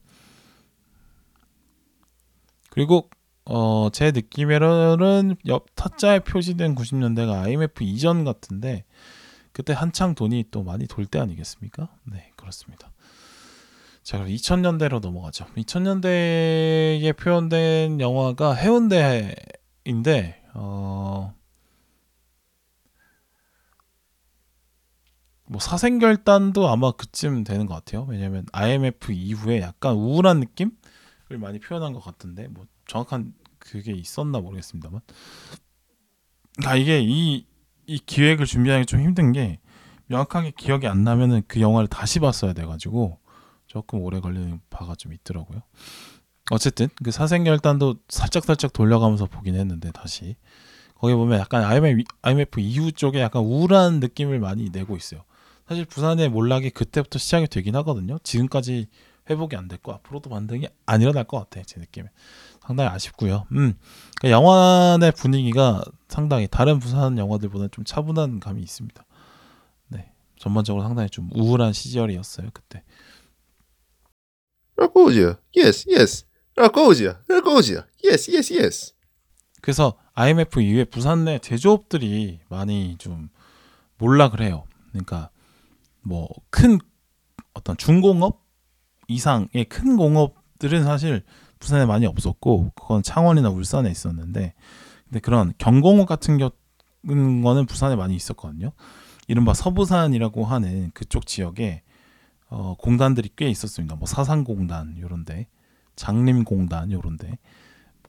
그리고 2.70 3.08
어, 3.44 3.88
제 3.92 4.10
느낌에는 4.10 5.36
옆 5.46 5.66
타짜에 5.76 6.20
표시된 6.20 6.74
90년대가 6.74 7.44
IMF 7.44 7.84
이전 7.84 8.24
같은데 8.24 8.84
그때 9.52 9.72
한창 9.72 10.14
돈이 10.14 10.46
또 10.50 10.62
많이 10.62 10.86
돌 10.86 11.06
때 11.06 11.18
아니겠습니까? 11.18 11.88
네, 12.04 12.32
그렇습니다. 12.36 12.90
자, 14.06 14.18
그럼 14.18 14.30
2000년대로 14.30 15.00
넘어가죠. 15.00 15.46
2000년대에 15.56 17.16
표현된 17.16 18.00
영화가 18.00 18.54
해운대인데 18.54 19.34
어, 20.54 21.34
뭐 25.48 25.60
사생결단도 25.60 26.68
아마 26.68 26.92
그쯤 26.92 27.42
되는 27.42 27.66
것 27.66 27.74
같아요. 27.74 28.06
왜냐면 28.08 28.46
IMF 28.52 29.10
이후에 29.10 29.60
약간 29.60 29.96
우울한 29.96 30.38
느낌을 30.38 30.70
많이 31.40 31.58
표현한 31.58 31.92
것 31.92 31.98
같은데 31.98 32.46
뭐 32.46 32.64
정확한 32.86 33.34
그게 33.58 33.90
있었나 33.90 34.38
모르겠습니다만. 34.38 35.00
아 36.64 36.76
이게 36.76 37.00
이, 37.02 37.44
이 37.86 37.98
기획을 37.98 38.46
준비하기 38.46 38.86
좀 38.86 39.00
힘든 39.00 39.32
게 39.32 39.58
명확하게 40.06 40.52
기억이 40.56 40.86
안 40.86 41.02
나면은 41.02 41.42
그 41.48 41.60
영화를 41.60 41.88
다시 41.88 42.20
봤어야 42.20 42.52
돼가지고 42.52 43.18
조금 43.76 44.00
오래 44.00 44.20
걸리는 44.20 44.58
바가 44.70 44.94
좀 44.94 45.12
있더라고요. 45.12 45.60
어쨌든 46.50 46.88
그 47.04 47.10
사생결단도 47.10 47.96
살짝 48.08 48.44
살짝 48.46 48.72
돌려가면서 48.72 49.26
보긴 49.26 49.54
했는데 49.54 49.92
다시 49.92 50.36
거기 50.94 51.12
보면 51.12 51.38
약간 51.38 51.62
IMF, 51.62 52.04
IMF 52.22 52.60
이후 52.60 52.90
쪽에 52.90 53.20
약간 53.20 53.42
우울한 53.42 54.00
느낌을 54.00 54.40
많이 54.40 54.70
내고 54.70 54.96
있어요. 54.96 55.24
사실 55.68 55.84
부산의 55.84 56.30
몰락이 56.30 56.70
그때부터 56.70 57.18
시작이 57.18 57.48
되긴 57.48 57.76
하거든요. 57.76 58.18
지금까지 58.22 58.86
회복이 59.28 59.56
안 59.56 59.68
됐고 59.68 59.92
앞으로도 59.92 60.30
반등이 60.30 60.68
안 60.86 61.02
일어날 61.02 61.24
것 61.24 61.38
같아 61.38 61.62
제 61.66 61.78
느낌에 61.78 62.08
상당히 62.66 62.88
아쉽고요. 62.88 63.44
음, 63.52 63.74
그러니까 64.20 64.38
영화의 64.38 65.12
분위기가 65.12 65.84
상당히 66.08 66.48
다른 66.50 66.78
부산 66.78 67.18
영화들보다 67.18 67.68
좀 67.72 67.84
차분한 67.84 68.40
감이 68.40 68.62
있습니다. 68.62 69.04
네, 69.88 70.12
전반적으로 70.38 70.82
상당히 70.82 71.10
좀 71.10 71.28
우울한 71.34 71.74
시절이었어요 71.74 72.48
그때. 72.54 72.82
Rakosia. 74.76 75.38
Yes, 75.56 75.86
yes. 75.88 76.26
Rakosia. 76.56 77.18
Rakosia. 77.28 77.86
Yes, 78.04 78.30
yes, 78.30 78.52
yes. 78.52 78.94
그래서 79.62 79.96
IMF 80.14 80.60
이후에 80.60 80.84
부산 80.84 81.24
내 81.24 81.38
제조업들이 81.38 82.40
많이 82.48 82.96
좀 82.98 83.28
몰락을 83.98 84.40
해요. 84.42 84.64
그러니까 84.92 85.30
뭐 86.02 86.28
큰 86.50 86.78
어떤 87.54 87.76
중공업 87.76 88.44
이상의 89.08 89.64
큰 89.68 89.96
공업들은 89.96 90.84
사실 90.84 91.22
부산에 91.58 91.86
많이 91.86 92.06
없었고 92.06 92.72
그건 92.74 93.02
창원이나 93.02 93.48
울산에 93.48 93.90
있었는데 93.90 94.54
근데 95.04 95.20
그런 95.20 95.54
경공업 95.58 96.06
같은 96.06 96.38
경우는 96.38 97.66
부산에 97.66 97.96
많이 97.96 98.14
있었거든요. 98.14 98.72
이른바 99.26 99.54
서부산이라고 99.54 100.44
하는 100.44 100.90
그쪽 100.92 101.26
지역에 101.26 101.82
어, 102.48 102.74
공단들이 102.78 103.30
꽤 103.36 103.48
있었습니다. 103.48 103.96
뭐 103.96 104.06
사상공단 104.06 104.98
요런데 104.98 105.48
장림공단 105.96 106.92
요런데 106.92 107.38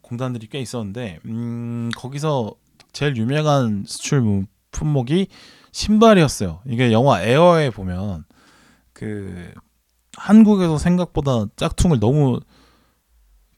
공단들이 0.02 0.48
꽤 0.48 0.60
있었는데 0.60 1.20
음, 1.26 1.90
거기서 1.96 2.54
제일 2.94 3.16
유명한 3.18 3.84
수출 3.86 4.46
품목이 4.72 5.28
신발이었어요. 5.72 6.62
이게 6.66 6.92
영화 6.92 7.22
에어에 7.22 7.70
보면 7.70 8.26
그 8.94 9.52
한국에서 10.18 10.78
생각보다 10.78 11.46
짝퉁을 11.56 12.00
너무 12.00 12.40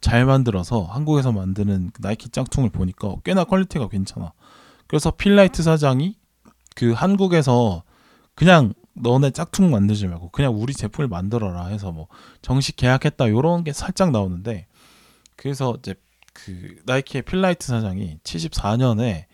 잘 0.01 0.25
만들어서 0.25 0.84
한국에서 0.84 1.32
만드는 1.32 1.91
그 1.93 2.01
나이키 2.01 2.30
짝퉁을 2.30 2.69
보니까 2.69 3.15
꽤나 3.23 3.43
quality가 3.43 3.89
괜찮아. 3.89 4.34
그래서 4.88 5.11
필 5.11 5.28
나이트 5.28 5.61
사장이 5.61 6.17
그 6.75 6.93
한국에서 6.93 7.84
그냥 8.36 8.73
너네 9.01 9.31
짝퉁 9.31 9.71
만들지 9.71 10.07
말고 10.07 10.29
그냥 10.29 10.53
우리 10.55 10.73
제품을 10.73 11.07
만들어라 11.07 11.67
해서 11.67 11.91
뭐 11.91 12.07
정식 12.41 12.75
계약했다 12.75 13.29
요런 13.29 13.63
게 13.63 13.73
살짝 13.73 14.11
나오는데 14.11 14.67
그래서 15.35 15.75
이제 15.79 15.95
그 16.33 16.75
나이키의 16.85 17.23
필 17.23 17.38
나이트 17.38 17.67
사장이 17.67 18.19
74년에 18.23 19.25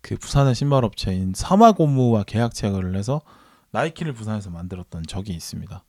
그 0.00 0.16
부산의 0.16 0.54
신발 0.54 0.84
업체인 0.84 1.32
삼화고무와 1.34 2.24
계약 2.24 2.54
체결을 2.54 2.96
해서 2.96 3.22
나이키를 3.70 4.12
부산에서 4.12 4.50
만들었던 4.50 5.04
적이 5.06 5.32
있습니다. 5.34 5.84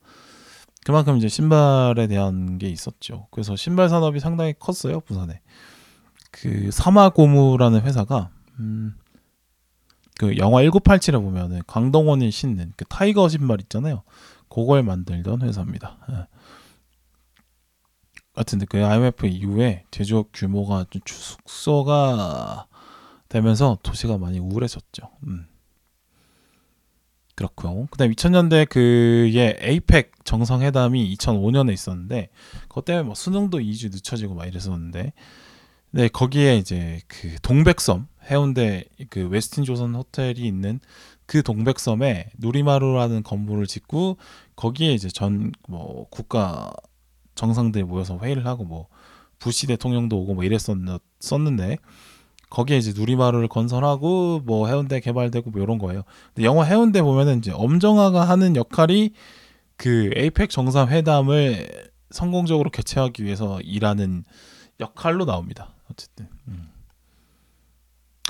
그만큼 0.84 1.16
이제 1.16 1.28
신발에 1.28 2.06
대한 2.06 2.58
게 2.58 2.68
있었죠. 2.68 3.26
그래서 3.30 3.56
신발 3.56 3.88
산업이 3.88 4.20
상당히 4.20 4.54
컸어요 4.58 5.00
부산에. 5.00 5.40
그 6.30 6.70
삼화고무라는 6.70 7.82
회사가 7.82 8.30
음, 8.58 8.94
그 10.18 10.36
영화 10.38 10.62
1987에 10.62 11.20
보면은 11.20 11.62
강동원이 11.66 12.30
신는 12.30 12.72
그 12.76 12.84
타이거 12.84 13.28
신발 13.28 13.60
있잖아요. 13.62 14.02
그걸 14.48 14.82
만들던 14.82 15.42
회사입니다. 15.42 15.98
예. 16.10 16.26
같은데 18.34 18.66
그 18.66 18.84
IMF 18.84 19.26
이후에 19.26 19.84
제조업 19.90 20.30
규모가 20.32 20.86
좀 20.90 21.00
축소가 21.04 22.66
되면서 23.28 23.78
도시가 23.82 24.18
많이 24.18 24.38
우울해졌죠. 24.38 25.10
음. 25.26 25.46
그렇고요. 27.36 27.86
그다음 27.90 28.12
2000년대 28.12 28.68
그의 28.68 29.56
에이펙 29.60 30.24
정상회담이 30.24 31.16
2005년에 31.16 31.72
있었는데 31.72 32.28
그것 32.68 32.84
때문에 32.84 33.04
뭐 33.04 33.14
수능도 33.14 33.58
2주 33.58 33.90
늦춰지고 33.90 34.34
막 34.34 34.46
이랬었는데 34.46 35.12
네 35.94 36.08
거기에 36.08 36.56
이제 36.56 37.00
그 37.06 37.36
동백섬 37.40 38.08
해운대 38.28 38.84
그 39.10 39.28
웨스틴 39.28 39.62
조선 39.62 39.94
호텔이 39.94 40.40
있는 40.40 40.80
그 41.24 41.44
동백섬에 41.44 42.30
누리마루라는 42.38 43.22
건물을 43.22 43.68
짓고 43.68 44.16
거기에 44.56 44.92
이제 44.92 45.08
전 45.08 45.52
뭐 45.68 46.08
국가 46.10 46.72
정상들이 47.36 47.84
모여서 47.84 48.18
회의를 48.18 48.44
하고 48.44 48.64
뭐 48.64 48.88
부시 49.38 49.68
대통령도 49.68 50.18
오고 50.18 50.34
뭐 50.34 50.42
이랬었는데 50.42 51.76
거기에 52.50 52.76
이제 52.76 52.92
누리마루를 52.96 53.46
건설하고 53.46 54.40
뭐 54.44 54.66
해운대 54.66 54.98
개발되고 54.98 55.50
뭐 55.50 55.62
이런 55.62 55.78
거예요. 55.78 56.02
근데 56.34 56.44
영화 56.44 56.64
해운대 56.64 57.02
보면은 57.02 57.38
이제 57.38 57.52
엄정화가 57.52 58.28
하는 58.28 58.56
역할이 58.56 59.12
그 59.76 60.10
에이펙 60.16 60.50
정상회담을 60.50 61.68
성공적으로 62.10 62.70
개최하기 62.70 63.24
위해서 63.24 63.60
일하는 63.60 64.24
역할로 64.80 65.24
나옵니다. 65.24 65.73
어쨌든 65.90 66.28
음. 66.48 66.70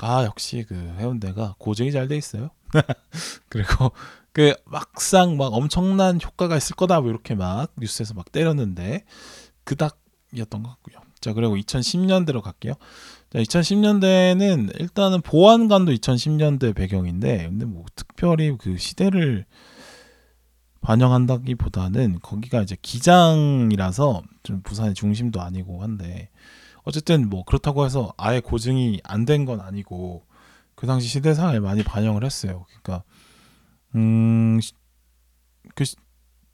아 0.01 0.23
역시 0.25 0.65
그 0.67 0.75
해운대가 0.75 1.55
고증이 1.57 1.91
잘 1.91 2.07
돼 2.07 2.17
있어요. 2.17 2.49
그리고 3.49 3.91
그 4.33 4.53
막상 4.65 5.37
막 5.37 5.53
엄청난 5.53 6.19
효과가 6.21 6.57
있을 6.57 6.75
거다 6.75 6.99
뭐 6.99 7.09
이렇게 7.09 7.35
막 7.35 7.71
뉴스에서 7.77 8.13
막 8.13 8.31
때렸는데 8.31 9.05
그닥이었던 9.63 10.63
것 10.63 10.69
같고요. 10.69 10.97
자 11.21 11.33
그리고 11.33 11.55
2010년대로 11.55 12.41
갈게요. 12.41 12.73
자 13.31 13.39
2010년대는 13.39 14.79
일단은 14.79 15.21
보안관도 15.21 15.93
2010년대 15.93 16.75
배경인데 16.75 17.47
근데 17.47 17.65
뭐 17.65 17.85
특별히 17.95 18.57
그 18.57 18.77
시대를 18.77 19.45
반영한다기보다는 20.81 22.19
거기가 22.21 22.61
이제 22.61 22.75
기장이라서 22.81 24.21
좀 24.43 24.61
부산의 24.61 24.93
중심도 24.93 25.41
아니고 25.41 25.81
한데 25.81 26.29
어쨌든 26.85 27.29
뭐 27.29 27.43
그렇다고 27.43 27.85
해서 27.85 28.13
아예 28.17 28.39
고증이 28.39 29.01
안 29.03 29.25
된 29.25 29.45
건 29.45 29.59
아니고 29.61 30.25
그 30.75 30.87
당시 30.87 31.07
시대상을 31.07 31.59
많이 31.61 31.83
반영을 31.83 32.23
했어요. 32.23 32.65
그러니까 32.67 33.03
음, 33.95 34.59
그 35.75 35.83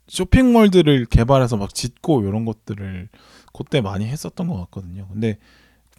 쇼핑몰들을 0.08 1.06
개발해서 1.06 1.58
막 1.58 1.74
짓고 1.74 2.24
이런 2.24 2.46
것들을 2.46 3.10
그때 3.54 3.82
많이 3.82 4.06
했었던 4.08 4.48
것 4.48 4.56
같거든요. 4.62 5.08
근데 5.08 5.38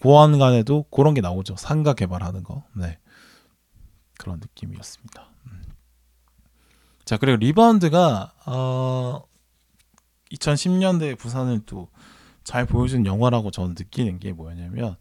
보안관에도 0.00 0.84
그런 0.90 1.14
게 1.14 1.20
나오죠. 1.20 1.56
상가 1.56 1.94
개발하는 1.94 2.42
거. 2.42 2.64
네. 2.74 2.98
그런 4.18 4.38
느낌이었습니다. 4.40 5.26
음. 5.46 5.62
자, 7.04 7.16
그리고 7.16 7.36
리바운드가 7.36 8.32
어 8.46 9.22
2010년대 10.32 11.18
부산을 11.18 11.60
또 11.66 11.88
잘 12.44 12.66
보여준 12.66 13.06
영화라고 13.06 13.50
저는 13.50 13.74
느끼는 13.78 14.18
게 14.18 14.32
뭐였냐면 14.32 14.96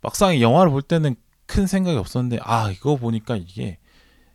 막상 0.00 0.34
이 0.34 0.42
영화를 0.42 0.70
볼 0.70 0.82
때는 0.82 1.16
큰 1.46 1.66
생각이 1.66 1.96
없었는데 1.96 2.38
아 2.42 2.70
이거 2.70 2.96
보니까 2.96 3.36
이게 3.36 3.78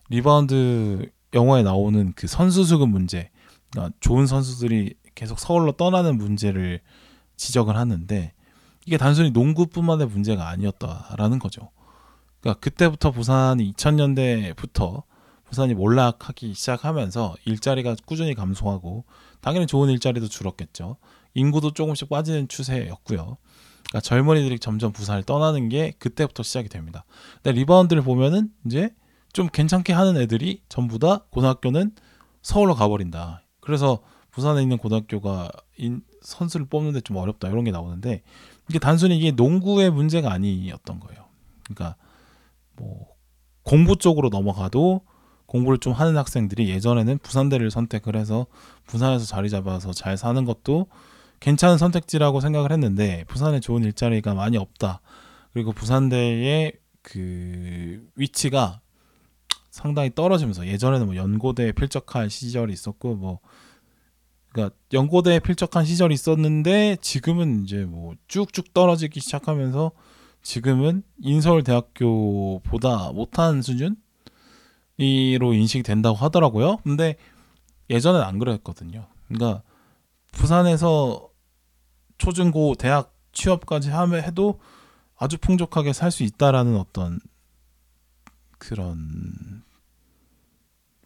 리바운드 0.09 1.09
영화에 1.33 1.63
나오는 1.63 2.11
그 2.15 2.27
선수 2.27 2.63
수급 2.63 2.89
문제, 2.89 3.29
그러니까 3.71 3.95
좋은 4.01 4.27
선수들이 4.27 4.95
계속 5.15 5.39
서울로 5.39 5.71
떠나는 5.71 6.17
문제를 6.17 6.81
지적을 7.37 7.75
하는데 7.75 8.33
이게 8.85 8.97
단순히 8.97 9.31
농구뿐만의 9.31 10.07
문제가 10.07 10.49
아니었다라는 10.49 11.39
거죠. 11.39 11.69
그러니까 12.41 12.59
그때부터 12.59 13.11
부산이 13.11 13.71
2000년대부터 13.73 15.03
부산이 15.45 15.73
몰락하기 15.75 16.53
시작하면서 16.53 17.35
일자리가 17.45 17.95
꾸준히 18.05 18.33
감소하고 18.33 19.05
당연히 19.41 19.67
좋은 19.67 19.89
일자리도 19.89 20.27
줄었겠죠. 20.27 20.97
인구도 21.33 21.71
조금씩 21.73 22.09
빠지는 22.09 22.47
추세였고요. 22.47 23.37
그러니까 23.89 23.99
젊은이들이 24.01 24.59
점점 24.59 24.91
부산을 24.91 25.23
떠나는 25.23 25.69
게 25.69 25.91
그때부터 25.99 26.43
시작이 26.43 26.69
됩니다. 26.69 27.05
근데 27.41 27.51
리바운드를 27.59 28.01
보면은 28.03 28.49
이제 28.65 28.89
좀 29.33 29.47
괜찮게 29.47 29.93
하는 29.93 30.17
애들이 30.17 30.61
전부 30.69 30.99
다 30.99 31.25
고등학교는 31.29 31.91
서울로 32.41 32.75
가버린다. 32.75 33.43
그래서 33.59 34.01
부산에 34.31 34.61
있는 34.61 34.77
고등학교가 34.77 35.49
인, 35.77 36.01
선수를 36.21 36.65
뽑는데 36.67 37.01
좀 37.01 37.17
어렵다 37.17 37.49
이런 37.49 37.63
게 37.63 37.71
나오는데 37.71 38.23
이게 38.69 38.79
단순히 38.79 39.17
이게 39.17 39.31
농구의 39.31 39.91
문제가 39.91 40.31
아니었던 40.31 40.99
거예요. 40.99 41.25
그러니까 41.65 41.95
뭐 42.75 43.07
공부 43.63 43.97
쪽으로 43.97 44.29
넘어가도 44.29 45.01
공부를 45.45 45.79
좀 45.79 45.91
하는 45.91 46.17
학생들이 46.17 46.69
예전에는 46.69 47.17
부산대를 47.19 47.71
선택을 47.71 48.15
해서 48.15 48.47
부산에서 48.85 49.25
자리 49.25 49.49
잡아서 49.49 49.91
잘 49.91 50.17
사는 50.17 50.45
것도 50.45 50.87
괜찮은 51.41 51.77
선택지라고 51.77 52.39
생각을 52.39 52.71
했는데 52.71 53.25
부산에 53.27 53.59
좋은 53.59 53.83
일자리가 53.83 54.33
많이 54.33 54.57
없다. 54.57 55.01
그리고 55.51 55.73
부산대의 55.73 56.73
그 57.01 58.07
위치가 58.15 58.79
상당히 59.69 60.13
떨어지면서 60.13 60.67
예전에는 60.67 61.07
뭐 61.07 61.15
연고대에 61.15 61.73
필적할 61.73 62.29
시절이 62.29 62.71
있었고 62.71 63.15
뭐 63.15 63.39
그러니까 64.51 64.75
연고대에 64.93 65.39
필적한 65.39 65.83
시절이 65.85 66.13
있었는데 66.13 66.97
지금은 67.01 67.63
이제 67.63 67.85
뭐 67.85 68.13
쭉쭉 68.27 68.73
떨어지기 68.73 69.19
시작하면서 69.19 69.91
지금은 70.43 71.03
인서울대학교보다 71.21 73.13
못한 73.13 73.61
수준이로 73.61 73.95
인식이 75.53 75.83
된다고 75.83 76.17
하더라고요. 76.17 76.77
근데 76.83 77.15
예전엔 77.89 78.21
안 78.21 78.37
그랬거든요. 78.39 79.07
그러니까 79.27 79.63
부산에서 80.31 81.30
초중고 82.21 82.75
대학 82.75 83.15
취업까지 83.31 83.89
하면 83.89 84.23
해도 84.23 84.59
아주 85.17 85.39
풍족하게 85.39 85.91
살 85.91 86.11
수 86.11 86.21
있다라는 86.21 86.77
어떤 86.77 87.19
그런 88.59 89.63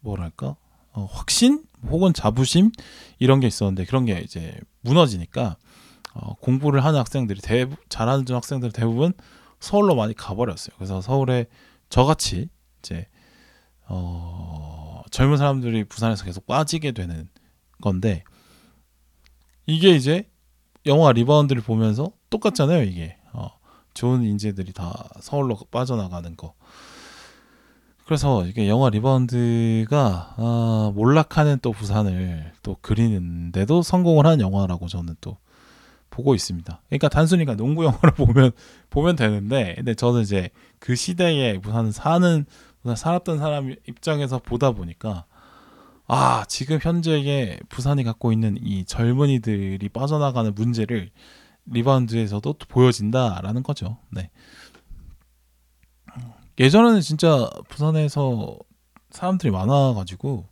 뭐랄까? 0.02 0.56
어, 0.92 1.06
확신? 1.10 1.64
혹은 1.88 2.12
자부심? 2.12 2.70
이런 3.18 3.40
게 3.40 3.46
있었는데 3.46 3.86
그런 3.86 4.04
게 4.04 4.18
이제 4.20 4.58
무너지니까 4.82 5.56
어, 6.12 6.34
공부를 6.34 6.84
하는 6.84 6.98
학생들이 6.98 7.40
대 7.40 7.66
잘하는 7.88 8.26
학생들 8.28 8.72
대부분 8.72 9.14
서울로 9.58 9.94
많이 9.94 10.12
가버렸어요. 10.12 10.76
그래서 10.76 11.00
서울에 11.00 11.46
저같이 11.88 12.50
이제 12.80 13.08
어, 13.88 15.02
젊은 15.10 15.38
사람들이 15.38 15.84
부산에서 15.84 16.24
계속 16.26 16.46
빠지게 16.46 16.92
되는 16.92 17.30
건데 17.80 18.22
이게 19.64 19.90
이제 19.90 20.28
영화 20.86 21.12
리바운드를 21.12 21.62
보면서 21.62 22.12
똑같잖아요. 22.30 22.82
이게 22.84 23.16
어, 23.32 23.50
좋은 23.94 24.22
인재들이 24.22 24.72
다 24.72 25.08
서울로 25.20 25.56
빠져나가는 25.70 26.36
거. 26.36 26.54
그래서 28.06 28.46
이게 28.46 28.68
영화 28.68 28.88
리바운드가 28.88 30.34
아, 30.36 30.92
몰락하는 30.94 31.58
또 31.60 31.72
부산을 31.72 32.52
또 32.62 32.76
그리는데도 32.80 33.82
성공을 33.82 34.26
한 34.26 34.40
영화라고 34.40 34.86
저는 34.86 35.16
또 35.20 35.38
보고 36.08 36.34
있습니다. 36.34 36.82
그러니까 36.88 37.08
단순히 37.08 37.44
그러니까 37.44 37.62
농구 37.62 37.84
영화를 37.84 38.12
보면 38.16 38.52
보면 38.90 39.16
되는데, 39.16 39.74
근데 39.76 39.94
저는 39.94 40.22
이제 40.22 40.50
그 40.78 40.94
시대에 40.94 41.58
부산 41.58 41.90
사는 41.90 42.46
살았던 42.94 43.38
사람 43.38 43.74
입장에서 43.88 44.38
보다 44.38 44.70
보니까 44.70 45.24
아 46.08 46.44
지금 46.48 46.78
현재의 46.80 47.58
부산이 47.68 48.04
갖고 48.04 48.32
있는 48.32 48.56
이 48.60 48.84
젊은이들이 48.84 49.88
빠져나가는 49.88 50.54
문제를 50.54 51.10
리바운드에서도 51.66 52.52
또 52.52 52.66
보여진다라는 52.68 53.62
거죠. 53.62 53.98
네. 54.10 54.30
예전에는 56.58 57.00
진짜 57.00 57.50
부산에서 57.68 58.56
사람들이 59.10 59.50
많아가지고 59.50 60.48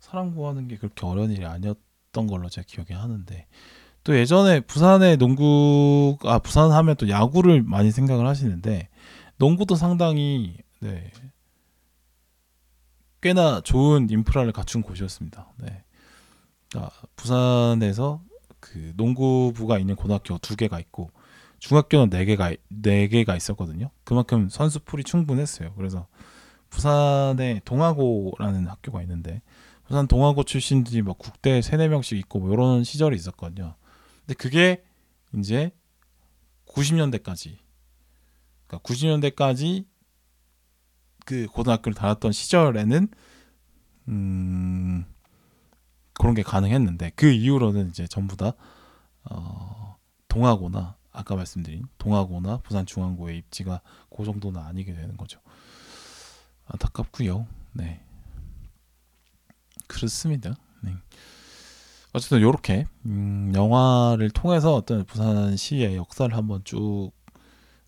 사람 0.00 0.34
구하는 0.34 0.68
게 0.68 0.76
그렇게 0.76 1.06
어려운 1.06 1.30
일이 1.30 1.44
아니었던 1.44 2.26
걸로 2.26 2.48
제가 2.48 2.64
기억이 2.68 2.92
하는데 2.92 3.46
또 4.04 4.16
예전에 4.16 4.60
부산의 4.60 5.16
농구 5.16 6.18
아 6.24 6.38
부산 6.38 6.72
하면 6.72 6.96
또 6.96 7.08
야구를 7.08 7.62
많이 7.62 7.90
생각을 7.90 8.26
하시는데 8.26 8.88
농구도 9.38 9.74
상당히 9.74 10.56
네 10.80 11.10
꽤나 13.20 13.60
좋은 13.60 14.08
인프라를 14.10 14.52
갖춘 14.52 14.82
곳이었습니다. 14.82 15.52
네. 15.58 15.84
그러니까 16.70 16.92
부산에서 17.16 18.22
그 18.60 18.92
농구부가 18.96 19.78
있는 19.78 19.96
고등학교 19.96 20.38
두 20.38 20.56
개가 20.56 20.80
있고 20.80 21.10
중학교는 21.58 22.10
네 22.10 22.24
개가 22.24 22.54
네 22.68 23.08
개가 23.08 23.36
있었거든요. 23.36 23.90
그만큼 24.04 24.48
선수 24.48 24.80
풀이 24.80 25.04
충분했어요. 25.04 25.74
그래서 25.74 26.06
부산에 26.70 27.60
동아고라는 27.64 28.66
학교가 28.66 29.02
있는데 29.02 29.42
부산 29.86 30.08
동아고 30.08 30.42
출신들이 30.42 31.02
뭐 31.02 31.14
국대 31.14 31.62
세네 31.62 31.88
명씩 31.88 32.18
있고 32.18 32.40
뭐 32.40 32.52
이런 32.52 32.84
시절이 32.84 33.16
있었거든요. 33.16 33.74
근데 34.20 34.34
그게 34.34 34.84
이제 35.38 35.70
90년대까지 36.68 37.56
그러니까 38.66 38.88
90년대까지 38.88 39.86
그 41.26 41.46
고등학교를 41.48 41.94
다녔던 41.94 42.32
시절에는 42.32 43.08
음 44.08 45.04
그런 46.14 46.34
게 46.34 46.42
가능했는데 46.42 47.12
그 47.16 47.30
이후로는 47.30 47.90
이제 47.90 48.06
전부 48.06 48.36
다 48.36 48.52
어, 49.24 49.96
동아고나 50.28 50.96
아까 51.12 51.34
말씀드린 51.34 51.84
동아고나 51.98 52.58
부산 52.58 52.86
중앙고의 52.86 53.38
입지가 53.38 53.82
그 54.16 54.24
정도는 54.24 54.60
아니게 54.60 54.94
되는 54.94 55.16
거죠. 55.16 55.40
안타깝고요. 56.66 57.46
네. 57.72 58.02
그렇습니다. 59.88 60.54
네. 60.80 60.94
어쨌든 62.12 62.38
이렇게 62.38 62.86
음, 63.04 63.52
영화를 63.54 64.30
통해서 64.30 64.74
어떤 64.74 65.04
부산시의 65.04 65.96
역사를 65.96 66.34
한번 66.34 66.62
쭉 66.64 67.10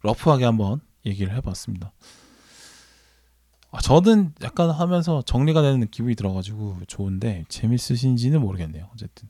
러프하게 0.03 0.45
한번 0.45 0.81
얘기를 1.07 1.35
해봤습니다. 1.37 1.93
아, 3.71 3.81
저는 3.81 4.33
약간 4.43 4.71
하면서 4.71 5.23
정리가 5.23 5.61
되는 5.63 5.87
기분이 5.91 6.15
들어가지고 6.15 6.79
좋은데 6.87 7.45
재밌으신지는 7.49 8.41
모르겠네요. 8.41 8.89
어쨌든 8.95 9.29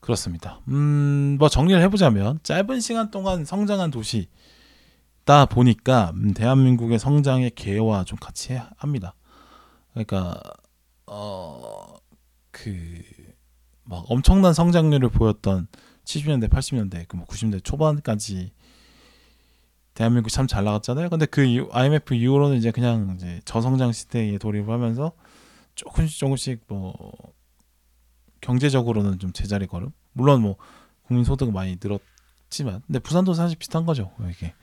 그렇습니다. 0.00 0.60
음, 0.68 1.36
뭐 1.38 1.48
정리를 1.48 1.80
해보자면 1.82 2.38
짧은 2.44 2.80
시간 2.80 3.10
동안 3.10 3.44
성장한 3.44 3.90
도시다 3.90 5.46
보니까 5.50 6.12
음, 6.14 6.32
대한민국의 6.32 6.98
성장의 6.98 7.52
계와 7.56 8.04
좀 8.04 8.18
같이 8.20 8.58
합니다. 8.76 9.14
그러니까 9.92 10.40
어 11.06 11.96
그 12.52 13.02
막 13.88 14.04
엄청난 14.08 14.52
성장률을 14.52 15.10
보였던 15.10 15.68
70년대, 16.04 16.50
80년대, 16.50 17.06
그 17.08 17.16
뭐 17.16 17.24
90년대 17.26 17.62
초반까지 17.62 18.52
대한민국 19.96 20.28
참 20.30 20.46
잘 20.46 20.62
나갔잖아요. 20.64 21.08
근데 21.08 21.26
그 21.26 21.42
이후, 21.42 21.68
IMF 21.72 22.14
이후로는 22.14 22.58
이제 22.58 22.70
그냥 22.70 23.14
이제 23.16 23.40
저성장 23.46 23.92
시대에 23.92 24.38
돌입하면서 24.38 25.12
조금씩 25.74 26.18
조금씩 26.18 26.64
뭐 26.68 27.12
경제적으로는 28.42 29.18
좀 29.18 29.32
제자리 29.32 29.66
걸음. 29.66 29.90
물론 30.12 30.42
뭐 30.42 30.56
국민 31.06 31.24
소득은 31.24 31.52
많이 31.52 31.78
늘었지만, 31.82 32.82
근데 32.86 32.98
부산도 32.98 33.34
사실 33.34 33.56
비슷한 33.58 33.86
거죠. 33.86 34.12
이게 34.30 34.54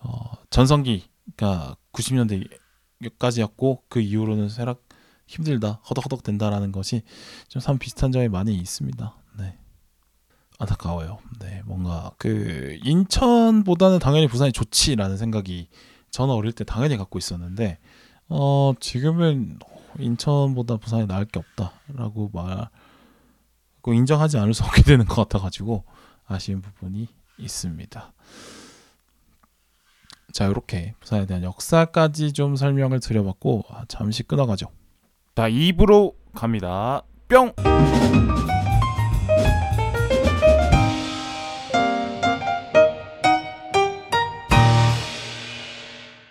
어, 0.00 0.32
전성기가 0.50 1.76
90년대까지였고 1.92 3.82
그 3.88 4.00
이후로는 4.00 4.48
쇠락 4.48 4.82
힘들다, 5.26 5.80
허덕허덕 5.88 6.22
된다라는 6.22 6.72
것이 6.72 7.02
좀 7.48 7.60
참 7.62 7.78
비슷한 7.78 8.12
점이 8.12 8.28
많이 8.28 8.54
있습니다. 8.54 9.16
네. 10.58 10.64
안타까워요. 10.64 11.18
네, 11.40 11.62
뭔가 11.64 12.10
그 12.18 12.78
인천보다는 12.84 13.98
당연히 14.00 14.26
부산이 14.26 14.52
좋지라는 14.52 15.16
생각이 15.16 15.68
저는 16.10 16.34
어릴 16.34 16.52
때 16.52 16.64
당연히 16.64 16.96
갖고 16.96 17.18
있었는데 17.18 17.78
어 18.28 18.72
지금은 18.80 19.58
인천보다 19.98 20.76
부산이 20.76 21.06
나을 21.06 21.24
게 21.24 21.38
없다라고 21.38 22.30
말그 22.32 23.94
인정하지 23.94 24.38
않을 24.38 24.54
수 24.54 24.64
없게 24.64 24.82
되는 24.82 25.04
것 25.06 25.16
같아가지고 25.16 25.84
아쉬운 26.26 26.60
부분이 26.60 27.08
있습니다. 27.38 28.12
자 30.32 30.46
이렇게 30.46 30.94
부산에 31.00 31.26
대한 31.26 31.42
역사까지 31.42 32.32
좀 32.32 32.56
설명을 32.56 33.00
드려봤고 33.00 33.64
아, 33.70 33.84
잠시 33.88 34.22
끊어가죠. 34.22 34.66
자 35.36 35.48
2부로 35.48 36.14
갑니다. 36.34 37.02
뿅. 37.28 37.54